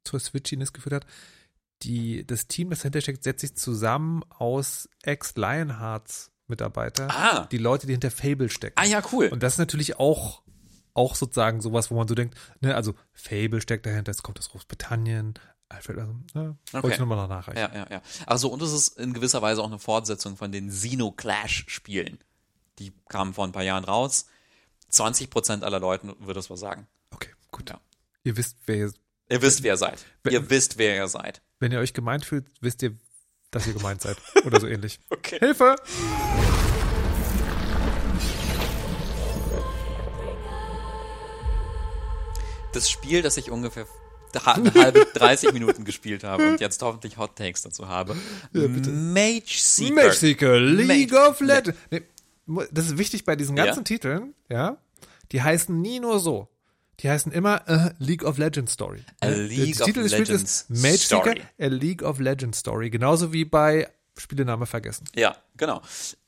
zur 0.04 0.18
Switchiness 0.20 0.72
geführt 0.72 0.94
hat. 0.94 1.06
Die, 1.84 2.26
das 2.26 2.46
Team, 2.48 2.70
das 2.70 2.80
dahinter 2.80 3.00
steckt, 3.00 3.22
setzt 3.24 3.40
sich 3.40 3.56
zusammen 3.56 4.22
aus 4.28 4.88
Ex-Lionhearts-Mitarbeiter. 5.02 7.08
Ah. 7.10 7.46
Die 7.50 7.58
Leute, 7.58 7.86
die 7.86 7.92
hinter 7.92 8.10
Fable 8.10 8.48
stecken. 8.48 8.74
Ah 8.78 8.84
ja, 8.84 9.02
cool. 9.12 9.28
Und 9.28 9.42
das 9.42 9.54
ist 9.54 9.58
natürlich 9.58 9.98
auch, 9.98 10.42
auch 10.94 11.14
sozusagen 11.14 11.60
sowas, 11.60 11.90
wo 11.90 11.96
man 11.96 12.08
so 12.08 12.14
denkt, 12.14 12.36
ne, 12.60 12.74
also 12.74 12.94
Fable 13.12 13.60
steckt 13.60 13.86
dahinter, 13.86 14.12
jetzt 14.12 14.22
kommt 14.22 14.38
aus 14.38 14.50
Großbritannien, 14.50 15.34
Alfred, 15.74 15.98
also, 15.98 16.12
ne, 16.34 16.56
wollte 16.72 16.86
Okay. 16.86 16.94
ich 16.94 17.00
nochmal 17.00 17.16
noch 17.18 17.28
nachreichen. 17.28 17.58
Ja, 17.58 17.74
ja, 17.74 17.86
ja. 17.90 18.02
Also, 18.26 18.48
und 18.48 18.60
es 18.62 18.72
ist 18.72 18.98
in 18.98 19.12
gewisser 19.12 19.40
Weise 19.42 19.62
auch 19.62 19.66
eine 19.66 19.78
Fortsetzung 19.78 20.36
von 20.36 20.52
den 20.52 20.68
Xeno-Clash-Spielen. 20.68 22.18
Die 22.78 22.92
kamen 23.08 23.32
vor 23.34 23.44
ein 23.46 23.52
paar 23.52 23.62
Jahren 23.62 23.84
raus. 23.84 24.26
20% 24.90 25.62
aller 25.62 25.80
Leuten 25.80 26.08
würde 26.20 26.34
das 26.34 26.50
was 26.50 26.60
sagen. 26.60 26.86
Okay, 27.10 27.30
gut. 27.50 27.70
Ja. 27.70 27.80
Ihr 28.24 28.36
wisst, 28.36 28.56
wer 28.66 28.76
ihr, 28.76 28.92
Ihr 29.30 29.40
wisst, 29.42 29.62
wer 29.62 29.72
ihr 29.74 29.76
seid. 29.78 30.04
Wer- 30.22 30.32
Ihr 30.32 30.50
wisst, 30.50 30.76
wer 30.78 30.94
ihr 30.96 31.08
seid. 31.08 31.40
wenn 31.58 31.72
ihr 31.72 31.78
euch 31.78 31.94
gemeint 31.94 32.24
fühlt, 32.26 32.46
wisst 32.60 32.82
ihr, 32.82 32.96
dass 33.50 33.66
ihr 33.66 33.72
gemeint 33.72 34.02
seid. 34.02 34.16
Oder 34.44 34.60
so 34.60 34.66
ähnlich. 34.66 35.00
Okay. 35.10 35.38
Hilfe! 35.38 35.76
Das 42.72 42.90
Spiel, 42.90 43.22
das 43.22 43.36
ich 43.36 43.50
ungefähr 43.50 43.86
halbe 44.40 45.06
30 45.14 45.52
Minuten 45.52 45.84
gespielt 45.84 46.24
habe 46.24 46.48
und 46.48 46.60
jetzt 46.60 46.80
hoffentlich 46.82 47.18
Hot 47.18 47.36
Takes 47.36 47.62
dazu 47.62 47.88
habe. 47.88 48.16
Mage 48.52 49.42
Seeker. 49.58 49.94
Mage 49.94 50.12
Seeker, 50.14 50.60
League 50.60 51.12
Mage- 51.12 51.28
of 51.30 51.40
Legends. 51.40 51.78
Nee, 51.90 52.02
das 52.70 52.86
ist 52.86 52.98
wichtig 52.98 53.24
bei 53.24 53.36
diesen 53.36 53.56
ganzen 53.56 53.78
Ja. 53.80 53.84
Titeln, 53.84 54.34
ja. 54.48 54.76
Die 55.32 55.42
heißen 55.42 55.80
nie 55.80 56.00
nur 56.00 56.18
so. 56.20 56.48
Die 57.00 57.08
heißen 57.10 57.32
immer 57.32 57.66
äh, 57.68 57.90
League 57.98 58.22
of 58.24 58.38
Legends 58.38 58.72
Story. 58.74 59.02
A 59.20 59.26
Äh, 59.28 59.34
League 59.42 59.76
der 59.76 59.80
of 59.82 59.86
Titel 59.86 60.02
des 60.02 60.12
Spiels 60.12 60.28
Legends 60.28 60.66
ist 60.68 60.82
Mage 60.82 60.98
Seeker. 60.98 61.34
A 61.58 61.66
League 61.66 62.02
of 62.02 62.20
Legends 62.20 62.58
Story. 62.58 62.90
Genauso 62.90 63.32
wie 63.32 63.44
bei 63.44 63.88
Spielename 64.18 64.66
vergessen. 64.66 65.06
Ja, 65.16 65.34
genau. 65.56 65.80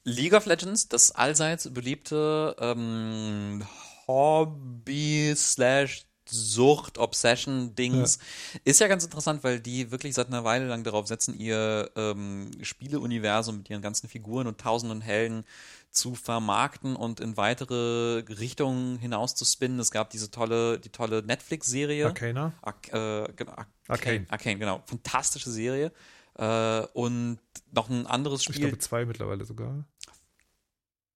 League 0.04 0.32
of 0.32 0.46
Legends, 0.46 0.88
das 0.88 1.10
allseits 1.12 1.72
beliebte 1.72 2.56
ähm, 2.58 3.62
Hobby 4.06 5.32
slash 5.36 6.04
Sucht, 6.28 6.98
Obsession 6.98 7.74
Dings, 7.74 8.18
ist 8.64 8.80
ja 8.80 8.88
ganz 8.88 9.04
interessant, 9.04 9.44
weil 9.44 9.60
die 9.60 9.90
wirklich 9.90 10.14
seit 10.14 10.28
einer 10.28 10.44
Weile 10.44 10.66
lang 10.66 10.82
darauf 10.84 11.06
setzen, 11.06 11.38
ihr 11.38 11.90
ähm, 11.96 12.50
Spieleuniversum 12.62 13.58
mit 13.58 13.70
ihren 13.70 13.82
ganzen 13.82 14.08
Figuren 14.08 14.46
und 14.46 14.58
tausenden 14.60 15.00
Helden 15.00 15.44
zu 15.90 16.14
vermarkten 16.16 16.96
und 16.96 17.20
in 17.20 17.37
weitere 17.37 18.24
Richtungen 18.28 18.98
hinaus 18.98 19.34
zu 19.37 19.44
spinnen. 19.44 19.78
Es 19.78 19.90
gab 19.92 20.10
diese 20.10 20.30
tolle, 20.30 20.80
die 20.80 20.88
tolle 20.88 21.22
Netflix-Serie. 21.22 22.06
Arcana? 22.06 22.52
Arc, 22.62 22.88
äh, 22.88 23.32
genau, 23.37 23.52
Arcane. 23.52 23.68
Arcane. 23.88 24.26
Arcane, 24.28 24.58
genau. 24.58 24.82
Fantastische 24.87 25.50
Serie. 25.50 25.92
Äh, 26.37 26.80
und 26.94 27.38
noch 27.70 27.88
ein 27.88 28.06
anderes 28.08 28.40
Ich 28.40 28.46
Spiel. 28.46 28.60
glaube 28.62 28.78
zwei 28.78 29.04
mittlerweile 29.04 29.44
sogar. 29.44 29.84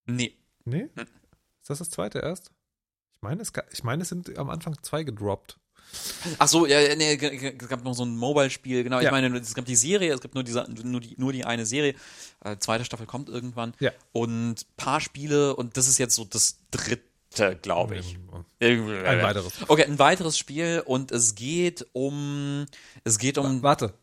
nee. 0.07 0.35
Nee? 0.65 0.89
Hm. 0.95 1.07
Ist 1.61 1.71
das 1.71 1.79
das 1.79 1.91
zweite 1.91 2.21
erst? 2.21 2.53
Ich 3.19 3.23
meine, 3.23 3.43
es, 3.43 3.53
ich 3.73 3.83
meine, 3.83 4.03
es 4.03 4.09
sind 4.11 4.39
am 4.39 4.49
Anfang 4.49 4.77
zwei 4.83 5.03
gedroppt. 5.03 5.59
Ach 6.39 6.47
so, 6.47 6.67
ja, 6.67 6.95
nee, 6.95 7.15
es 7.15 7.69
gab 7.69 7.83
noch 7.83 7.95
so 7.95 8.05
ein 8.05 8.17
Mobile-Spiel, 8.17 8.85
genau. 8.85 8.99
Ich 8.99 9.05
Ja. 9.07 9.11
meine, 9.11 9.37
es 9.39 9.55
gab 9.55 9.65
die 9.65 9.75
Serie, 9.75 10.13
es 10.15 10.21
gibt 10.21 10.35
nur, 10.35 10.45
diese, 10.45 10.65
nur, 10.85 11.01
die, 11.01 11.15
nur 11.19 11.33
die 11.33 11.45
eine 11.45 11.67
Serie. 11.67 11.95
Äh, 12.45 12.59
zweite 12.59 12.85
Staffel 12.85 13.07
kommt 13.07 13.29
irgendwann. 13.29 13.75
Ja. 13.81 13.91
Und 14.13 14.67
paar 14.77 15.01
Spiele, 15.01 15.57
und 15.57 15.77
das 15.77 15.89
ist 15.89 15.99
jetzt 15.99 16.15
so 16.15 16.25
das 16.25 16.59
dritte, 16.71 17.57
glaube 17.63 17.97
ich. 17.97 18.19
Irgendwie- 18.61 18.99
Ein 18.99 19.23
weiteres. 19.23 19.53
Okay, 19.67 19.85
ein 19.85 19.99
weiteres 19.99 20.39
Spiel 20.39 20.83
und 20.85 21.11
es 21.11 21.35
geht 21.35 21.87
um, 21.93 22.67
es 23.05 23.19
geht 23.19 23.37
um, 23.39 23.63
Warte. 23.63 23.95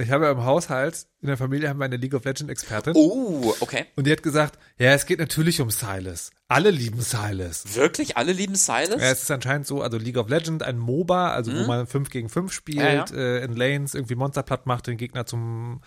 Ich 0.00 0.10
habe 0.10 0.24
ja 0.24 0.32
im 0.32 0.44
Haushalt, 0.44 1.06
in 1.20 1.28
der 1.28 1.36
Familie 1.36 1.68
haben 1.68 1.78
wir 1.78 1.84
eine 1.84 1.96
League 1.96 2.14
of 2.14 2.24
Legends 2.24 2.50
Expertin. 2.50 2.92
oh, 2.96 3.54
okay. 3.60 3.86
Und 3.96 4.06
die 4.06 4.12
hat 4.12 4.22
gesagt, 4.22 4.58
ja, 4.78 4.92
es 4.94 5.06
geht 5.06 5.18
natürlich 5.18 5.60
um 5.60 5.70
Silas. 5.70 6.30
Alle 6.48 6.70
lieben 6.70 7.00
Silas. 7.00 7.74
Wirklich? 7.76 8.16
Alle 8.16 8.32
lieben 8.32 8.54
Silas? 8.54 9.00
Ja, 9.00 9.10
es 9.10 9.22
ist 9.22 9.30
anscheinend 9.30 9.66
so, 9.66 9.82
also 9.82 9.98
League 9.98 10.16
of 10.16 10.28
Legends, 10.28 10.64
ein 10.64 10.78
MOBA, 10.78 11.32
also 11.32 11.52
wo 11.54 11.66
man 11.66 11.86
5 11.86 12.10
gegen 12.10 12.28
5 12.28 12.52
spielt, 12.52 12.78
Mhm. 12.78 13.16
Ja, 13.18 13.22
ja. 13.22 13.38
Äh, 13.38 13.44
in 13.44 13.54
Lanes 13.54 13.94
irgendwie 13.94 14.14
Monster 14.14 14.42
platt 14.42 14.66
macht, 14.66 14.86
den 14.86 14.96
Gegner 14.96 15.26
zum, 15.26 15.80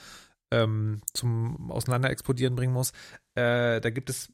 ähm, 0.52 1.02
zum 1.13 1.71
Auseinander 1.71 2.10
explodieren 2.10 2.56
bringen 2.56 2.73
muss. 2.73 2.91
Äh, 3.36 3.82
da 3.82 3.89
gibt 3.89 4.10
es 4.10 4.30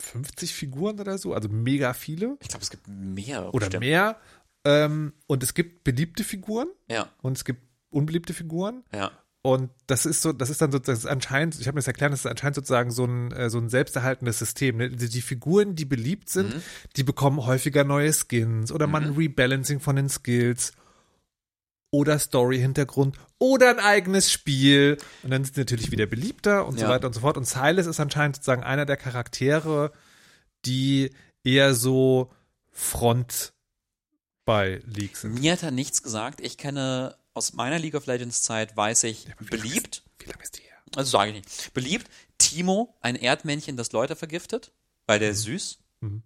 50 0.00 0.52
Figuren 0.54 0.98
oder 1.00 1.18
so, 1.18 1.34
also 1.34 1.48
mega 1.48 1.92
viele 1.94 2.36
ich 2.40 2.48
glaube, 2.48 2.62
es 2.62 2.70
gibt 2.70 2.88
mehr. 2.88 3.48
oder 3.54 3.66
bestimmt. 3.66 3.84
mehr. 3.84 4.16
Ähm, 4.66 5.12
und 5.26 5.42
es 5.42 5.54
gibt 5.54 5.84
beliebte 5.84 6.24
Figuren 6.24 6.68
Ja, 6.90 7.08
und 7.22 7.36
es 7.36 7.44
gibt 7.44 7.60
unbeliebte 7.94 8.34
Figuren. 8.34 8.84
ja. 8.92 9.10
Und 9.46 9.68
das 9.88 10.06
ist 10.06 10.22
so, 10.22 10.32
das 10.32 10.48
ist 10.48 10.62
dann 10.62 10.72
so, 10.72 10.78
das 10.78 11.00
ist 11.00 11.06
anscheinend, 11.06 11.60
ich 11.60 11.66
habe 11.66 11.74
mir 11.74 11.80
das 11.80 11.86
erklärt, 11.86 12.14
das 12.14 12.20
ist 12.20 12.26
anscheinend 12.26 12.54
sozusagen 12.54 12.90
so 12.90 13.04
ein, 13.04 13.30
äh, 13.32 13.50
so 13.50 13.58
ein 13.58 13.68
selbsterhaltendes 13.68 14.38
System. 14.38 14.78
Ne? 14.78 14.88
Die, 14.88 15.10
die 15.10 15.20
Figuren, 15.20 15.74
die 15.76 15.84
beliebt 15.84 16.30
sind, 16.30 16.54
Mhm. 16.54 16.62
die 16.96 17.02
bekommen 17.02 17.44
häufiger 17.44 17.84
neue 17.84 18.10
Skins 18.10 18.72
oder 18.72 18.86
man 18.86 19.04
ein 19.04 19.10
Rebalancing 19.16 19.80
von 19.80 19.96
den 19.96 20.08
Skills 20.08 20.72
oder 21.90 22.18
Story-Hintergrund 22.18 23.18
oder 23.38 23.68
ein 23.68 23.80
eigenes 23.80 24.32
Spiel. 24.32 24.96
Und 25.22 25.30
dann 25.30 25.44
sind 25.44 25.56
sie 25.56 25.60
natürlich 25.60 25.90
wieder 25.90 26.06
beliebter 26.06 26.66
und 26.66 26.78
so 26.78 26.84
Ja. 26.86 26.88
weiter 26.88 27.06
und 27.08 27.12
so 27.12 27.20
fort. 27.20 27.36
Und 27.36 27.46
Silas 27.46 27.84
ist 27.86 28.00
anscheinend 28.00 28.36
sozusagen 28.36 28.62
einer 28.62 28.86
der 28.86 28.96
Charaktere, 28.96 29.92
die 30.64 31.10
eher 31.44 31.74
so 31.74 32.30
Front 32.72 33.52
bei 34.46 34.80
League 34.86 35.18
sind. 35.18 35.34
Mir 35.38 35.52
hat 35.52 35.62
er 35.62 35.70
nichts 35.70 36.02
gesagt. 36.02 36.40
Ich 36.40 36.56
kenne 36.56 37.14
aus 37.34 37.52
meiner 37.52 37.78
League 37.78 37.94
of 37.94 38.06
Legends 38.06 38.42
Zeit, 38.42 38.76
weiß 38.76 39.04
ich, 39.04 39.26
beliebt, 39.50 40.02
Wie 40.18 40.26
lange 40.30 40.42
ist 40.42 40.56
die 40.56 40.62
her? 40.62 40.76
also 40.96 41.10
sage 41.10 41.30
ich 41.32 41.36
nicht, 41.36 41.74
beliebt, 41.74 42.08
Timo, 42.38 42.94
ein 43.00 43.16
Erdmännchen, 43.16 43.76
das 43.76 43.92
Leute 43.92 44.16
vergiftet, 44.16 44.72
weil 45.06 45.18
der 45.18 45.30
ist 45.30 45.42
süß. 45.42 45.78
Mhm. 46.00 46.22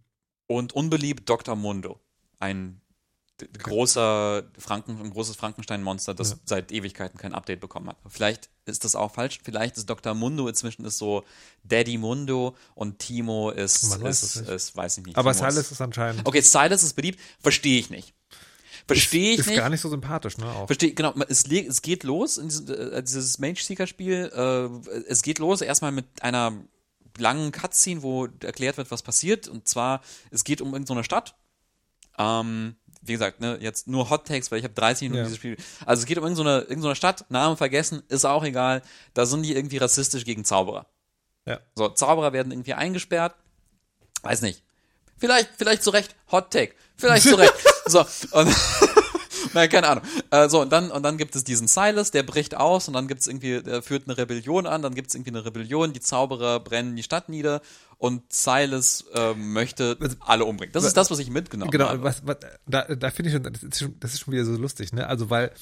Und 0.47 0.73
unbeliebt 0.73 1.29
Dr. 1.29 1.57
Mundo, 1.57 2.01
ein 2.39 2.81
großer 3.63 4.45
Franken, 4.59 4.99
ein 5.01 5.11
großes 5.11 5.37
Frankenstein-Monster, 5.37 6.15
das 6.15 6.31
Ja. 6.31 6.37
seit 6.45 6.73
Ewigkeiten 6.73 7.19
kein 7.19 7.35
Update 7.35 7.61
bekommen 7.61 7.89
hat. 7.89 7.97
Vielleicht 8.09 8.51
ist 8.65 8.85
das 8.85 8.97
auch 8.97 9.15
falsch. 9.15 9.39
Vielleicht 9.45 9.77
ist 9.77 9.89
Dr. 9.89 10.15
Mundo 10.15 10.49
inzwischen 10.49 10.85
ist 10.85 10.99
so 10.99 11.25
Daddy 11.63 11.99
Mundo 11.99 12.57
und 12.75 12.99
Timo 12.99 13.51
ist, 13.51 13.85
Man 13.91 14.03
weiß 14.03 14.23
ist, 14.23 14.37
ist, 14.49 14.77
weiß 14.77 14.99
ich 14.99 15.07
nicht. 15.07 15.17
Aber 15.17 15.33
Timo 15.33 15.47
ist- 15.47 15.55
Silas 15.55 15.71
ist 15.73 15.81
anscheinend 15.81 16.27
Okay, 16.27 16.41
Silas 16.41 16.83
ist 16.83 16.95
beliebt, 16.95 17.21
verstehe 17.41 17.79
ich 17.79 17.91
nicht. 17.91 18.13
Verstehe 18.89 19.33
ich 19.35 19.41
ist 19.41 19.47
nicht. 19.47 19.57
gar 19.57 19.69
nicht 19.69 19.81
so 19.81 19.89
sympathisch, 19.89 20.39
ne? 20.39 20.47
Auch. 20.47 20.67
Verstehe, 20.67 20.93
genau, 20.95 21.15
es, 21.29 21.45
es 21.45 21.83
geht 21.83 22.05
los 22.05 22.39
in 22.39 22.49
diesem, 22.49 22.69
äh, 22.69 23.03
dieses 23.03 23.39
Mage-Seeker-Spiel. 23.39 24.33
Äh, 24.35 25.03
es 25.09 25.23
geht 25.23 25.39
los 25.39 25.61
erstmal 25.61 25.93
mit 25.93 26.07
einer 26.23 26.53
langen 27.19 27.53
Cutscene, 27.53 28.03
wo 28.03 28.27
erklärt 28.41 28.77
wird, 28.77 28.91
was 28.91 29.03
passiert. 29.03 29.47
Und 29.49 29.69
zwar, 29.69 30.01
es 30.31 30.45
geht 30.45 30.61
um 30.61 30.73
irgendeine 30.73 31.05
Stadt. 31.05 31.35
Ähm, 32.19 32.77
wie 33.03 33.13
gesagt, 33.13 33.41
ne, 33.41 33.59
jetzt 33.61 33.87
nur 33.87 34.11
Hot 34.11 34.27
Takes, 34.27 34.51
weil 34.51 34.59
ich 34.59 34.65
habe 34.65 34.75
30 34.75 35.03
Minuten 35.03 35.19
Ja. 35.19 35.25
dieses 35.25 35.37
Spiel. 35.39 35.57
Also 35.87 36.01
es 36.01 36.07
geht 36.07 36.19
um 36.19 36.25
irgendeine, 36.25 36.61
irgendeine 36.63 36.97
Stadt, 36.97 37.25
Namen 37.31 37.57
vergessen, 37.57 38.03
ist 38.09 38.25
auch 38.25 38.45
egal. 38.45 38.83
Da 39.15 39.25
sind 39.27 39.43
die 39.43 39.55
irgendwie 39.55 39.77
rassistisch 39.79 40.25
gegen 40.25 40.45
Zauberer. 40.45 40.87
Ja. 41.47 41.61
So, 41.77 41.89
Zauberer 41.89 42.33
werden 42.33 42.53
irgendwie 42.53 42.75
eingesperrt. 42.75 43.35
Weiß 44.23 44.43
nicht. 44.43 44.65
Vielleicht, 45.19 45.51
vielleicht 45.57 45.83
zu 45.83 45.91
Recht, 45.91 46.15
Hot 46.33 46.51
Take. 46.51 46.75
Vielleicht 46.97 47.25
zu 47.29 47.35
Recht. 47.37 47.55
so, 47.87 48.01
und, 48.33 48.55
nein, 49.55 49.69
keine 49.69 49.89
Ahnung. 49.89 50.05
Äh, 50.31 50.49
so, 50.49 50.61
und 50.63 50.71
dann, 50.71 50.91
und 50.91 51.03
dann 51.03 51.17
gibt 51.17 51.37
es 51.37 51.45
diesen 51.45 51.69
Silas, 51.69 52.11
der 52.11 52.23
bricht 52.23 52.57
aus 52.57 52.89
und 52.89 52.95
dann 52.95 53.09
gibt 53.09 53.21
es 53.21 53.27
irgendwie, 53.27 53.63
der 53.63 53.83
führt 53.83 54.09
eine 54.09 54.19
Rebellion 54.19 54.67
an, 54.67 54.83
dann 54.83 54.95
gibt 54.95 55.09
es 55.09 55.15
irgendwie 55.15 55.31
eine 55.31 55.45
Rebellion, 55.45 55.93
die 55.93 56.01
Zauberer 56.01 56.61
brennen 56.61 56.97
die 56.97 57.03
Stadt 57.03 57.29
nieder 57.29 57.61
und 57.99 58.33
Silas 58.33 59.05
äh, 59.15 59.35
möchte 59.35 59.97
alle 60.21 60.45
umbringen. 60.45 60.73
Das 60.73 60.85
ist 60.85 60.97
das, 60.97 61.11
was 61.11 61.19
ich 61.19 61.31
mitgenommen 61.31 61.71
Genau, 61.71 61.89
habe. 61.89 62.03
was, 62.03 62.27
was, 62.27 62.37
da, 62.67 62.83
da 62.95 63.11
finde 63.11 63.31
ich 63.31 63.35
schon 63.35 63.43
das, 63.45 63.63
ist 63.63 63.79
schon, 63.79 64.01
das 64.01 64.15
ist 64.15 64.21
schon 64.21 64.33
wieder 64.35 64.45
so 64.45 64.53
lustig, 64.57 64.93
ne? 64.93 65.07
Also, 65.07 65.31
weil 65.31 65.53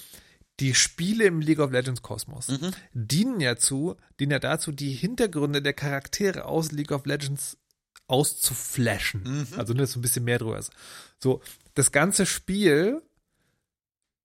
die 0.60 0.74
Spiele 0.74 1.24
im 1.24 1.40
League 1.42 1.58
of 1.58 1.70
Legends 1.70 2.00
Kosmos 2.00 2.48
Mhm. 2.48 2.70
dienen 2.94 3.40
ja 3.40 3.56
zu, 3.56 3.96
dienen 4.18 4.32
ja 4.32 4.38
dazu, 4.38 4.72
die 4.72 4.92
Hintergründe 4.92 5.60
der 5.60 5.74
Charaktere 5.74 6.46
aus 6.46 6.72
League 6.72 6.92
of 6.92 7.04
Legends 7.04 7.58
auszuflashen. 8.06 9.22
Mhm. 9.24 9.58
Also, 9.58 9.72
ne, 9.74 9.86
so 9.86 9.98
ein 9.98 10.02
bisschen 10.02 10.24
mehr 10.24 10.38
drüber 10.38 10.58
ist. 10.58 10.70
So, 11.18 11.40
das 11.74 11.92
ganze 11.92 12.26
Spiel 12.26 13.02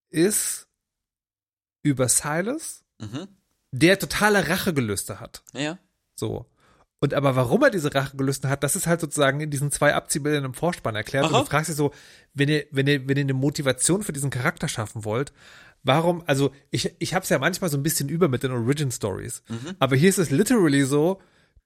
ist 0.10 0.68
über 1.84 2.10
Silas, 2.10 2.84
Mhm. 3.00 3.28
der 3.72 3.98
totale 3.98 4.48
Rachegelüste 4.48 5.20
hat. 5.20 5.44
Ja. 5.54 5.80
So. 6.16 6.46
Und 7.00 7.16
aber 7.16 7.36
warum 7.36 7.64
er 7.64 7.72
diese 7.72 7.96
Rachegelüste 7.96 8.48
hat, 8.50 8.64
das 8.64 8.76
ist 8.76 8.86
halt 8.86 9.02
sozusagen 9.02 9.42
in 9.42 9.50
diesen 9.50 9.72
zwei 9.72 9.96
Abziehbildern 9.96 10.46
im 10.46 10.54
Vorspann 10.54 10.96
erklärt. 10.96 11.26
Aha. 11.26 11.40
Und 11.40 11.46
du 11.46 11.50
fragst 11.50 11.70
dich 11.70 11.76
so, 11.76 11.92
wenn 12.36 12.48
ihr, 12.50 12.68
wenn 12.70 12.86
ihr, 12.86 13.08
wenn 13.08 13.18
ihr 13.18 13.24
eine 13.24 13.34
Motivation 13.34 14.04
für 14.04 14.14
diesen 14.14 14.30
Charakter 14.30 14.68
schaffen 14.68 15.04
wollt, 15.04 15.34
warum, 15.82 16.22
also 16.28 16.54
ich, 16.70 16.94
ich 17.00 17.16
hab's 17.16 17.30
ja 17.30 17.40
manchmal 17.40 17.72
so 17.72 17.78
ein 17.78 17.82
bisschen 17.82 18.08
über 18.08 18.28
mit 18.28 18.44
den 18.44 18.52
Origin 18.52 18.92
Stories. 18.92 19.42
Mhm. 19.48 19.76
Aber 19.80 19.96
hier 19.96 20.10
ist 20.10 20.20
es 20.20 20.30
literally 20.30 20.84
so, 20.84 21.20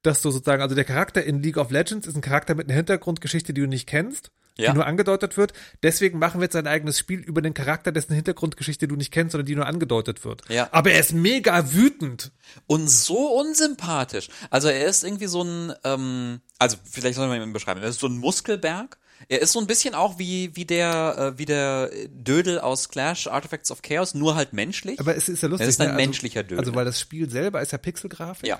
dass 0.05 0.21
du 0.21 0.31
sozusagen, 0.31 0.61
also 0.61 0.75
der 0.75 0.85
Charakter 0.85 1.23
in 1.23 1.41
League 1.41 1.57
of 1.57 1.71
Legends 1.71 2.07
ist 2.07 2.15
ein 2.15 2.21
Charakter 2.21 2.55
mit 2.55 2.67
einer 2.67 2.75
Hintergrundgeschichte, 2.75 3.53
die 3.53 3.61
du 3.61 3.67
nicht 3.67 3.87
kennst, 3.87 4.31
Ja. 4.57 4.71
die 4.71 4.75
nur 4.75 4.85
angedeutet 4.85 5.35
wird. 5.37 5.53
Deswegen 5.83 6.19
machen 6.19 6.39
wir 6.39 6.45
jetzt 6.45 6.55
ein 6.55 6.67
eigenes 6.67 6.97
Spiel 6.99 7.19
über 7.19 7.41
den 7.41 7.53
Charakter, 7.53 7.91
dessen 7.91 8.13
Hintergrundgeschichte 8.13 8.87
du 8.87 8.95
nicht 8.95 9.11
kennst, 9.11 9.33
sondern 9.33 9.45
die 9.45 9.55
nur 9.55 9.65
angedeutet 9.65 10.23
wird. 10.23 10.43
Ja. 10.49 10.69
Aber 10.71 10.91
er 10.91 10.99
ist 10.99 11.13
mega 11.13 11.73
wütend. 11.73 12.31
Und 12.67 12.89
so 12.89 13.37
unsympathisch. 13.39 14.29
Also 14.49 14.67
er 14.69 14.85
ist 14.85 15.03
irgendwie 15.03 15.27
so 15.27 15.43
ein, 15.43 15.73
ähm, 15.83 16.39
also 16.59 16.77
vielleicht 16.89 17.15
soll 17.15 17.27
man 17.27 17.41
ihn 17.41 17.53
beschreiben, 17.53 17.81
er 17.81 17.89
ist 17.89 17.99
so 17.99 18.07
ein 18.07 18.17
Muskelberg. 18.17 18.97
Er 19.29 19.41
ist 19.41 19.53
so 19.53 19.59
ein 19.59 19.65
bisschen 19.67 19.95
auch 19.95 20.19
wie, 20.19 20.55
wie 20.55 20.65
der, 20.65 21.33
äh, 21.35 21.39
wie 21.39 21.45
der 21.45 21.89
Dödel 22.09 22.59
aus 22.59 22.89
Clash, 22.89 23.27
Artifacts 23.27 23.71
of 23.71 23.81
Chaos, 23.81 24.13
nur 24.13 24.35
halt 24.35 24.51
menschlich. 24.51 24.99
Aber 24.99 25.15
es 25.15 25.29
ist 25.29 25.41
ja 25.41 25.47
lustig. 25.47 25.65
Er 25.65 25.69
ist 25.69 25.81
ein 25.81 25.91
ne? 25.91 25.95
menschlicher 25.95 26.43
Dödel. 26.43 26.59
Also, 26.59 26.75
weil 26.75 26.83
das 26.83 26.99
Spiel 26.99 27.29
selber 27.29 27.61
ist 27.61 27.71
ja 27.71 27.77
Pixelgrafik. 27.77 28.47
ja. 28.47 28.59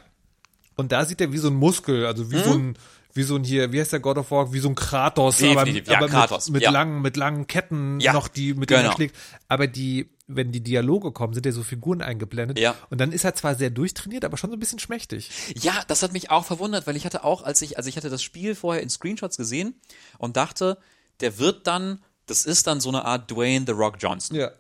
Und 0.76 0.92
da 0.92 1.06
sieht 1.06 1.22
er 1.22 1.32
wie 1.32 1.38
so 1.38 1.48
ein 1.48 1.56
Muskel, 1.56 2.06
also 2.06 2.32
wie 2.32 2.40
so 2.40 2.52
ein, 2.54 2.78
wie 3.14 3.24
so 3.24 3.36
ein 3.36 3.44
hier, 3.44 3.72
wie 3.72 3.80
heißt 3.80 3.94
der 3.94 4.00
God 4.00 4.18
of 4.18 4.32
War, 4.32 4.52
wie 4.54 4.60
so 4.60 4.70
ein 4.70 4.76
Kratos, 4.76 5.42
aber, 5.42 5.64
Definitiv, 5.66 5.88
ja, 5.88 5.98
aber 5.98 6.08
Kratos, 6.08 6.48
mit, 6.48 6.56
mit 6.56 6.64
ja. 6.64 6.72
langen, 6.72 7.02
mit 7.02 7.18
langen 7.18 7.48
Ketten 7.48 8.00
Ja, 8.00 8.14
noch, 8.14 8.28
die, 8.28 8.54
mit 8.54 8.70
genau. 8.70 8.92
schlägt. 8.92 9.16
Aber 9.48 9.68
die, 9.68 10.10
wenn 10.28 10.52
die 10.52 10.62
Dialoge 10.62 11.12
kommen, 11.12 11.34
sind 11.34 11.46
ja 11.46 11.52
so 11.52 11.64
Figuren 11.64 12.02
eingeblendet. 12.02 12.60
Ja. 12.60 12.76
Und 12.90 13.00
dann 13.00 13.12
ist 13.12 13.24
er 13.24 13.36
zwar 13.36 13.56
sehr 13.56 13.70
durchtrainiert, 13.70 14.26
aber 14.26 14.38
schon 14.38 14.50
so 14.50 14.56
ein 14.58 14.60
bisschen 14.60 14.80
schmächtig. 14.80 15.30
Ja, 15.62 15.84
das 15.88 16.04
hat 16.04 16.12
mich 16.14 16.30
auch 16.30 16.46
verwundert, 16.46 16.88
weil 16.88 16.96
ich 16.96 17.06
hatte 17.06 17.24
auch, 17.24 17.44
als 17.44 17.62
ich, 17.62 17.78
also 17.78 17.88
ich 17.88 17.96
hatte 17.96 18.10
das 18.10 18.22
Spiel 18.22 18.56
vorher 18.56 18.84
in 18.84 18.90
Screenshots 18.90 19.38
gesehen 19.38 19.76
und 20.18 20.36
dachte, 20.36 20.78
der 21.22 21.40
wird 21.40 21.68
dann 21.68 22.00
das 22.26 22.46
ist 22.46 22.68
dann 22.68 22.80
so 22.82 22.90
eine 22.90 23.06
Art 23.06 23.30
Dwayne 23.30 23.66
The 23.68 23.74
Rock 23.74 23.98
Johnson. 24.00 24.38
Ja. 24.38 24.52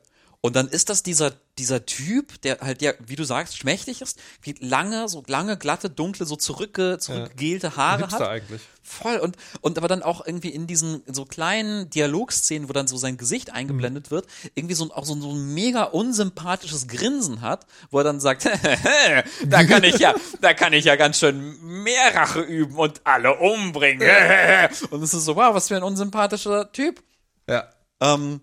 Und 0.46 0.56
dann 0.56 0.68
ist 0.68 0.90
das 0.90 1.02
dieser, 1.02 1.32
dieser 1.58 1.88
Typ, 1.88 2.40
der 2.44 2.60
halt 2.62 2.84
ja, 2.84 2.92
wie 3.08 3.16
du 3.16 3.24
sagst, 3.24 3.58
schmächtig 3.58 4.02
ist, 4.04 4.20
wie 4.44 4.54
lange, 4.60 5.10
so 5.10 5.24
lange, 5.26 5.58
glatte, 5.58 5.90
dunkle, 5.90 6.28
so 6.28 6.36
zurückge, 6.36 7.00
zurückgegelte 7.00 7.76
Haare 7.78 8.02
Hipster 8.02 8.20
hat. 8.20 8.28
eigentlich. 8.28 8.62
Voll. 8.84 9.18
Und, 9.18 9.38
und 9.62 9.80
aber 9.80 9.88
dann 9.88 10.04
auch 10.04 10.24
irgendwie 10.28 10.50
in 10.50 10.68
diesen 10.68 11.02
so 11.08 11.26
kleinen 11.26 11.90
Dialogszenen, 11.90 12.70
wo 12.70 12.74
dann 12.74 12.86
so 12.86 12.96
sein 12.98 13.18
Gesicht 13.18 13.48
Mhm. 13.48 13.54
eingeblendet 13.56 14.12
wird, 14.12 14.28
irgendwie 14.54 14.76
so, 14.76 14.86
ein- 14.86 14.92
auch 14.92 15.06
so, 15.06 15.16
ein- 15.16 15.22
so 15.24 15.32
ein 15.32 15.54
mega 15.56 15.84
unsympathisches 15.86 16.88
Grinsen 16.88 17.42
hat, 17.42 17.66
wo 17.90 17.98
er 17.98 18.04
dann 18.04 18.20
sagt, 18.20 18.46
da 19.48 19.64
kann 19.64 19.84
ich 19.84 19.98
ja, 19.98 20.14
da 20.42 20.54
kann 20.54 20.74
ich 20.74 20.86
ja 20.86 20.96
ganz 20.96 21.18
schön 21.18 21.58
mehr 21.84 22.14
Rache 22.14 22.42
üben 22.42 22.76
und 22.76 23.02
alle 23.04 23.36
umbringen. 23.40 24.08
und 24.92 25.02
es 25.02 25.16
ist 25.16 25.26
so, 25.26 25.36
wow, 25.36 25.56
was 25.56 25.70
für 25.70 25.76
ein 25.78 25.84
unsympathischer 25.84 26.72
Typ. 26.72 27.02
Ja. 27.50 27.68
Ähm, 28.00 28.42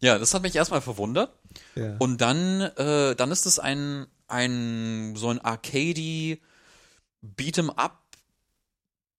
ja, 0.00 0.18
das 0.18 0.34
hat 0.34 0.42
mich 0.42 0.56
erstmal 0.56 0.80
verwundert. 0.80 1.32
Ja. 1.74 1.96
Und 1.98 2.20
dann, 2.20 2.60
äh, 2.60 3.14
dann 3.14 3.30
ist 3.30 3.46
es 3.46 3.58
ein, 3.58 4.06
ein, 4.28 5.14
so 5.16 5.28
ein 5.28 5.40
Arcady 5.40 6.40
Beat'em 7.22 7.70
Up 7.70 8.02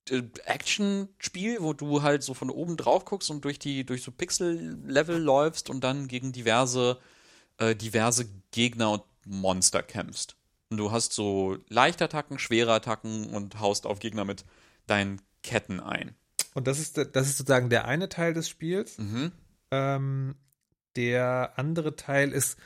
äh, 0.10 0.24
Action-Spiel, 0.46 1.58
wo 1.62 1.74
du 1.74 2.02
halt 2.02 2.24
so 2.24 2.34
von 2.34 2.50
oben 2.50 2.78
drauf 2.78 3.06
guckst 3.06 3.30
und 3.32 3.46
durch 3.46 3.60
die, 3.60 3.86
durch 3.86 4.04
so 4.04 4.12
Pixel-Level 4.12 5.18
läufst 5.18 5.70
und 5.70 5.84
dann 5.84 6.08
gegen 6.08 6.32
diverse, 6.32 7.00
äh, 7.58 7.76
diverse 7.76 8.28
Gegner 8.52 8.92
und 8.92 9.04
Monster 9.26 9.84
kämpfst. 9.84 10.36
Und 10.70 10.78
du 10.78 10.92
hast 10.92 11.14
so 11.14 11.58
leichte 11.70 12.06
Attacken, 12.06 12.40
schwere 12.40 12.74
Attacken 12.74 13.28
und 13.28 13.60
haust 13.60 13.86
auf 13.86 14.00
Gegner 14.00 14.26
mit 14.26 14.44
deinen 14.88 15.22
Ketten 15.44 15.80
ein. 15.80 16.16
Und 16.54 16.68
das 16.68 16.80
ist, 16.80 16.98
das 16.98 17.28
ist 17.28 17.38
sozusagen 17.38 17.70
der 17.70 17.86
eine 17.86 18.10
Teil 18.10 18.34
des 18.34 18.50
Spiels. 18.50 18.98
Mhm. 18.98 19.32
Ähm, 19.72 20.36
der 20.96 21.54
andere 21.58 21.96
Teil 21.96 22.32
ist 22.32 22.58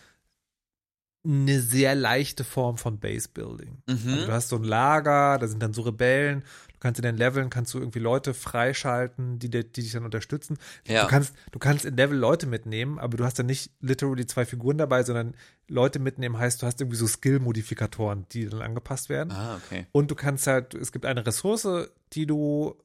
eine 1.27 1.59
sehr 1.59 1.93
leichte 1.93 2.43
Form 2.43 2.77
von 2.77 2.99
Base 2.99 3.27
Building. 3.27 3.81
Mhm. 3.87 4.13
Also 4.13 4.25
du 4.25 4.31
hast 4.31 4.49
so 4.49 4.55
ein 4.55 4.63
Lager, 4.63 5.37
da 5.37 5.47
sind 5.47 5.61
dann 5.61 5.73
so 5.73 5.81
Rebellen. 5.81 6.43
Du 6.71 6.79
kannst 6.79 6.99
in 6.99 7.03
den 7.03 7.17
Leveln 7.17 7.49
kannst 7.49 7.73
du 7.73 7.79
irgendwie 7.79 7.99
Leute 7.99 8.33
freischalten, 8.33 9.39
die, 9.39 9.49
die 9.49 9.63
dich 9.63 9.91
dann 9.91 10.05
unterstützen. 10.05 10.57
Ja. 10.87 11.03
Du 11.03 11.09
kannst 11.09 11.35
du 11.51 11.59
kannst 11.59 11.85
in 11.85 11.97
Level 11.97 12.17
Leute 12.17 12.47
mitnehmen, 12.47 12.97
aber 12.99 13.17
du 13.17 13.25
hast 13.25 13.39
dann 13.39 13.47
nicht 13.47 13.71
literally 13.81 14.25
zwei 14.25 14.45
Figuren 14.45 14.77
dabei, 14.77 15.03
sondern 15.03 15.33
Leute 15.67 15.99
mitnehmen 15.99 16.37
heißt, 16.37 16.61
du 16.61 16.65
hast 16.65 16.79
irgendwie 16.79 16.97
so 16.97 17.07
Skill 17.07 17.39
Modifikatoren, 17.39 18.25
die 18.31 18.47
dann 18.47 18.61
angepasst 18.61 19.09
werden. 19.09 19.33
Ah, 19.33 19.57
okay. 19.57 19.87
Und 19.91 20.11
du 20.11 20.15
kannst 20.15 20.47
halt, 20.47 20.75
es 20.75 20.91
gibt 20.91 21.05
eine 21.05 21.25
Ressource, 21.25 21.67
die 22.13 22.25
du, 22.25 22.75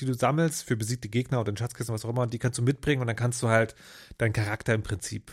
die 0.00 0.06
du 0.06 0.14
sammelst 0.14 0.64
für 0.64 0.76
besiegte 0.76 1.08
Gegner 1.08 1.40
oder 1.40 1.50
in 1.50 1.56
Schatzkisten, 1.56 1.94
was 1.94 2.04
auch 2.04 2.10
immer, 2.10 2.26
die 2.26 2.38
kannst 2.38 2.58
du 2.58 2.62
mitbringen 2.62 3.00
und 3.00 3.06
dann 3.06 3.16
kannst 3.16 3.42
du 3.42 3.48
halt 3.48 3.74
deinen 4.18 4.32
Charakter 4.32 4.74
im 4.74 4.82
Prinzip 4.82 5.32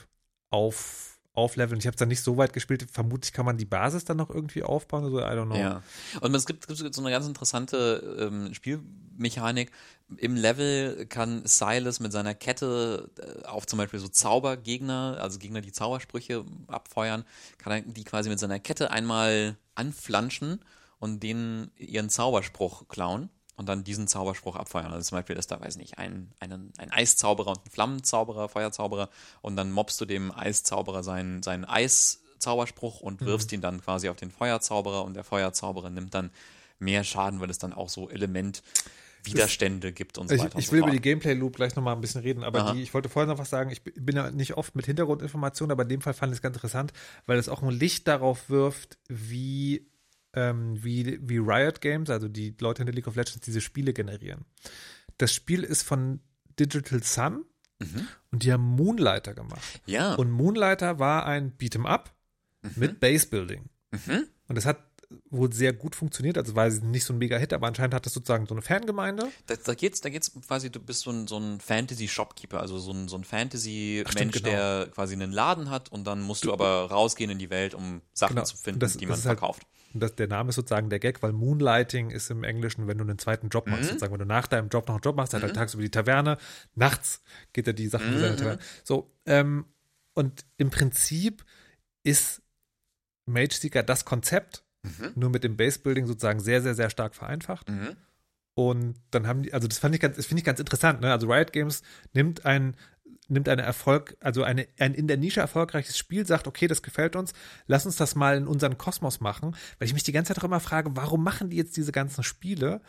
auf, 0.49 1.19
aufleveln. 1.33 1.79
Ich 1.79 1.87
habe 1.87 1.95
es 1.95 1.99
dann 1.99 2.09
nicht 2.09 2.21
so 2.21 2.37
weit 2.37 2.53
gespielt, 2.53 2.87
vermutlich 2.91 3.33
kann 3.33 3.45
man 3.45 3.57
die 3.57 3.65
Basis 3.65 4.05
dann 4.05 4.17
noch 4.17 4.29
irgendwie 4.29 4.63
aufbauen 4.63 5.05
oder 5.05 5.11
so, 5.11 5.19
I 5.19 5.37
don't 5.37 5.45
know. 5.45 5.55
Ja. 5.55 5.83
Und 6.21 6.33
es 6.35 6.45
gibt, 6.45 6.69
es 6.69 6.81
gibt 6.81 6.95
so 6.95 7.01
eine 7.01 7.11
ganz 7.11 7.27
interessante 7.27 8.17
ähm, 8.19 8.53
Spielmechanik. 8.53 9.71
Im 10.17 10.35
Level 10.35 11.05
kann 11.07 11.41
Silas 11.45 11.99
mit 11.99 12.11
seiner 12.11 12.35
Kette 12.35 13.09
äh, 13.19 13.45
auf 13.45 13.65
zum 13.65 13.77
Beispiel 13.77 13.99
so 13.99 14.07
Zaubergegner, 14.07 15.17
also 15.19 15.39
Gegner, 15.39 15.61
die 15.61 15.71
Zaubersprüche 15.71 16.45
abfeuern, 16.67 17.25
kann 17.57 17.73
er 17.73 17.81
die 17.81 18.03
quasi 18.03 18.29
mit 18.29 18.39
seiner 18.39 18.59
Kette 18.59 18.91
einmal 18.91 19.57
anflanschen 19.73 20.59
und 20.99 21.21
denen 21.21 21.71
ihren 21.77 22.09
Zauberspruch 22.09 22.87
klauen 22.87 23.29
und 23.57 23.67
dann 23.69 23.83
diesen 23.83 24.07
Zauberspruch 24.07 24.55
abfeuern. 24.55 24.91
Also 24.91 25.09
zum 25.09 25.17
Beispiel 25.17 25.37
ist 25.37 25.49
da, 25.51 25.59
weiß 25.59 25.77
nicht, 25.77 25.97
ein, 25.97 26.31
einen, 26.39 26.73
ein 26.77 26.91
Eiszauberer 26.91 27.51
und 27.51 27.65
ein 27.65 27.69
Flammenzauberer, 27.69 28.49
Feuerzauberer 28.49 29.09
und 29.41 29.55
dann 29.55 29.71
mobst 29.71 29.99
du 30.01 30.05
dem 30.05 30.31
Eiszauberer 30.31 31.03
seinen, 31.03 31.41
seinen 31.43 31.65
Eiszauberspruch 31.65 32.99
und 33.01 33.21
Mhm. 33.21 33.25
wirfst 33.25 33.51
ihn 33.53 33.61
dann 33.61 33.81
quasi 33.81 34.09
auf 34.09 34.17
den 34.17 34.31
Feuerzauberer 34.31 35.03
und 35.05 35.13
der 35.13 35.23
Feuerzauberer 35.23 35.89
nimmt 35.89 36.13
dann 36.13 36.31
mehr 36.79 37.03
Schaden, 37.03 37.39
weil 37.39 37.49
es 37.49 37.57
dann 37.57 37.73
auch 37.73 37.89
so 37.89 38.09
Element 38.09 38.61
Widerstände 39.23 39.91
gibt 39.91 40.17
und 40.19 40.27
so 40.27 40.35
Ich, 40.35 40.41
weiter. 40.43 40.59
ich 40.59 40.67
so 40.67 40.73
will 40.73 40.79
über 40.79 40.87
fort. 40.89 40.97
die 40.97 41.01
Gameplay-Loop 41.01 41.55
gleich 41.55 41.75
nochmal 41.75 41.95
ein 41.95 42.01
bisschen 42.01 42.21
reden, 42.21 42.43
aber 42.43 42.73
die, 42.73 42.83
ich 42.83 42.93
wollte 42.93 43.09
vorher 43.09 43.31
noch 43.31 43.39
was 43.39 43.49
sagen. 43.49 43.71
Ich 43.71 43.81
bin 43.83 44.15
ja 44.15 44.29
nicht 44.29 44.55
oft 44.55 44.75
mit 44.75 44.85
Hintergrundinformationen, 44.85 45.71
aber 45.71 45.81
in 45.83 45.89
dem 45.89 46.01
Fall 46.01 46.13
fand 46.13 46.31
ich 46.31 46.37
es 46.37 46.41
ganz 46.43 46.55
interessant, 46.57 46.93
weil 47.25 47.39
es 47.39 47.49
auch 47.49 47.63
ein 47.63 47.71
Licht 47.71 48.07
darauf 48.07 48.49
wirft, 48.51 48.99
wie, 49.07 49.87
ähm, 50.35 50.83
wie, 50.83 51.19
wie 51.27 51.37
Riot 51.37 51.81
Games, 51.81 52.09
also 52.09 52.27
die 52.27 52.55
Leute 52.59 52.79
hinter 52.79 52.93
League 52.93 53.07
of 53.07 53.15
Legends, 53.15 53.39
diese 53.41 53.61
Spiele 53.61 53.93
generieren. 53.93 54.45
Das 55.17 55.33
Spiel 55.33 55.63
ist 55.63 55.83
von 55.83 56.19
Digital 56.59 57.01
Sun 57.03 57.45
und 58.31 58.43
die 58.43 58.51
haben 58.53 58.63
Moonlighter 58.63 59.33
gemacht. 59.33 59.81
Ja. 59.85 60.15
Und 60.15 60.31
Moonlighter 60.31 60.99
war 60.99 61.25
ein 61.25 61.57
Beat'em 61.57 61.85
Up 61.85 62.13
mit 62.75 62.99
Base 62.99 63.27
Building. 63.27 63.69
Und 64.47 64.55
das 64.55 64.65
hat 64.65 64.79
wohl 65.29 65.51
sehr 65.53 65.71
gut 65.73 65.95
funktioniert, 65.95 66.37
also 66.37 66.55
war 66.55 66.65
es 66.67 66.81
nicht 66.81 67.05
so 67.05 67.13
ein 67.13 67.17
Mega-Hit, 67.19 67.53
aber 67.53 67.67
anscheinend 67.67 67.93
hat 67.93 68.05
das 68.05 68.13
sozusagen 68.13 68.45
so 68.47 68.53
eine 68.55 68.61
Fangemeinde. 68.61 69.27
Da, 69.45 69.55
da 69.55 69.73
geht's, 69.73 70.01
da 70.01 70.09
geht's 70.09 70.31
quasi, 70.47 70.69
du 70.71 70.79
bist 70.79 71.01
so 71.01 71.11
ein, 71.11 71.27
so 71.27 71.37
ein 71.37 71.59
Fantasy-Shopkeeper, 71.59 72.59
also 72.59 72.79
so 72.79 72.91
ein, 72.91 73.07
so 73.07 73.17
ein 73.17 73.23
Fantasy-Mensch, 73.23 74.33
genau. 74.43 74.49
der 74.49 74.87
quasi 74.93 75.13
einen 75.13 75.31
Laden 75.31 75.69
hat 75.69 75.91
und 75.91 76.05
dann 76.05 76.21
musst 76.21 76.43
du 76.45 76.51
aber 76.53 76.89
rausgehen 76.89 77.29
in 77.31 77.39
die 77.39 77.49
Welt, 77.49 77.73
um 77.73 78.01
Sachen 78.13 78.35
Genau. 78.35 78.45
zu 78.45 78.57
finden, 78.57 78.79
Das- 78.79 78.97
die 78.97 79.05
man 79.05 79.15
halt- 79.15 79.23
verkauft. 79.23 79.63
Und 79.93 80.01
das, 80.01 80.13
der 80.15 80.27
Name 80.27 80.49
ist 80.49 80.55
sozusagen 80.55 80.89
der 80.89 80.99
Gag, 80.99 81.23
weil 81.23 81.31
Moonlighting 81.31 82.09
ist 82.09 82.29
im 82.29 82.43
Englischen, 82.43 82.85
wenn 82.87 82.97
du 82.97 83.05
einen 83.05 83.17
zweiten 83.17 83.47
Job 83.47 83.65
Mhm. 83.65 83.71
machst, 83.71 83.85
sozusagen, 83.85 84.11
wenn 84.11 84.19
du 84.19 84.25
nach 84.25 84.45
deinem 84.47 84.67
Job 84.67 84.87
noch 84.89 84.95
einen 84.95 85.01
Job 85.03 85.15
machst, 85.15 85.33
halt, 85.33 85.43
halt 85.43 85.55
tagsüber 85.55 85.83
die 85.83 85.89
Taverne, 85.91 86.37
nachts 86.73 87.21
geht 87.53 87.65
er 87.67 87.71
die 87.73 87.87
Sachen 87.87 88.07
in 88.07 88.15
Mhm. 88.15 88.19
seine 88.19 88.35
Taverne. 88.35 88.59
So, 88.83 89.09
ähm, 89.25 89.65
und 90.13 90.43
im 90.57 90.69
Prinzip 90.69 91.45
ist 92.03 92.41
Mage 93.25 93.53
Seeker 93.55 93.83
das 93.83 94.03
Konzept, 94.03 94.64
Mhm. 94.85 95.11
nur 95.15 95.29
mit 95.29 95.43
dem 95.43 95.57
Base-Building 95.57 96.07
sozusagen 96.07 96.39
sehr, 96.39 96.61
sehr, 96.61 96.75
sehr 96.75 96.89
stark 96.89 97.15
vereinfacht. 97.15 97.69
Mhm. 97.69 97.95
Und 98.55 98.95
dann 99.11 99.27
haben 99.27 99.43
die, 99.43 99.53
also 99.53 99.67
das 99.67 99.79
fand 99.79 99.93
ich 99.95 100.01
ganz, 100.01 100.15
das 100.15 100.25
finde 100.25 100.39
ich 100.39 100.45
ganz 100.45 100.59
interessant, 100.59 101.01
ne? 101.01 101.11
Also 101.11 101.27
Riot 101.27 101.51
Games 101.51 101.83
nimmt 102.13 102.45
ein, 102.45 102.75
nimmt 103.27 103.49
eine 103.49 103.63
Erfolg, 103.63 104.17
also 104.19 104.43
eine, 104.43 104.67
ein 104.79 104.93
in 104.93 105.07
der 105.07 105.17
Nische 105.17 105.39
erfolgreiches 105.39 105.97
Spiel, 105.97 106.25
sagt, 106.25 106.47
okay, 106.47 106.67
das 106.67 106.83
gefällt 106.83 107.15
uns, 107.15 107.33
lass 107.65 107.85
uns 107.85 107.95
das 107.95 108.15
mal 108.15 108.37
in 108.37 108.47
unseren 108.47 108.77
Kosmos 108.77 109.19
machen, 109.19 109.55
weil 109.79 109.87
ich 109.87 109.93
mich 109.93 110.03
die 110.03 110.11
ganze 110.11 110.33
Zeit 110.33 110.41
auch 110.41 110.47
immer 110.47 110.59
frage, 110.59 110.91
warum 110.95 111.23
machen 111.23 111.49
die 111.49 111.57
jetzt 111.57 111.75
diese 111.75 111.91
ganzen 111.91 112.23
Spiele? 112.23 112.81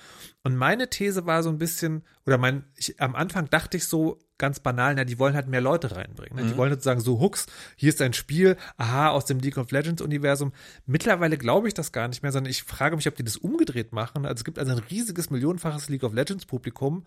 Und 0.43 0.57
meine 0.57 0.91
These 0.91 1.27
war 1.27 1.43
so 1.43 1.49
ein 1.49 1.59
bisschen, 1.59 2.03
oder 2.27 2.39
mein, 2.39 2.65
ich, 2.77 3.01
am 3.01 3.15
Anfang 3.15 3.49
dachte 3.49 3.77
ich 3.77 3.87
so 3.87 4.19
ganz 4.39 4.61
banal, 4.61 4.95
na, 4.95 5.05
die 5.05 5.19
wollen 5.19 5.35
halt 5.35 5.49
mehr 5.49 5.63
Leute 5.63 5.97
reinbringen. 5.97 6.45
Ne? 6.45 6.51
Die 6.51 6.57
wollen 6.59 6.71
sozusagen 6.71 7.01
so 7.01 7.21
Hooks, 7.21 7.47
hier 7.77 7.89
ist 7.89 8.03
ein 8.03 8.13
Spiel, 8.13 8.57
aha, 8.77 9.11
aus 9.11 9.25
dem 9.25 9.39
League 9.39 9.57
of 9.57 9.71
Legends 9.71 10.03
Universum. 10.03 10.53
Mittlerweile 10.85 11.39
glaube 11.39 11.69
ich 11.69 11.75
das 11.75 11.93
gar 11.93 12.09
nicht 12.09 12.23
mehr, 12.23 12.33
sondern 12.33 12.51
ich 12.51 12.63
frage 12.63 12.97
mich, 12.97 13.09
ob 13.09 13.17
die 13.17 13.25
das 13.25 13.39
umgedreht 13.39 13.93
machen. 13.93 14.27
Also 14.27 14.41
es 14.41 14.45
gibt 14.45 14.59
also 14.59 14.73
ein 14.73 14.83
riesiges, 14.91 15.31
millionenfaches 15.31 15.89
League 15.89 16.05
of 16.05 16.13
Legends 16.13 16.45
Publikum 16.45 17.07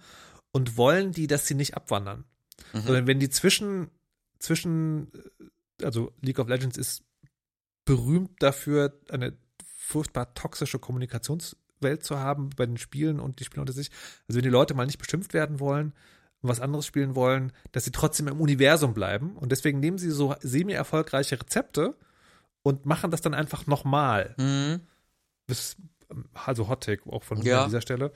und 0.51 0.77
wollen 0.77 1.11
die, 1.11 1.27
dass 1.27 1.45
sie 1.45 1.53
nicht 1.53 1.75
abwandern. 1.75 2.25
Sondern 2.73 3.07
wenn 3.07 3.19
die 3.19 3.29
zwischen, 3.29 3.89
zwischen, 4.39 5.11
äh, 5.79 5.85
also 5.85 6.11
League 6.21 6.39
of 6.39 6.47
Legends 6.47 6.77
ist 6.77 7.03
berühmt 7.85 8.31
dafür, 8.41 8.99
eine 9.09 9.37
furchtbar 9.65 10.33
toxische 10.35 10.77
Kommunikationswelt 10.77 12.03
zu 12.03 12.19
haben 12.19 12.51
bei 12.55 12.65
den 12.65 12.77
Spielen 12.77 13.19
und 13.19 13.39
die 13.39 13.43
Spiele 13.43 13.61
unter 13.61 13.73
sich. 13.73 13.89
Also 14.27 14.37
wenn 14.37 14.43
die 14.43 14.49
Leute 14.49 14.75
mal 14.75 14.85
nicht 14.85 14.99
beschimpft 14.99 15.33
werden 15.33 15.59
wollen 15.59 15.93
und 16.41 16.49
was 16.49 16.59
anderes 16.59 16.85
spielen 16.85 17.15
wollen, 17.15 17.51
dass 17.71 17.85
sie 17.85 17.91
trotzdem 17.91 18.27
im 18.27 18.39
Universum 18.39 18.93
bleiben. 18.93 19.35
Und 19.35 19.51
deswegen 19.51 19.79
nehmen 19.79 19.97
sie 19.97 20.11
so 20.11 20.35
semi-erfolgreiche 20.41 21.39
Rezepte 21.39 21.95
und 22.61 22.85
machen 22.85 23.11
das 23.11 23.21
dann 23.21 23.33
einfach 23.33 23.65
nochmal. 23.65 24.35
Mhm. 24.37 24.81
Das, 25.47 25.75
also 26.33 26.67
Hot 26.67 26.83
Take 26.83 27.03
auch 27.11 27.23
von 27.23 27.39
mir 27.39 27.45
Ja. 27.45 27.59
an 27.63 27.69
dieser 27.69 27.81
Stelle. 27.81 28.11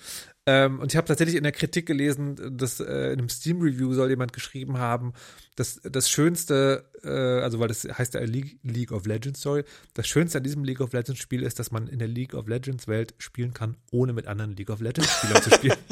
Ähm, 0.45 0.79
und 0.79 0.91
ich 0.91 0.97
habe 0.97 1.07
tatsächlich 1.07 1.35
in 1.35 1.43
der 1.43 1.51
Kritik 1.51 1.85
gelesen, 1.85 2.57
dass 2.57 2.79
äh, 2.79 3.13
in 3.13 3.19
einem 3.19 3.29
Steam-Review 3.29 3.93
soll 3.93 4.09
jemand 4.09 4.33
geschrieben 4.33 4.77
haben, 4.77 5.13
dass 5.55 5.79
das 5.83 6.09
Schönste, 6.09 6.89
äh, 7.03 7.07
also 7.09 7.59
weil 7.59 7.67
das 7.67 7.83
heißt 7.85 8.15
ja 8.15 8.21
League, 8.21 8.59
League 8.63 8.91
of 8.91 9.05
Legends, 9.05 9.41
sorry, 9.41 9.63
das 9.93 10.07
Schönste 10.07 10.39
an 10.39 10.43
diesem 10.43 10.63
League 10.63 10.81
of 10.81 10.91
Legends 10.93 11.21
Spiel 11.21 11.43
ist, 11.43 11.59
dass 11.59 11.71
man 11.71 11.87
in 11.87 11.99
der 11.99 12.07
League 12.07 12.33
of 12.33 12.47
Legends 12.47 12.87
Welt 12.87 13.13
spielen 13.19 13.53
kann, 13.53 13.77
ohne 13.91 14.11
mit 14.13 14.27
anderen 14.27 14.55
League 14.55 14.69
of 14.71 14.79
Legends 14.81 15.09
Spielern 15.11 15.41
zu 15.43 15.51
spielen. 15.51 15.77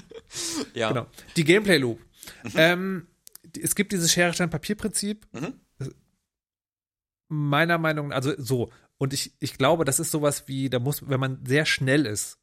Ja. 0.73 0.87
Genau. 0.89 1.07
Die 1.35 1.43
Gameplay 1.43 1.77
Loop. 1.77 1.99
Ähm, 2.55 3.07
es 3.61 3.75
gibt 3.75 3.91
dieses 3.91 4.13
Schere-Stein-Papier-Prinzip. 4.13 5.27
Mhm. 5.33 5.53
Meiner 7.27 7.77
Meinung 7.77 8.09
nach, 8.09 8.15
also 8.17 8.33
so. 8.37 8.71
Und 9.01 9.13
ich, 9.13 9.33
ich 9.39 9.57
glaube, 9.57 9.83
das 9.83 9.99
ist 9.99 10.11
sowas 10.11 10.43
wie, 10.47 10.69
da 10.69 10.77
muss, 10.77 11.09
wenn 11.09 11.19
man 11.19 11.43
sehr 11.43 11.65
schnell 11.65 12.05
ist 12.05 12.37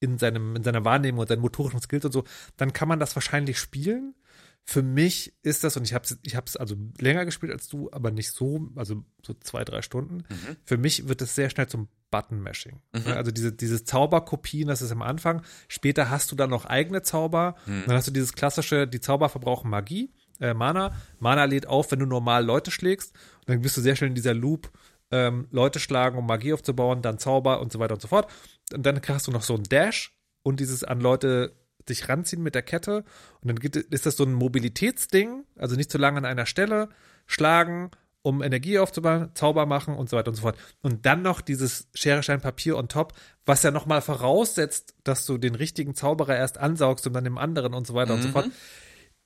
in 0.00 0.18
seinem, 0.18 0.56
in 0.56 0.64
seiner 0.64 0.84
Wahrnehmung 0.84 1.20
und 1.20 1.28
seinen 1.28 1.40
motorischen 1.40 1.80
Skills 1.80 2.04
und 2.04 2.10
so, 2.10 2.24
dann 2.56 2.72
kann 2.72 2.88
man 2.88 2.98
das 2.98 3.14
wahrscheinlich 3.14 3.60
spielen. 3.60 4.16
Für 4.64 4.82
mich 4.82 5.32
ist 5.44 5.62
das, 5.62 5.76
und 5.76 5.84
ich 5.84 5.94
habe 5.94 6.04
es 6.04 6.18
ich 6.22 6.34
hab's 6.34 6.56
also 6.56 6.74
länger 6.98 7.24
gespielt 7.26 7.52
als 7.52 7.68
du, 7.68 7.90
aber 7.92 8.10
nicht 8.10 8.32
so, 8.32 8.70
also 8.74 9.04
so 9.24 9.34
zwei, 9.34 9.62
drei 9.64 9.82
Stunden. 9.82 10.24
Für 10.64 10.78
mich 10.78 11.06
wird 11.06 11.22
es 11.22 11.36
sehr 11.36 11.48
schnell 11.48 11.68
zum 11.68 11.86
Button-Mashing. 12.10 12.80
Also 13.14 13.30
diese, 13.30 13.52
dieses 13.52 13.84
Zauberkopien, 13.84 14.66
das 14.66 14.82
ist 14.82 14.90
am 14.90 15.02
Anfang. 15.02 15.42
Später 15.68 16.10
hast 16.10 16.32
du 16.32 16.34
dann 16.34 16.50
noch 16.50 16.64
eigene 16.64 17.02
Zauber. 17.02 17.54
Dann 17.86 17.94
hast 17.96 18.08
du 18.08 18.12
dieses 18.12 18.32
klassische, 18.32 18.88
die 18.88 19.00
Zauber 19.00 19.28
verbrauchen 19.28 19.70
Magie. 19.70 20.12
äh, 20.40 20.54
Mana. 20.54 20.92
Mana 21.20 21.44
lädt 21.44 21.66
auf, 21.68 21.92
wenn 21.92 22.00
du 22.00 22.06
normal 22.06 22.44
Leute 22.44 22.72
schlägst. 22.72 23.14
Und 23.40 23.50
dann 23.50 23.60
bist 23.62 23.76
du 23.76 23.80
sehr 23.80 23.94
schnell 23.94 24.08
in 24.08 24.16
dieser 24.16 24.34
Loop, 24.34 24.72
ähm, 25.10 25.48
Leute 25.50 25.80
schlagen, 25.80 26.18
um 26.18 26.26
Magie 26.26 26.52
aufzubauen, 26.52 27.02
dann 27.02 27.18
Zauber 27.18 27.60
und 27.60 27.72
so 27.72 27.78
weiter 27.78 27.94
und 27.94 28.02
so 28.02 28.08
fort. 28.08 28.30
Und 28.72 28.84
dann 28.84 29.00
hast 29.08 29.26
du 29.26 29.32
noch 29.32 29.42
so 29.42 29.54
einen 29.54 29.64
Dash 29.64 30.16
und 30.42 30.60
dieses 30.60 30.84
an 30.84 31.00
Leute 31.00 31.56
dich 31.88 32.08
ranziehen 32.08 32.42
mit 32.42 32.54
der 32.54 32.62
Kette. 32.62 33.04
Und 33.40 33.48
dann 33.48 33.58
gibt, 33.58 33.76
ist 33.76 34.06
das 34.06 34.16
so 34.16 34.24
ein 34.24 34.32
Mobilitätsding, 34.32 35.44
also 35.56 35.76
nicht 35.76 35.90
zu 35.90 35.98
lange 35.98 36.18
an 36.18 36.24
einer 36.24 36.46
Stelle 36.46 36.88
schlagen, 37.26 37.90
um 38.22 38.42
Energie 38.42 38.78
aufzubauen, 38.78 39.30
Zauber 39.34 39.66
machen 39.66 39.96
und 39.96 40.10
so 40.10 40.16
weiter 40.16 40.28
und 40.28 40.34
so 40.34 40.42
fort. 40.42 40.58
Und 40.82 41.06
dann 41.06 41.22
noch 41.22 41.40
dieses 41.40 41.88
Schere, 41.94 42.22
Stein, 42.22 42.40
Papier 42.40 42.76
on 42.76 42.88
top, 42.88 43.14
was 43.46 43.62
ja 43.62 43.70
nochmal 43.70 44.02
voraussetzt, 44.02 44.94
dass 45.04 45.24
du 45.24 45.38
den 45.38 45.54
richtigen 45.54 45.94
Zauberer 45.94 46.36
erst 46.36 46.58
ansaugst 46.58 47.06
und 47.06 47.14
dann 47.14 47.24
dem 47.24 47.38
anderen 47.38 47.72
und 47.72 47.86
so 47.86 47.94
weiter 47.94 48.14
und 48.14 48.22
so 48.22 48.28
fort. 48.28 48.50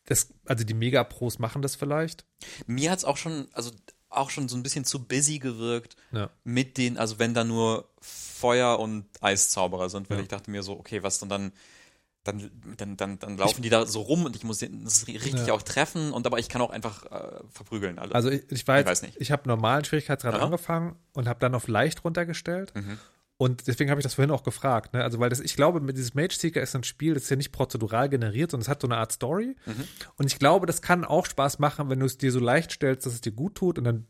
Das, 0.07 0.29
also 0.45 0.65
die 0.65 0.75
Mega-Pros 0.75 1.39
machen 1.39 1.63
das 1.63 1.77
vielleicht. 1.77 2.25
Mir 2.67 2.91
hat's 2.91 3.05
auch 3.05 3.17
schon, 3.17 3.49
also 3.53 3.71
auch 4.17 4.31
schon 4.31 4.49
so 4.49 4.57
ein 4.57 4.63
bisschen 4.63 4.85
zu 4.85 5.05
busy 5.05 5.39
gewirkt 5.39 5.97
Ja. 6.13 6.31
mit 6.45 6.77
den, 6.79 6.99
also 6.99 7.19
wenn 7.19 7.35
da 7.35 7.45
nur 7.45 7.89
Feuer- 8.01 8.79
und 8.79 9.07
Eiszauberer 9.21 9.89
sind, 9.91 10.11
weil 10.11 10.19
Ja. 10.19 10.23
ich 10.23 10.29
dachte 10.29 10.51
mir 10.51 10.63
so, 10.63 10.73
okay, 10.79 11.03
was 11.03 11.19
denn 11.19 11.29
dann, 11.29 11.53
dann, 12.25 12.51
dann, 12.79 12.97
dann, 12.97 13.19
dann 13.19 13.37
laufen 13.37 13.61
die 13.63 13.69
da 13.69 13.85
so 13.87 14.01
rum 14.01 14.25
und 14.25 14.35
ich 14.35 14.45
muss 14.45 14.59
das 14.61 15.07
richtig 15.07 15.47
Ja. 15.47 15.53
auch 15.55 15.63
treffen 15.63 16.13
und 16.13 16.27
aber 16.27 16.39
ich 16.39 16.49
kann 16.49 16.63
auch 16.63 16.71
einfach 16.71 17.05
äh, 17.07 17.41
verprügeln 17.51 17.99
alle. 17.99 18.15
Also 18.15 18.31
ich, 18.31 18.51
ich 18.51 18.67
weiß, 18.67 18.81
Ich 18.83 18.87
weiß 18.87 19.03
nicht. 19.03 19.21
ich 19.21 19.31
habe 19.31 19.47
normalen 19.49 19.85
Schwierigkeitsgrad 19.85 20.35
angefangen 20.41 20.97
und 21.13 21.29
habe 21.29 21.39
dann 21.41 21.55
auf 21.55 21.69
leicht 21.69 22.03
runtergestellt. 22.05 22.75
Mhm. 22.75 22.99
Und 23.37 23.67
deswegen 23.67 23.91
habe 23.91 24.01
ich 24.01 24.05
das 24.05 24.15
vorhin 24.15 24.31
auch 24.31 24.45
gefragt. 24.45 24.95
Ne? 24.95 25.03
Also, 25.03 25.19
weil 25.19 25.29
das, 25.29 25.41
ich 25.41 25.57
glaube, 25.57 25.81
mit 25.81 25.97
dieses 25.97 26.15
Mage 26.15 26.35
Seeker 26.35 26.63
ist 26.63 26.77
ein 26.77 26.85
Spiel, 26.85 27.15
das 27.15 27.25
ist 27.25 27.31
ja 27.31 27.37
nicht 27.37 27.51
prozedural 27.51 28.09
generiert, 28.09 28.53
sondern 28.53 28.63
es 28.63 28.69
hat 28.69 28.81
so 28.81 28.87
eine 28.87 28.97
Art 28.97 29.13
Story. 29.13 29.57
Mhm. 29.67 29.85
Und 30.17 30.27
ich 30.27 30.39
glaube, 30.39 30.67
das 30.67 30.83
kann 30.83 31.05
auch 31.05 31.27
Spaß 31.27 31.59
machen, 31.59 31.91
wenn 31.91 31.99
du 31.99 32.07
es 32.07 32.17
dir 32.17 32.31
so 32.31 32.39
leicht 32.39 32.71
stellst, 32.71 33.07
dass 33.07 33.13
es 33.15 33.21
dir 33.21 33.33
gut 33.33 33.57
tut 33.57 33.79
und 33.79 33.85
dann 33.85 34.07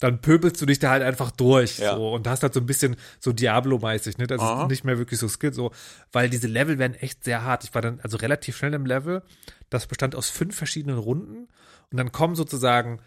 dann 0.00 0.20
pöbelst 0.20 0.60
du 0.62 0.66
dich 0.66 0.78
da 0.78 0.90
halt 0.90 1.02
einfach 1.02 1.30
durch 1.30 1.78
Ja. 1.78 1.94
so 1.96 2.14
und 2.14 2.26
hast 2.26 2.42
halt 2.42 2.54
so 2.54 2.60
ein 2.60 2.66
bisschen 2.66 2.96
so 3.20 3.32
Diablo-mäßig, 3.32 4.16
ne? 4.16 4.26
Das 4.26 4.40
Aha. 4.40 4.62
ist 4.62 4.68
nicht 4.70 4.84
mehr 4.84 4.96
wirklich 4.96 5.18
so 5.20 5.28
Skill, 5.28 5.52
so, 5.52 5.72
weil 6.12 6.30
diese 6.30 6.46
Level 6.46 6.78
werden 6.78 6.94
echt 6.94 7.24
sehr 7.24 7.42
hart. 7.42 7.64
Ich 7.64 7.74
war 7.74 7.82
dann 7.82 8.00
also 8.00 8.16
relativ 8.16 8.56
schnell 8.56 8.74
im 8.74 8.86
Level. 8.86 9.22
Das 9.68 9.86
bestand 9.86 10.14
aus 10.14 10.30
fünf 10.30 10.56
verschiedenen 10.56 10.98
Runden 10.98 11.48
und 11.90 11.96
dann 11.98 12.12
kommen 12.12 12.34
sozusagen 12.34 13.00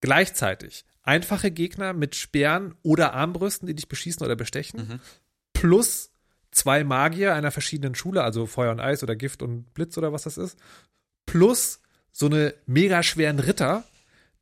gleichzeitig 0.00 0.84
einfache 1.08 1.50
Gegner 1.50 1.94
mit 1.94 2.14
Speeren 2.14 2.74
oder 2.82 3.14
Armbrüsten, 3.14 3.66
die 3.66 3.74
dich 3.74 3.88
beschießen 3.88 4.24
oder 4.24 4.36
bestechen, 4.36 5.00
plus 5.54 6.10
zwei 6.50 6.84
Magier 6.84 7.34
einer 7.34 7.50
verschiedenen 7.50 7.94
Schule, 7.94 8.22
also 8.22 8.46
Feuer 8.46 8.72
und 8.72 8.80
Eis 8.80 9.02
oder 9.02 9.16
Gift 9.16 9.42
und 9.42 9.72
Blitz 9.72 9.96
oder 9.96 10.12
was 10.12 10.24
das 10.24 10.36
ist, 10.36 10.58
plus 11.24 11.80
so 12.12 12.26
eine 12.26 12.54
mega 12.66 13.02
schweren 13.02 13.38
Ritter, 13.38 13.84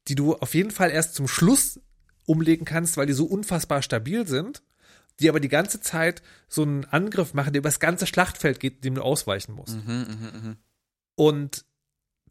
die 0.09 0.17
du 0.17 0.35
auf 0.35 0.55
jeden 0.55 0.73
Fall 0.73 0.91
erst 0.91 1.15
zum 1.15 1.29
Schluss 1.29 1.81
umlegen 2.27 2.65
kannst, 2.65 2.97
weil 2.97 3.07
die 3.07 3.13
so 3.13 3.27
unfassbar 3.27 3.81
stabil 3.83 4.27
sind, 4.27 4.63
die 5.21 5.29
aber 5.29 5.41
die 5.41 5.49
ganze 5.49 5.81
Zeit 5.81 6.21
so 6.49 6.63
einen 6.63 6.85
Angriff 6.87 7.33
machen, 7.33 7.53
der 7.53 7.61
über 7.61 7.69
das 7.69 7.81
ganze 7.81 8.07
Schlachtfeld 8.07 8.59
geht, 8.61 8.85
dem 8.85 8.97
du 8.97 9.03
ausweichen 9.03 9.55
musst. 9.55 9.77
Und 11.15 11.65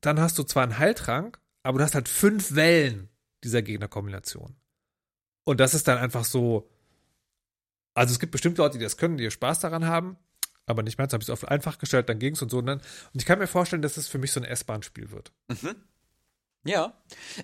dann 0.02 0.20
hast 0.20 0.38
du 0.38 0.44
zwar 0.44 0.64
einen 0.64 0.78
Heiltrank, 0.78 1.40
aber 1.64 1.78
du 1.78 1.84
hast 1.86 1.96
halt 1.96 2.10
fünf 2.10 2.54
Wellen 2.56 3.10
dieser 3.46 3.62
Gegnerkombination. 3.62 4.56
Und 5.46 5.60
das 5.60 5.74
ist 5.74 5.88
dann 5.88 5.98
einfach 6.00 6.26
so. 6.26 6.70
Also 7.94 8.12
es 8.12 8.20
gibt 8.20 8.32
bestimmt 8.34 8.58
Leute, 8.58 8.78
die 8.78 8.84
das 8.84 8.98
können, 8.98 9.16
die 9.18 9.32
Spaß 9.32 9.60
daran 9.60 9.86
haben, 9.86 10.18
aber 10.66 10.84
nicht 10.84 10.98
meins. 10.98 11.14
Habe 11.14 11.22
ich 11.22 11.30
es 11.30 11.34
auf 11.34 11.48
einfach 11.48 11.78
gestellt, 11.78 12.10
dann 12.10 12.20
ging's 12.20 12.42
und 12.42 12.50
so. 12.50 12.58
Und, 12.58 12.66
dann, 12.66 12.80
und 12.80 13.22
ich 13.22 13.26
kann 13.26 13.40
mir 13.40 13.48
vorstellen, 13.48 13.82
dass 13.82 13.96
es 13.96 14.08
für 14.10 14.18
mich 14.18 14.34
so 14.34 14.42
ein 14.42 14.44
S-Bahn-Spiel 14.44 15.12
wird. 15.12 15.32
Ja, 16.66 16.94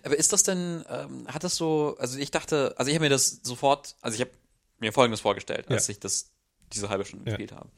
aber 0.04 0.18
ist 0.18 0.34
das 0.34 0.44
denn, 0.44 0.84
ähm, 0.90 1.28
hat 1.28 1.44
das 1.44 1.56
so, 1.56 1.96
also 2.00 2.18
ich 2.18 2.32
dachte, 2.32 2.74
also 2.78 2.90
ich 2.90 2.96
habe 2.96 3.06
mir 3.06 3.10
das 3.10 3.40
sofort, 3.44 3.96
also 4.02 4.16
ich 4.16 4.22
habe 4.22 4.32
mir 4.80 4.92
Folgendes 4.92 5.22
vorgestellt, 5.22 5.70
als 5.70 5.88
Ja. 5.88 5.92
ich 5.92 6.00
das 6.00 6.32
diese 6.74 6.90
halbe 6.90 7.06
Stunde 7.06 7.30
Ja. 7.30 7.38
gespielt 7.38 7.52
habe. 7.52 7.70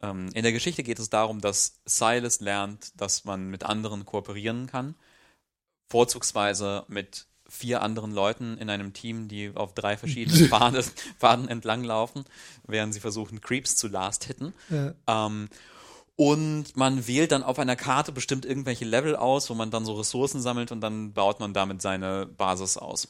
Ähm, 0.00 0.30
in 0.32 0.42
der 0.42 0.52
Geschichte 0.52 0.82
geht 0.82 0.98
es 0.98 1.10
darum, 1.10 1.40
dass 1.42 1.80
Silas 1.84 2.40
lernt, 2.40 2.98
dass 3.00 3.24
man 3.24 3.48
mit 3.48 3.64
anderen 3.64 4.06
kooperieren 4.06 4.66
kann, 4.66 4.94
vorzugsweise 5.90 6.84
mit 6.88 7.26
vier 7.52 7.82
anderen 7.82 8.12
Leuten 8.12 8.56
in 8.56 8.70
einem 8.70 8.94
Team, 8.94 9.28
die 9.28 9.52
auf 9.54 9.74
drei 9.74 9.96
verschiedenen 9.98 10.48
Pfade, 10.48 10.82
Pfaden 11.18 11.48
entlanglaufen, 11.48 12.24
während 12.66 12.94
sie 12.94 13.00
versuchen, 13.00 13.42
Creeps 13.42 13.76
zu 13.76 13.88
last-hitten. 13.88 14.54
Ähm, 15.06 15.48
und 16.16 16.76
man 16.76 17.06
wählt 17.06 17.32
dann 17.32 17.42
auf 17.42 17.58
einer 17.58 17.76
Karte 17.76 18.12
bestimmt 18.12 18.46
irgendwelche 18.46 18.84
Level 18.84 19.16
aus, 19.16 19.50
wo 19.50 19.54
man 19.54 19.70
dann 19.70 19.84
so 19.84 19.94
Ressourcen 19.94 20.40
sammelt 20.40 20.72
und 20.72 20.80
dann 20.80 21.12
baut 21.12 21.40
man 21.40 21.52
damit 21.52 21.82
seine 21.82 22.26
Basis 22.26 22.76
aus. 22.78 23.08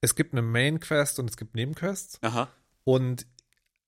Es 0.00 0.14
gibt 0.14 0.32
eine 0.32 0.42
Main-Quest 0.42 1.18
und 1.18 1.28
es 1.28 1.36
gibt 1.36 1.54
Nebenquests. 1.54 2.18
Aha. 2.22 2.48
Und 2.84 3.26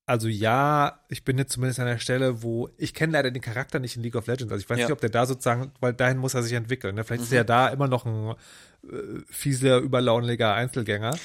also 0.05 0.27
ja, 0.27 0.99
ich 1.09 1.23
bin 1.23 1.37
jetzt 1.37 1.53
zumindest 1.53 1.79
an 1.79 1.85
der 1.85 1.97
Stelle, 1.99 2.43
wo 2.43 2.69
ich 2.77 2.93
kenne 2.93 3.13
leider 3.13 3.31
den 3.31 3.41
Charakter 3.41 3.79
nicht 3.79 3.95
in 3.95 4.03
League 4.03 4.15
of 4.15 4.27
Legends. 4.27 4.51
Also 4.51 4.61
ich 4.63 4.69
weiß 4.69 4.79
Ja. 4.79 4.85
nicht, 4.85 4.93
ob 4.93 5.01
der 5.01 5.09
da 5.09 5.25
sozusagen, 5.25 5.71
weil 5.79 5.93
dahin 5.93 6.17
muss 6.17 6.33
er 6.33 6.43
sich 6.43 6.53
entwickeln. 6.53 6.95
Ne? 6.95 7.03
Vielleicht 7.03 7.23
ist 7.23 7.31
er 7.31 7.37
ja 7.37 7.43
da 7.43 7.69
immer 7.69 7.87
noch 7.87 8.05
ein 8.05 8.31
äh, 8.89 8.95
fieser, 9.29 9.77
überlaunliger 9.77 10.53
Einzelgänger. 10.53 11.17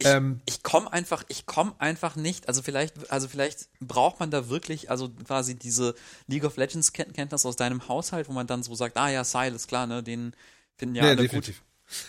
Ich, 0.00 0.06
Ähm, 0.06 0.40
ich 0.44 0.62
komme 0.62 0.92
einfach, 0.92 1.24
ich 1.28 1.46
komme 1.46 1.74
einfach 1.78 2.14
nicht, 2.14 2.46
also 2.48 2.62
vielleicht, 2.62 3.10
also 3.10 3.26
vielleicht 3.26 3.68
braucht 3.80 4.20
man 4.20 4.30
da 4.30 4.48
wirklich, 4.48 4.90
also 4.90 5.08
quasi 5.08 5.56
diese 5.56 5.94
League 6.28 6.44
of 6.44 6.56
Legends 6.56 6.92
Ken- 6.92 7.12
Kenntnis 7.12 7.44
aus 7.44 7.56
deinem 7.56 7.88
Haushalt, 7.88 8.28
wo 8.28 8.32
man 8.32 8.46
dann 8.46 8.62
so 8.62 8.74
sagt, 8.76 8.96
ah 8.96 9.08
ja, 9.08 9.24
Silas, 9.24 9.66
klar, 9.66 9.86
ne, 9.88 10.02
den 10.04 10.34
finden 10.76 10.94
ja, 10.94 11.02
nee, 11.04 11.08
alle 11.10 11.22
definitiv. 11.22 11.62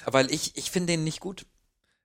gut. 0.06 0.14
Weil 0.14 0.32
ich, 0.32 0.56
ich 0.58 0.70
finde 0.70 0.94
den 0.94 1.04
nicht 1.04 1.20
gut. 1.20 1.46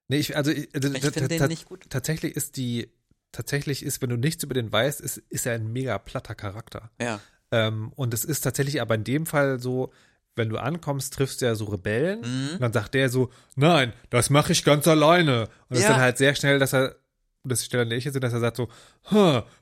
Nee, 0.08 0.18
ich, 0.18 0.36
also, 0.36 0.52
ich, 0.52 0.68
also 0.74 0.90
Ich 0.92 1.00
ta- 1.02 1.10
find 1.10 1.30
den 1.30 1.48
nicht 1.48 1.66
gut. 1.66 1.84
Tatsächlich 1.90 2.34
ist 2.36 2.56
die, 2.56 2.88
tatsächlich 3.34 3.82
ist, 3.82 4.00
wenn 4.02 4.10
du 4.10 4.16
nichts 4.16 4.42
über 4.44 4.54
den 4.54 4.72
weißt, 4.72 5.00
ist, 5.00 5.18
ist 5.28 5.46
er 5.46 5.54
ein 5.54 5.72
mega 5.72 5.98
platter 5.98 6.34
Charakter. 6.34 6.90
Ja. 7.00 7.20
Ähm, 7.50 7.92
und 7.96 8.14
es 8.14 8.24
ist 8.24 8.40
tatsächlich 8.40 8.80
aber 8.80 8.94
in 8.94 9.04
dem 9.04 9.26
Fall 9.26 9.60
so, 9.60 9.92
wenn 10.36 10.48
du 10.48 10.58
ankommst, 10.58 11.14
triffst 11.14 11.40
du 11.42 11.46
ja 11.46 11.54
so 11.54 11.66
Rebellen 11.66 12.20
Mhm. 12.22 12.48
und 12.54 12.60
dann 12.62 12.72
sagt 12.72 12.94
der 12.94 13.08
so, 13.10 13.30
nein, 13.54 13.92
das 14.10 14.30
mache 14.30 14.52
ich 14.52 14.64
ganz 14.64 14.88
alleine. 14.88 15.48
Und 15.68 15.76
es 15.76 15.80
Ja. 15.82 15.86
ist 15.88 15.92
dann 15.92 16.00
halt 16.00 16.18
sehr 16.18 16.34
schnell, 16.34 16.58
dass 16.58 16.72
er, 16.72 16.96
das 17.44 17.58
ist 17.58 17.64
die 17.64 17.66
Stelle, 17.66 17.82
an 17.82 17.88
der 17.90 17.98
ich 17.98 18.04
jetzt 18.04 18.14
bin, 18.14 18.22
dass 18.22 18.32
er 18.32 18.40
sagt 18.40 18.56
so, 18.56 18.68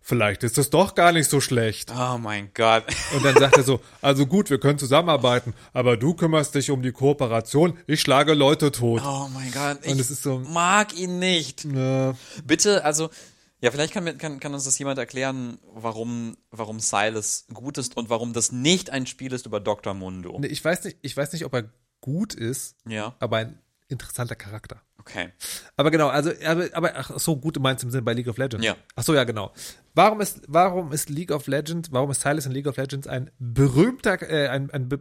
vielleicht 0.00 0.44
ist 0.44 0.56
das 0.56 0.70
doch 0.70 0.94
gar 0.94 1.12
nicht 1.12 1.28
so 1.28 1.40
schlecht. 1.40 1.92
Oh 1.94 2.16
mein 2.16 2.50
Gott. 2.54 2.84
Und 3.14 3.24
dann 3.24 3.34
sagt 3.36 3.56
er 3.56 3.64
so, 3.64 3.80
also 4.00 4.24
gut, 4.26 4.48
wir 4.50 4.58
können 4.60 4.78
zusammenarbeiten, 4.78 5.52
aber 5.72 5.96
du 5.96 6.14
kümmerst 6.14 6.54
dich 6.54 6.70
um 6.70 6.80
die 6.80 6.92
Kooperation, 6.92 7.76
ich 7.86 8.00
schlage 8.00 8.34
Leute 8.34 8.70
tot. 8.70 9.02
Oh 9.04 9.28
mein 9.34 9.50
Gott. 9.52 9.78
Ich 9.82 9.90
Und 9.92 10.00
es 10.00 10.10
ist 10.10 10.22
so- 10.22 10.38
mag 10.38 10.96
ihn 10.96 11.18
nicht. 11.18 11.64
Äh, 11.64 12.14
Bitte, 12.46 12.84
also, 12.84 13.10
ja, 13.62 13.70
vielleicht 13.70 13.94
kann, 13.94 14.18
kann, 14.18 14.38
kann 14.40 14.52
uns 14.52 14.64
das 14.64 14.78
jemand 14.78 14.98
erklären, 14.98 15.58
warum, 15.72 16.36
warum 16.50 16.78
Silas 16.80 17.46
gut 17.54 17.78
ist 17.78 17.96
und 17.96 18.10
warum 18.10 18.32
das 18.34 18.52
nicht 18.52 18.90
ein 18.90 19.06
Spiel 19.06 19.32
ist 19.32 19.46
über 19.46 19.60
Dr. 19.60 19.94
Mundo. 19.94 20.36
nee, 20.38 20.48
ich 20.48 20.62
weiß 20.62 20.84
nicht, 20.84 20.98
ich 21.00 21.16
weiß 21.16 21.32
nicht, 21.32 21.44
ob 21.46 21.54
er 21.54 21.70
gut 22.00 22.34
ist, 22.34 22.76
Ja, 22.86 23.14
aber 23.20 23.36
ein 23.38 23.58
interessanter 23.88 24.34
Charakter. 24.34 24.82
okay. 24.98 25.30
Aber 25.76 25.90
genau, 25.90 26.08
also, 26.08 26.30
aber, 26.44 26.68
aber 26.72 26.92
ach 26.96 27.18
so, 27.18 27.36
gut, 27.36 27.56
du 27.56 27.60
meinst 27.60 27.84
im 27.84 27.90
Sinne 27.90 28.02
bei 28.02 28.12
League 28.14 28.28
of 28.28 28.38
Legends. 28.38 28.64
Ja. 28.66 28.76
Ach 28.96 29.04
so, 29.04 29.14
ja, 29.14 29.24
genau. 29.24 29.52
Warum 29.94 30.20
ist, 30.20 30.40
warum 30.48 30.90
ist 30.92 31.08
League 31.10 31.30
of 31.30 31.46
Legends, 31.46 31.92
warum 31.92 32.10
ist 32.10 32.20
Silas 32.22 32.46
in 32.46 32.52
League 32.52 32.66
of 32.66 32.76
Legends 32.76 33.06
ein 33.06 33.30
berühmter, 33.38 34.20
äh, 34.22 34.48
ein, 34.48 34.70
ein, 34.70 34.88
be 34.88 35.00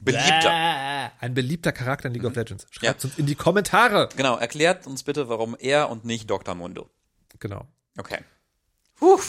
Beliebter. 0.00 1.10
ein 1.20 1.34
beliebter 1.34 1.72
Charakter 1.72 2.08
in 2.08 2.14
League 2.14 2.24
of 2.24 2.34
Legends? 2.36 2.66
Schreibt 2.70 3.02
Ja. 3.02 3.08
uns 3.08 3.18
in 3.18 3.26
die 3.26 3.34
Kommentare. 3.34 4.08
Genau, 4.16 4.36
erklärt 4.36 4.86
uns 4.86 5.02
bitte, 5.02 5.28
warum 5.28 5.56
er 5.58 5.88
und 5.90 6.04
nicht 6.04 6.28
Dr. 6.30 6.54
Mundo. 6.54 6.90
Genau. 7.40 7.66
Okay. 7.98 8.18
Puh. 8.98 9.20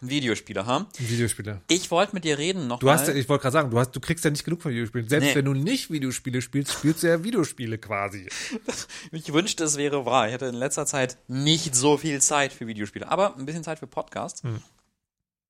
Videospieler, 0.00 0.64
ha? 0.64 0.86
Videospiele. 0.96 1.60
Ich 1.68 1.90
wollte 1.90 2.14
mit 2.14 2.24
dir 2.24 2.38
reden 2.38 2.66
noch 2.66 2.78
Du 2.78 2.86
mal. 2.86 2.94
hast, 2.98 3.08
ja- 3.08 3.14
ich 3.14 3.28
wollte 3.28 3.42
gerade 3.42 3.52
sagen, 3.52 3.70
du 3.70 3.78
hast, 3.78 3.90
du 3.94 4.00
kriegst 4.00 4.24
ja 4.24 4.30
nicht 4.30 4.42
genug 4.44 4.62
von 4.62 4.70
Videospielen. 4.72 5.06
Selbst 5.06 5.26
Nee. 5.26 5.34
wenn 5.34 5.44
du 5.44 5.52
nicht 5.52 5.90
Videospiele 5.90 6.40
spielst, 6.40 6.72
spielst 6.72 7.02
du 7.02 7.08
ja 7.08 7.22
Videospiele 7.22 7.76
quasi. 7.78 8.26
Ich 9.12 9.32
wünschte, 9.32 9.64
es 9.64 9.76
wäre 9.76 10.06
wahr. 10.06 10.28
Ich 10.28 10.34
hatte 10.34 10.46
in 10.46 10.54
letzter 10.54 10.86
Zeit 10.86 11.18
nicht 11.28 11.74
so 11.74 11.98
viel 11.98 12.20
Zeit 12.22 12.52
für 12.54 12.66
Videospiele, 12.66 13.06
aber 13.10 13.36
ein 13.36 13.44
bisschen 13.44 13.64
Zeit 13.64 13.78
für 13.78 13.86
Podcasts. 13.86 14.42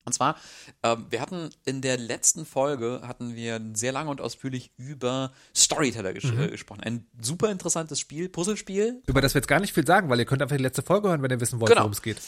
Und 0.06 0.12
zwar, 0.12 0.36
ähm, 0.84 1.06
wir 1.10 1.20
hatten 1.20 1.50
in 1.64 1.82
der 1.82 1.96
letzten 1.98 2.46
Folge 2.46 3.02
hatten 3.06 3.34
wir 3.34 3.60
sehr 3.74 3.90
lange 3.90 4.08
und 4.08 4.20
ausführlich 4.20 4.70
über 4.76 5.32
Storyteller 5.54 6.12
ges 6.12 6.24
äh, 6.24 6.48
gesprochen. 6.48 6.80
Ein 6.82 7.06
super 7.20 7.50
interessantes 7.50 7.98
Spiel, 7.98 8.28
Puzzlespiel. 8.28 9.02
Über 9.06 9.20
das 9.20 9.34
wir 9.34 9.40
jetzt 9.40 9.48
gar 9.48 9.58
nicht 9.58 9.74
viel 9.74 9.84
sagen, 9.84 10.08
weil 10.08 10.20
ihr 10.20 10.24
könnt 10.24 10.42
einfach 10.42 10.56
die 10.56 10.62
letzte 10.62 10.82
Folge 10.82 11.08
hören, 11.08 11.22
wenn 11.22 11.30
ihr 11.32 11.40
wissen 11.40 11.58
wollt, 11.60 11.70
Genau. 11.70 11.80
worum 11.82 11.92
es 11.92 12.02
geht. 12.02 12.18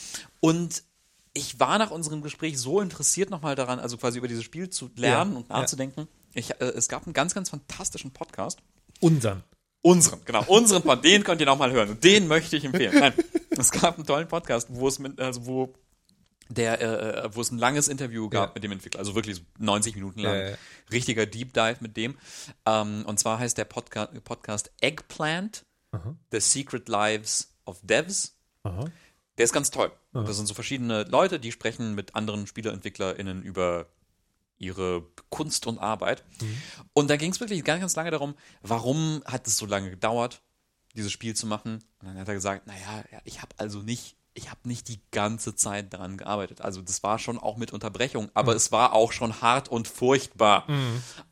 Und 0.41 0.83
ich 1.35 1.61
war 1.61 1.79
nach 1.79 1.93
unserem 1.93 2.21
Gespräch 2.21 2.59
so 2.59 2.81
interessiert 2.81 3.31
nochmal 3.31 3.55
daran, 3.55 3.79
also 3.79 3.97
quasi 3.97 4.19
über 4.19 4.27
dieses 4.27 4.43
Spiel 4.43 4.71
zu 4.71 4.91
lernen 4.97 5.33
Ja, 5.33 5.39
und 5.39 5.49
nachzudenken. 5.49 6.09
Ich, 6.35 6.51
äh, 6.61 6.65
es 6.65 6.89
gab 6.89 7.07
einen 7.07 7.13
ganz, 7.13 7.33
ganz 7.33 7.51
fantastischen 7.51 8.11
Podcast. 8.11 8.59
Unsern. 9.01 9.45
Unseren, 9.83 10.19
genau, 10.25 10.43
unseren 10.49 10.83
Pod, 10.83 11.05
den 11.05 11.23
könnt 11.23 11.41
ihr 11.41 11.47
noch 11.47 11.57
mal 11.59 11.71
hören. 11.71 11.91
Und 11.91 12.03
den 12.03 12.27
möchte 12.27 12.57
ich 12.57 12.65
empfehlen. 12.65 12.99
Nein, 12.99 13.13
es 13.51 13.71
gab 13.71 13.95
einen 13.97 14.05
tollen 14.07 14.27
Podcast, 14.27 14.67
wo 14.73 14.89
es 14.89 14.99
mit, 14.99 15.21
also 15.21 15.47
wo 15.47 15.73
der, 16.49 16.81
äh, 17.25 17.35
wo 17.35 17.41
es 17.41 17.51
ein 17.51 17.59
langes 17.59 17.89
Interview 17.89 18.29
gab 18.29 18.49
Ja. 18.51 18.55
mit 18.55 18.65
dem 18.65 18.73
Entwickler, 18.73 19.01
also 19.01 19.15
wirklich 19.15 19.37
so 19.37 19.43
90 19.59 19.95
Minuten 19.95 20.21
lang. 20.21 20.35
Ja, 20.35 20.49
ja. 20.51 20.57
Richtiger 20.91 21.27
Deep 21.27 21.53
Dive 21.53 21.77
mit 21.81 21.97
dem. 21.97 22.17
Ähm, 22.67 23.05
und 23.07 23.19
zwar 23.21 23.39
heißt 23.39 23.59
der 23.59 23.65
Podca 23.67 24.07
Podcast 24.25 24.71
Eggplant, 24.81 25.65
The 26.33 26.41
Secret 26.41 26.89
Lives 26.89 27.55
of 27.65 27.81
Devs. 27.83 28.37
Der 28.65 29.45
ist 29.45 29.53
ganz 29.53 29.71
toll. 29.71 29.91
Das 30.13 30.37
sind 30.37 30.47
so 30.47 30.55
verschiedene 30.55 31.05
Leute, 31.05 31.39
die 31.41 31.53
sprechen 31.53 31.95
mit 31.95 32.15
anderen 32.15 32.47
SpielerentwicklerInnen 32.47 33.43
über 33.43 33.87
ihre 34.59 35.07
Kunst 35.31 35.67
und 35.67 35.79
Arbeit. 35.79 36.25
Und 36.93 37.09
da 37.09 37.17
ging 37.17 37.31
es 37.31 37.39
wirklich 37.41 37.63
ganz, 37.65 37.81
ganz 37.81 37.95
lange 37.97 38.11
darum, 38.11 38.35
warum 38.63 39.23
hat 39.25 39.47
es 39.47 39.57
so 39.57 39.65
lange 39.67 39.91
gedauert, 39.91 40.43
dieses 40.97 41.13
Spiel 41.13 41.35
zu 41.37 41.47
machen. 41.47 41.75
Und 42.01 42.09
dann 42.09 42.19
hat 42.19 42.29
er 42.29 42.35
gesagt, 42.35 42.67
naja, 42.67 43.05
ja, 43.13 43.21
ich 43.25 43.41
habe 43.41 43.55
also 43.59 43.81
nicht, 43.81 44.17
ich 44.39 44.51
habe 44.51 44.61
nicht 44.65 44.89
die 44.89 45.01
ganze 45.11 45.55
Zeit 45.55 45.93
daran 45.93 46.17
gearbeitet. 46.17 46.61
Also 46.61 46.81
das 46.81 47.03
war 47.03 47.19
schon 47.19 47.39
auch 47.39 47.57
mit 47.57 47.73
Unterbrechung, 47.73 48.31
aber 48.35 48.55
es 48.55 48.73
war 48.73 48.93
auch 48.95 49.13
schon 49.13 49.43
hart 49.43 49.69
und 49.69 49.89
furchtbar. 49.89 50.65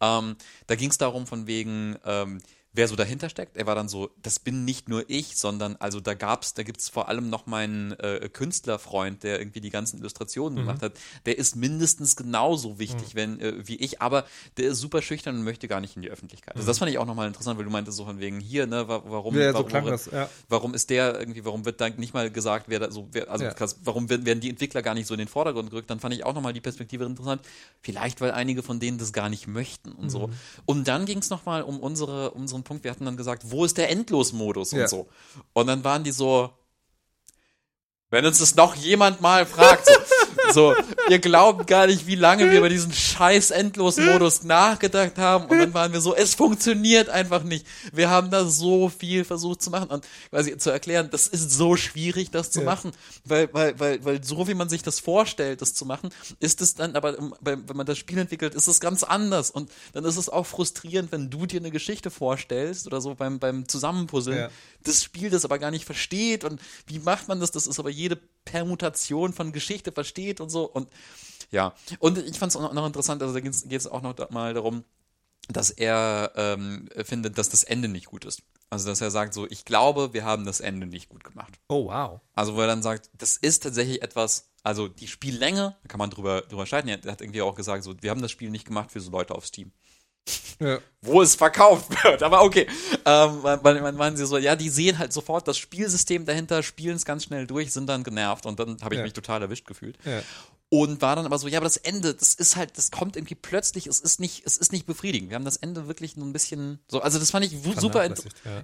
Ähm, 0.00 0.36
da 0.66 0.74
ging 0.74 0.90
es 0.90 0.98
darum 0.98 1.26
von 1.26 1.46
wegen, 1.46 1.96
ähm, 2.04 2.42
wer 2.76 2.86
so 2.88 2.94
dahinter 2.96 3.28
steckt. 3.28 3.56
Er 3.56 3.66
war 3.66 3.74
dann 3.74 3.88
so, 3.88 4.10
das 4.22 4.38
bin 4.38 4.64
nicht 4.64 4.88
nur 4.88 5.04
ich, 5.08 5.36
sondern 5.36 5.76
also 5.76 5.98
da 6.00 6.14
gab's, 6.14 6.54
da 6.54 6.62
gibt's 6.62 6.88
vor 6.88 7.08
allem 7.08 7.30
noch 7.30 7.46
meinen 7.46 7.92
äh, 7.92 8.28
Künstlerfreund, 8.32 9.22
der 9.22 9.38
irgendwie 9.40 9.60
die 9.60 9.70
ganzen 9.70 9.98
Illustrationen 9.98 10.56
gemacht 10.58 10.82
hat. 10.82 10.92
Der 11.24 11.38
ist 11.38 11.56
mindestens 11.56 12.16
genauso 12.16 12.78
wichtig, 12.78 13.14
wenn 13.14 13.40
äh, 13.40 13.66
wie 13.66 13.76
ich, 13.76 14.00
aber 14.00 14.24
der 14.56 14.66
ist 14.68 14.78
super 14.80 15.02
schüchtern 15.02 15.36
und 15.36 15.42
möchte 15.44 15.68
gar 15.68 15.80
nicht 15.80 15.96
in 15.96 16.02
die 16.02 16.10
Öffentlichkeit. 16.10 16.54
Also 16.56 16.66
das 16.66 16.78
fand 16.78 16.90
ich 16.90 16.98
auch 16.98 17.06
nochmal 17.06 17.26
interessant, 17.28 17.58
weil 17.58 17.64
du 17.64 17.70
meintest 17.70 17.96
so 17.96 18.04
von 18.04 18.20
wegen 18.20 18.40
hier, 18.40 18.66
ne, 18.66 18.86
wa- 18.88 19.02
warum, 19.06 19.34
Ja, 19.36 19.52
so 19.52 19.70
warum, 19.70 19.86
das, 19.86 20.06
ja. 20.06 20.28
warum 20.48 20.74
ist 20.74 20.90
der 20.90 21.18
irgendwie, 21.18 21.44
warum 21.44 21.64
wird 21.64 21.80
da 21.80 21.88
nicht 21.88 22.14
mal 22.14 22.30
gesagt, 22.30 22.66
wer 22.68 22.78
da 22.78 22.90
so, 22.90 23.08
wer, 23.12 23.30
also 23.30 23.44
Ja. 23.44 23.54
krass, 23.54 23.78
warum 23.84 24.08
werden, 24.10 24.40
die 24.40 24.50
Entwickler 24.50 24.82
gar 24.82 24.94
nicht 24.94 25.06
so 25.06 25.14
in 25.14 25.18
den 25.18 25.28
Vordergrund 25.28 25.70
gerückt? 25.70 25.88
Dann 25.90 26.00
fand 26.00 26.14
ich 26.14 26.24
auch 26.24 26.34
nochmal 26.34 26.52
die 26.52 26.60
Perspektive 26.60 27.04
interessant. 27.04 27.40
Vielleicht, 27.80 28.20
weil 28.20 28.32
einige 28.32 28.62
von 28.62 28.80
denen 28.80 28.98
das 28.98 29.12
gar 29.12 29.28
nicht 29.28 29.46
möchten 29.46 29.92
und 29.92 30.06
Mhm. 30.06 30.10
so. 30.10 30.30
Und 30.66 30.88
dann 30.88 31.06
ging 31.06 31.18
es 31.18 31.30
nochmal 31.30 31.62
um 31.62 31.80
unsere, 31.80 32.32
unseren 32.32 32.64
Punkt. 32.66 32.84
Wir 32.84 32.90
hatten 32.90 33.04
dann 33.06 33.16
gesagt, 33.16 33.42
wo 33.46 33.64
ist 33.64 33.78
der 33.78 33.88
Endlosmodus 33.90 34.72
Ja. 34.72 34.82
und 34.82 34.88
so. 34.90 35.08
Und 35.54 35.66
dann 35.68 35.82
waren 35.84 36.04
die 36.04 36.12
so, 36.12 36.50
wenn 38.10 38.26
uns 38.26 38.38
das 38.38 38.54
noch 38.56 38.74
jemand 38.74 39.20
mal 39.20 39.46
fragt, 39.46 39.86
so, 39.86 39.92
so, 40.52 40.74
ihr 41.10 41.18
glaubt 41.18 41.66
gar 41.66 41.86
nicht, 41.86 42.06
wie 42.06 42.14
lange 42.14 42.50
wir 42.50 42.58
über 42.58 42.68
diesen 42.68 42.92
scheiß 42.92 43.50
Endlosmodus 43.50 44.42
nachgedacht 44.44 45.18
haben. 45.18 45.46
Und 45.46 45.58
dann 45.58 45.74
waren 45.74 45.92
wir 45.92 46.00
so, 46.00 46.14
es 46.14 46.34
funktioniert 46.34 47.08
einfach 47.08 47.42
nicht. 47.42 47.66
Wir 47.92 48.10
haben 48.10 48.30
da 48.30 48.44
so 48.44 48.88
viel 48.88 49.24
versucht 49.24 49.62
zu 49.62 49.70
machen 49.70 49.88
und 49.90 50.06
quasi 50.30 50.56
zu 50.58 50.70
erklären, 50.70 51.08
das 51.10 51.26
ist 51.26 51.50
so 51.50 51.76
schwierig, 51.76 52.30
das 52.30 52.50
zu 52.50 52.60
Ja. 52.60 52.64
machen. 52.66 52.92
Weil, 53.24 53.48
weil, 53.52 53.78
weil, 53.80 54.04
weil 54.04 54.24
so 54.24 54.46
wie 54.48 54.54
man 54.54 54.68
sich 54.68 54.82
das 54.82 55.00
vorstellt, 55.00 55.60
das 55.62 55.74
zu 55.74 55.84
machen, 55.86 56.10
ist 56.40 56.60
es 56.60 56.74
dann, 56.74 56.96
aber 56.96 57.14
beim- 57.40 57.68
wenn 57.68 57.76
man 57.76 57.86
das 57.86 57.98
Spiel 57.98 58.18
entwickelt, 58.18 58.54
ist 58.54 58.66
es 58.68 58.80
ganz 58.80 59.02
anders. 59.02 59.50
Und 59.50 59.70
dann 59.92 60.04
ist 60.04 60.16
es 60.16 60.28
auch 60.28 60.46
frustrierend, 60.46 61.12
wenn 61.12 61.30
du 61.30 61.46
dir 61.46 61.60
eine 61.60 61.70
Geschichte 61.70 62.10
vorstellst 62.10 62.86
oder 62.86 63.00
so 63.00 63.14
beim, 63.14 63.38
beim 63.38 63.68
Zusammenpuzzeln, 63.68 64.38
Ja. 64.38 64.48
das 64.84 65.02
Spiel 65.02 65.30
das 65.30 65.44
aber 65.44 65.58
gar 65.58 65.70
nicht 65.70 65.84
versteht 65.84 66.44
und 66.44 66.60
wie 66.86 66.98
macht 66.98 67.28
man 67.28 67.40
das, 67.40 67.50
das 67.50 67.66
ist 67.66 67.78
aber 67.78 67.90
jede 67.90 68.18
Permutation 68.44 69.32
von 69.32 69.52
Geschichte 69.52 69.90
versteht 69.92 70.35
und 70.40 70.50
so 70.50 70.64
und 70.64 70.88
ja, 71.50 71.74
und 72.00 72.18
ich 72.18 72.38
fand 72.38 72.50
es 72.50 72.56
auch 72.56 72.72
noch 72.72 72.86
interessant, 72.86 73.22
also 73.22 73.32
da 73.34 73.40
geht 73.40 73.52
es 73.72 73.86
auch 73.86 74.02
noch 74.02 74.30
mal 74.30 74.52
darum, 74.52 74.84
dass 75.48 75.70
er 75.70 76.32
ähm, 76.34 76.88
findet, 77.04 77.38
dass 77.38 77.48
das 77.48 77.62
Ende 77.62 77.88
nicht 77.88 78.06
gut 78.06 78.24
ist. 78.24 78.42
Also 78.68 78.88
dass 78.88 79.00
er 79.00 79.12
sagt 79.12 79.32
so, 79.32 79.46
ich 79.48 79.64
glaube, 79.64 80.12
wir 80.12 80.24
haben 80.24 80.44
das 80.44 80.58
Ende 80.58 80.86
nicht 80.86 81.08
gut 81.08 81.22
gemacht. 81.22 81.52
Oh, 81.68 81.86
wow. 81.86 82.20
Also 82.34 82.56
wo 82.56 82.60
er 82.60 82.66
dann 82.66 82.82
sagt, 82.82 83.10
das 83.16 83.36
ist 83.36 83.62
tatsächlich 83.62 84.02
etwas, 84.02 84.50
also 84.64 84.88
die 84.88 85.06
Spiellänge, 85.06 85.76
da 85.82 85.88
kann 85.88 85.98
man 85.98 86.10
drüber, 86.10 86.42
drüber 86.42 86.66
streiten, 86.66 86.88
er 86.88 87.00
hat 87.12 87.20
irgendwie 87.20 87.42
auch 87.42 87.54
gesagt, 87.54 87.84
so, 87.84 87.94
wir 88.02 88.10
haben 88.10 88.22
das 88.22 88.32
Spiel 88.32 88.50
nicht 88.50 88.66
gemacht 88.66 88.90
für 88.90 89.00
so 89.00 89.12
Leute 89.12 89.36
auf 89.36 89.46
Steam 89.46 89.70
Ja. 90.58 90.78
wo 91.02 91.22
es 91.22 91.34
verkauft 91.34 92.02
wird. 92.04 92.22
Aber 92.22 92.42
okay. 92.42 92.66
Ähm, 93.04 93.42
weil, 93.42 93.80
man 93.80 93.94
meinen 93.94 94.16
sie 94.16 94.26
so, 94.26 94.38
ja, 94.38 94.56
die 94.56 94.70
sehen 94.70 94.98
halt 94.98 95.12
sofort 95.12 95.46
das 95.46 95.58
Spielsystem 95.58 96.24
dahinter, 96.24 96.62
spielen 96.62 96.96
es 96.96 97.04
ganz 97.04 97.24
schnell 97.24 97.46
durch, 97.46 97.72
sind 97.72 97.86
dann 97.88 98.02
genervt 98.02 98.46
und 98.46 98.58
dann 98.58 98.76
habe 98.82 98.94
ich 98.94 98.98
Ja. 98.98 99.04
mich 99.04 99.12
total 99.12 99.42
erwischt 99.42 99.66
gefühlt. 99.66 99.98
Ja. 100.04 100.22
Und 100.68 101.00
war 101.00 101.14
dann 101.14 101.26
aber 101.26 101.38
so, 101.38 101.46
ja, 101.46 101.58
aber 101.58 101.66
das 101.66 101.76
Ende, 101.76 102.12
das 102.12 102.34
ist 102.34 102.56
halt, 102.56 102.76
das 102.76 102.90
kommt 102.90 103.14
irgendwie 103.14 103.36
plötzlich, 103.36 103.86
es 103.86 104.00
ist 104.00 104.18
nicht, 104.18 104.44
es 104.44 104.56
ist 104.56 104.72
nicht 104.72 104.84
befriedigend. 104.84 105.30
Wir 105.30 105.36
haben 105.36 105.44
das 105.44 105.56
Ende 105.58 105.86
wirklich 105.86 106.16
nur 106.16 106.26
ein 106.26 106.32
bisschen 106.32 106.80
so, 106.88 107.00
also 107.00 107.20
das 107.20 107.30
fand 107.30 107.46
ich 107.46 107.56
super, 107.78 108.04
ja. 108.04 108.14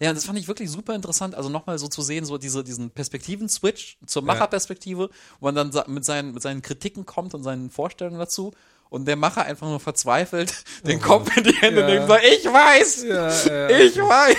ja, 0.00 0.12
das 0.12 0.24
fand 0.24 0.36
ich 0.36 0.48
wirklich 0.48 0.68
super 0.68 0.96
interessant, 0.96 1.36
also 1.36 1.48
nochmal 1.48 1.78
so 1.78 1.86
zu 1.86 2.02
sehen, 2.02 2.24
so 2.24 2.38
diese, 2.38 2.64
diesen 2.64 2.90
Perspektiven-Switch 2.90 3.98
zur 4.04 4.22
Macherperspektive, 4.22 5.10
wo 5.38 5.46
man 5.46 5.54
dann 5.54 5.70
mit 5.94 6.04
seinen, 6.04 6.34
mit 6.34 6.42
seinen 6.42 6.60
Kritiken 6.60 7.06
kommt 7.06 7.34
und 7.34 7.44
seinen 7.44 7.70
Vorstellungen 7.70 8.18
dazu. 8.18 8.52
Und 8.90 9.06
der 9.06 9.16
Macher 9.16 9.46
einfach 9.46 9.68
nur 9.68 9.80
verzweifelt 9.80 10.64
den 10.84 11.00
Kopf 11.00 11.34
in 11.36 11.44
die 11.44 11.54
Hände 11.54 11.82
Oh 11.82 11.88
Ja. 11.88 11.94
nimmt 11.94 12.02
und 12.02 12.08
sagt, 12.08 12.24
ich 12.24 12.44
weiß! 12.44 13.04
Ja, 13.04 13.46
ja. 13.46 13.78
Ich 13.78 13.96
weiß! 13.96 14.36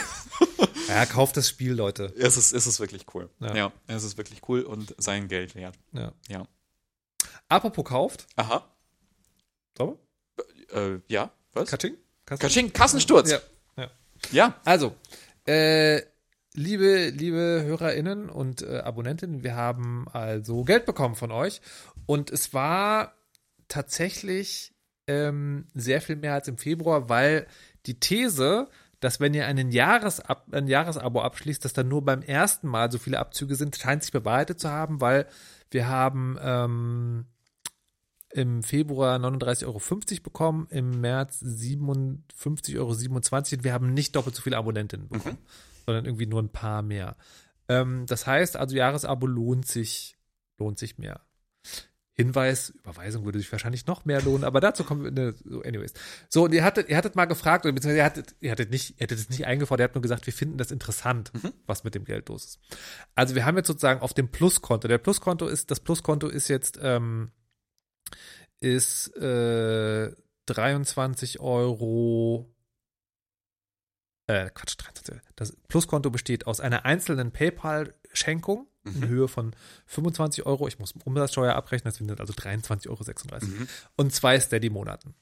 ja, 0.89 1.05
kauft 1.07 1.37
das 1.37 1.49
Spiel, 1.49 1.71
Leute. 1.73 2.13
Es 2.17 2.37
ist, 2.37 2.53
es 2.53 2.67
ist 2.67 2.79
wirklich 2.79 3.05
cool. 3.15 3.29
Ja. 3.39 3.55
Ja. 3.55 3.71
es 3.87 4.03
ist 4.03 4.17
wirklich 4.17 4.41
cool 4.47 4.61
und 4.61 4.93
sein 4.97 5.27
Geld 5.27 5.55
wert. 5.55 5.75
Ja. 5.93 6.11
Ja. 6.27 6.45
Apropos 7.53 7.85
kauft. 7.85 8.25
Aha. 8.35 8.65
Sauber? 9.77 9.99
Äh, 10.71 11.01
ja, 11.07 11.29
was? 11.53 11.69
Katsching? 11.69 11.95
Kasching, 12.25 12.73
Kassensturz. 12.73 13.29
Ja. 13.29 13.39
ja. 13.77 13.91
ja. 14.31 14.55
Also, 14.65 14.95
äh, 15.45 16.01
liebe, 16.55 17.09
liebe 17.09 17.61
HörerInnen 17.63 18.31
und 18.31 18.63
äh, 18.63 18.79
Abonnentinnen, 18.79 19.43
wir 19.43 19.55
haben 19.55 20.07
also 20.11 20.63
Geld 20.63 20.87
bekommen 20.87 21.13
von 21.13 21.31
euch 21.31 21.61
und 22.07 22.31
es 22.31 22.55
war 22.55 23.13
tatsächlich 23.67 24.73
ähm, 25.05 25.67
sehr 25.75 26.01
viel 26.01 26.15
mehr 26.15 26.33
als 26.33 26.47
im 26.47 26.57
Februar, 26.57 27.07
weil 27.07 27.45
die 27.85 27.99
These, 27.99 28.67
dass 28.99 29.19
wenn 29.19 29.35
ihr 29.35 29.45
einen 29.45 29.71
Jahresab 29.71 30.47
ein 30.51 30.67
Jahresabo 30.67 31.21
abschließt, 31.21 31.63
dass 31.63 31.73
dann 31.73 31.87
nur 31.87 32.03
beim 32.03 32.23
ersten 32.23 32.67
Mal 32.67 32.91
so 32.91 32.97
viele 32.97 33.19
Abzüge 33.19 33.55
sind, 33.55 33.75
scheint 33.75 34.01
sich 34.01 34.11
bewahrheitet 34.11 34.59
zu 34.59 34.71
haben, 34.71 35.01
weil 35.01 35.27
wir 35.69 35.87
haben 35.87 36.39
ähm, 36.41 37.25
im 38.33 38.63
Februar 38.63 39.17
39,50 39.17 39.65
Euro 39.65 40.21
bekommen, 40.23 40.67
im 40.69 41.01
März 41.01 41.41
57,27 41.41 42.77
Euro. 42.79 43.63
Wir 43.63 43.73
haben 43.73 43.93
nicht 43.93 44.15
doppelt 44.15 44.35
so 44.35 44.41
viele 44.41 44.57
Abonnentinnen 44.57 45.07
bekommen, 45.07 45.37
sondern 45.85 46.05
irgendwie 46.05 46.25
nur 46.25 46.41
ein 46.41 46.49
paar 46.49 46.81
mehr. 46.81 47.15
Ähm, 47.69 48.05
das 48.07 48.27
heißt 48.27 48.57
also, 48.57 48.75
Jahresabo 48.75 49.27
lohnt 49.27 49.67
sich, 49.67 50.17
lohnt 50.57 50.79
sich 50.79 50.97
mehr. 50.97 51.21
Hinweis, 52.15 52.69
Überweisung 52.69 53.25
würde 53.25 53.39
sich 53.39 53.51
wahrscheinlich 53.51 53.87
noch 53.87 54.05
mehr 54.05 54.21
lohnen, 54.21 54.43
aber 54.43 54.61
dazu 54.61 54.83
kommen 54.83 55.03
wir, 55.03 55.11
ne, 55.11 55.33
so, 55.45 55.63
anyways. 55.63 55.93
So, 56.29 56.43
und 56.43 56.53
ihr 56.53 56.63
hattet, 56.63 56.87
ihr 56.87 56.95
hattet 56.95 57.15
mal 57.15 57.25
gefragt, 57.25 57.65
oder 57.65 57.73
beziehungsweise 57.73 57.97
ihr 58.01 58.05
hattet, 58.05 58.35
ihr 58.39 58.51
hattet 58.51 58.69
nicht, 58.69 58.99
ihr 58.99 59.05
hattet 59.05 59.17
es 59.17 59.29
nicht 59.29 59.47
eingefordert, 59.47 59.81
ihr 59.81 59.85
habt 59.85 59.95
nur 59.95 60.03
gesagt, 60.03 60.27
wir 60.27 60.33
finden 60.33 60.57
das 60.57 60.69
interessant, 60.69 61.31
was 61.65 61.83
mit 61.83 61.95
dem 61.95 62.05
Geld 62.05 62.29
los 62.29 62.45
ist. 62.45 62.59
Also 63.15 63.33
wir 63.33 63.45
haben 63.45 63.57
jetzt 63.57 63.65
sozusagen 63.65 64.01
auf 64.01 64.13
dem 64.13 64.29
Pluskonto, 64.29 64.87
der 64.87 64.99
Pluskonto 64.99 65.47
ist, 65.47 65.71
das 65.71 65.79
Pluskonto 65.79 66.27
ist 66.27 66.49
jetzt, 66.49 66.79
ähm, 66.83 67.31
ist 68.59 69.15
äh, 69.17 70.11
23 70.45 71.39
Euro. 71.39 72.49
Äh, 74.27 74.49
Quatsch, 74.53 74.75
23. 74.77 75.21
Das 75.35 75.55
Pluskonto 75.67 76.09
besteht 76.09 76.47
aus 76.47 76.59
einer 76.59 76.85
einzelnen 76.85 77.31
PayPal-Schenkung 77.31 78.67
in 78.85 79.07
Höhe 79.07 79.27
von 79.27 79.55
25 79.85 80.45
Euro. 80.45 80.67
Ich 80.67 80.79
muss 80.79 80.93
Umsatzsteuer 81.05 81.55
abrechnen, 81.55 81.91
das 81.91 81.95
sind 81.95 82.19
also 82.19 82.33
23,36 82.33 82.89
Euro. 82.89 83.67
Und 83.95 84.13
zwei 84.13 84.39
Steady-Monaten. 84.39 85.15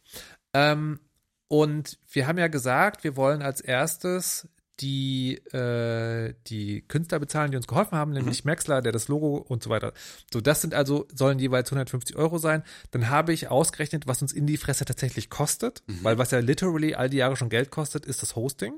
Ähm, 0.54 1.00
und 1.48 2.00
wir 2.10 2.28
haben 2.28 2.38
ja 2.38 2.48
gesagt, 2.48 3.04
wir 3.04 3.16
wollen 3.16 3.42
als 3.42 3.62
erstes 3.62 4.48
die, 4.82 5.36
äh, 5.54 6.34
die 6.48 6.82
Künstler 6.88 7.20
bezahlen, 7.20 7.52
die 7.52 7.58
uns 7.58 7.68
geholfen 7.68 7.98
haben, 7.98 8.12
nämlich 8.12 8.46
Maxler, 8.46 8.82
der 8.82 8.92
das 8.92 9.08
Logo 9.08 9.38
und 9.38 9.62
so 9.62 9.70
weiter. 9.70 9.94
So, 10.32 10.42
das 10.42 10.62
sind 10.62 10.74
also, 10.74 11.08
sollen 11.14 11.40
jeweils 11.40 11.70
150 11.70 12.16
Euro 12.16 12.38
sein. 12.38 12.64
Dann 12.92 13.10
habe 13.10 13.34
ich 13.34 13.50
ausgerechnet, 13.50 14.08
was 14.08 14.22
uns 14.22 14.34
in 14.34 14.48
die 14.48 14.58
Fresse 14.58 14.86
tatsächlich 14.86 15.30
kostet, 15.30 15.84
weil 16.04 16.18
was 16.18 16.32
ja 16.32 16.40
literally 16.40 16.96
all 16.96 17.10
die 17.10 17.18
Jahre 17.18 17.36
schon 17.36 17.50
Geld 17.50 17.70
kostet, 17.70 18.06
ist 18.06 18.22
das 18.22 18.36
Hosting. 18.36 18.74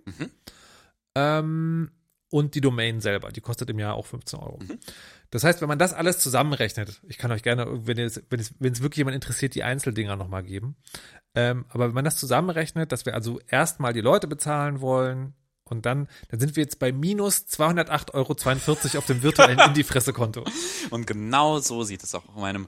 Ähm, 1.16 1.92
und 2.30 2.56
die 2.56 2.62
Domain 2.62 3.00
selber, 3.00 3.32
die 3.32 3.42
kostet 3.42 3.70
im 3.70 3.78
Jahr 3.78 3.94
auch 3.94 4.08
15 4.08 4.40
Euro. 4.40 4.60
Das 5.30 5.44
heißt, 5.44 5.62
wenn 5.62 5.68
man 5.68 5.78
das 5.78 5.94
alles 5.94 6.18
zusammenrechnet, 6.18 7.00
ich 7.08 7.20
kann 7.20 7.32
euch 7.32 7.44
gerne, 7.44 7.68
wenn 7.88 8.00
es, 8.00 8.24
wenn 8.30 8.40
es, 8.40 8.54
wenn 8.60 8.74
es 8.74 8.82
wirklich 8.82 8.98
jemand 8.98 9.16
interessiert, 9.16 9.56
die 9.56 9.64
Einzeldinger 9.64 10.16
nochmal 10.16 10.44
geben. 10.44 10.76
Ähm, 11.36 11.66
aber 11.70 11.88
wenn 11.88 11.94
man 11.94 12.06
das 12.06 12.18
zusammenrechnet, 12.18 12.92
dass 12.92 13.06
wir 13.06 13.14
also 13.14 13.40
erstmal 13.48 13.94
die 13.94 14.02
Leute 14.02 14.28
bezahlen 14.28 14.82
wollen 14.82 15.36
und 15.66 15.86
dann, 15.86 16.08
dann 16.30 16.40
sind 16.40 16.56
wir 16.56 16.64
jetzt 16.64 16.80
bei 16.80 16.92
minus 16.92 17.46
208,42 17.48 18.14
Euro 18.14 18.98
auf 18.98 19.06
dem 19.06 19.24
virtuellen 19.24 19.60
Indie-Fresse-Konto. 19.68 20.44
Und 20.90 21.08
genau 21.08 21.60
so 21.60 21.84
sieht 21.84 22.04
es 22.04 22.14
auch 22.16 22.28
auf 22.28 22.36
meinem 22.36 22.68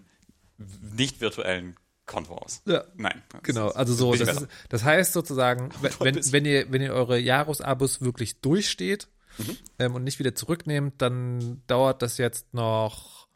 nicht 0.57 1.21
virtuellen 1.21 1.75
Konto 2.05 2.35
aus. 2.35 2.61
Ja. 2.65 2.85
Nein. 2.95 3.21
Genau, 3.43 3.69
also 3.69 3.93
so, 3.93 4.13
das, 4.15 4.41
ist, 4.41 4.47
das 4.69 4.83
heißt 4.83 5.13
sozusagen, 5.13 5.69
wenn, 5.81 6.15
wenn, 6.15 6.31
wenn 6.31 6.45
ihr, 6.45 6.71
wenn 6.71 6.81
ihr 6.81 6.93
eure 6.93 7.17
Jahresabos 7.19 8.01
wirklich 8.01 8.41
durchsteht 8.41 9.09
Mhm. 9.37 9.57
ähm, 9.79 9.95
und 9.95 10.03
nicht 10.03 10.19
wieder 10.19 10.35
zurücknehmt, 10.35 11.01
dann 11.01 11.61
dauert 11.67 12.01
das 12.01 12.17
jetzt 12.17 12.53
noch 12.53 13.27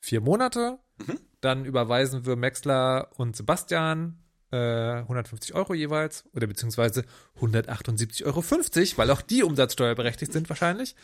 vier 0.00 0.20
Monate. 0.20 0.78
Mhm. 0.98 1.18
dann 1.40 1.64
überweisen 1.64 2.26
wir 2.26 2.36
Maxler 2.36 3.08
und 3.16 3.34
Sebastian 3.34 4.19
äh, 4.52 5.00
150 5.00 5.54
Euro 5.54 5.74
jeweils 5.74 6.24
oder 6.34 6.46
beziehungsweise 6.46 7.04
178,50 7.40 8.24
Euro, 8.26 8.98
weil 8.98 9.10
auch 9.10 9.22
die 9.22 9.42
umsatzsteuerberechtigt 9.42 10.32
sind 10.32 10.48
wahrscheinlich. 10.48 10.96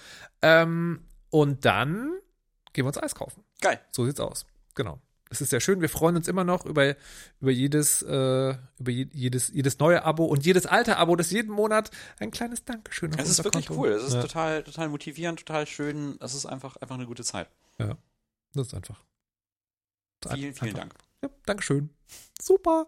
Ähm, 0.43 1.05
und 1.31 1.65
dann 1.65 2.13
gehen 2.73 2.85
wir 2.85 2.89
uns 2.89 2.99
Eis 2.99 3.15
kaufen. 3.15 3.45
Geil. 3.61 3.81
So 3.91 4.05
sieht's 4.05 4.21
aus. 4.21 4.47
Genau. 4.75 5.01
Es 5.29 5.41
ist 5.41 5.51
sehr 5.51 5.61
schön. 5.61 5.81
Wir 5.81 5.89
freuen 5.89 6.15
uns 6.17 6.29
immer 6.29 6.45
noch 6.45 6.65
über, 6.67 6.95
über 7.41 7.51
jedes, 7.51 8.03
äh, 8.03 8.55
über 8.79 8.91
je, 8.91 9.09
jedes, 9.13 9.49
jedes 9.49 9.79
neue 9.81 10.05
Abo 10.05 10.25
und 10.25 10.47
jedes 10.47 10.67
alte 10.67 10.99
Abo, 10.99 11.17
das 11.17 11.33
jeden 11.33 11.51
Monat 11.51 11.91
ein 12.21 12.31
kleines 12.31 12.65
Dankeschön 12.65 13.13
auf 13.13 13.21
Es 13.21 13.29
ist 13.29 13.43
wirklich 13.43 13.67
Konto. 13.67 13.83
cool. 13.83 13.89
Es 13.91 14.05
ist 14.05 14.15
ja. 14.15 14.23
total, 14.23 14.63
total 14.63 14.89
motivierend, 14.89 15.41
total 15.41 15.67
schön. 15.67 16.17
Es 16.21 16.35
ist 16.35 16.47
einfach, 16.47 16.77
einfach 16.77 16.95
eine 16.95 17.07
gute 17.07 17.25
Zeit. 17.25 17.49
Ja, 17.79 17.97
das 18.55 18.69
ist 18.69 18.75
einfach. 18.75 19.05
Das 20.21 20.35
Vielen, 20.35 20.55
vielen 20.55 20.77
einfach. 20.77 20.81
Dank. 20.81 20.95
Ja, 21.23 21.31
Dankeschön. 21.45 21.91
Super. 22.41 22.87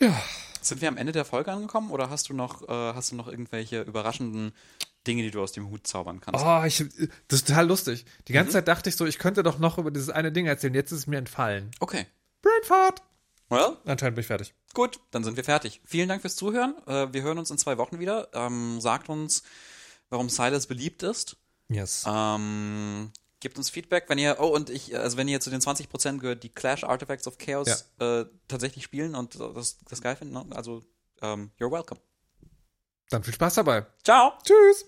Ja, 0.00 0.20
Sind 0.62 0.80
wir 0.80 0.88
am 0.88 0.96
Ende 0.96 1.12
der 1.12 1.24
Folge 1.24 1.52
angekommen 1.52 1.90
oder 1.90 2.10
hast 2.10 2.28
du 2.28 2.34
noch, 2.34 2.62
äh, 2.68 2.94
hast 2.94 3.12
du 3.12 3.16
noch 3.16 3.28
irgendwelche 3.28 3.82
überraschenden 3.82 4.52
Dinge, 5.06 5.22
die 5.22 5.30
du 5.30 5.42
aus 5.42 5.52
dem 5.52 5.68
Hut 5.70 5.86
zaubern 5.86 6.20
kannst? 6.20 6.44
oh, 6.44 6.62
ich, 6.64 6.78
das 7.28 7.40
ist 7.40 7.48
total 7.48 7.66
lustig. 7.66 8.04
Die 8.28 8.32
Mhm. 8.32 8.36
ganze 8.36 8.52
Zeit 8.52 8.68
dachte 8.68 8.88
ich 8.88 8.96
so, 8.96 9.06
ich 9.06 9.18
könnte 9.18 9.42
doch 9.42 9.58
noch 9.58 9.78
über 9.78 9.90
dieses 9.90 10.10
eine 10.10 10.32
Ding 10.32 10.46
erzählen. 10.46 10.74
Jetzt 10.74 10.92
ist 10.92 10.98
es 11.00 11.06
mir 11.06 11.18
entfallen. 11.18 11.70
Okay. 11.80 12.06
Brainfart. 12.42 13.02
Well, 13.50 13.76
Anscheinend 13.84 14.14
bin 14.14 14.20
ich 14.20 14.26
fertig. 14.28 14.54
gut, 14.74 15.00
dann 15.10 15.24
sind 15.24 15.36
wir 15.36 15.44
fertig. 15.44 15.80
Vielen 15.84 16.08
Dank 16.08 16.20
fürs 16.22 16.36
Zuhören. 16.36 16.76
Äh, 16.86 17.12
wir 17.12 17.22
hören 17.22 17.38
uns 17.38 17.50
in 17.50 17.58
zwei 17.58 17.76
Wochen 17.78 17.98
wieder. 17.98 18.28
Ähm, 18.32 18.80
sagt 18.80 19.08
uns, 19.08 19.42
warum 20.08 20.28
Silas 20.28 20.66
beliebt 20.66 21.02
ist. 21.02 21.36
Yes. 21.68 22.04
Ähm, 22.06 23.10
gebt 23.40 23.58
uns 23.58 23.70
Feedback, 23.70 24.04
wenn 24.08 24.18
ihr, 24.18 24.36
oh, 24.38 24.48
und 24.48 24.70
ich, 24.70 24.96
also 24.96 25.16
wenn 25.16 25.28
ihr 25.28 25.40
zu 25.40 25.50
den 25.50 25.60
20% 25.60 26.18
gehört, 26.18 26.42
die 26.42 26.50
Clash 26.50 26.84
Artifacts 26.84 27.26
of 27.26 27.38
Chaos 27.38 27.90
äh, 27.98 28.24
tatsächlich 28.48 28.84
spielen 28.84 29.14
und 29.14 29.38
das, 29.40 29.78
das 29.88 30.00
geil 30.00 30.16
finden, 30.16 30.34
ne? 30.34 30.46
also, 30.54 30.82
ähm, 31.22 31.50
you're 31.58 31.70
welcome. 31.70 32.00
Dann 33.08 33.24
viel 33.24 33.34
Spaß 33.34 33.54
dabei. 33.54 33.86
Ciao! 34.04 34.32
Tschüss. 34.44 34.86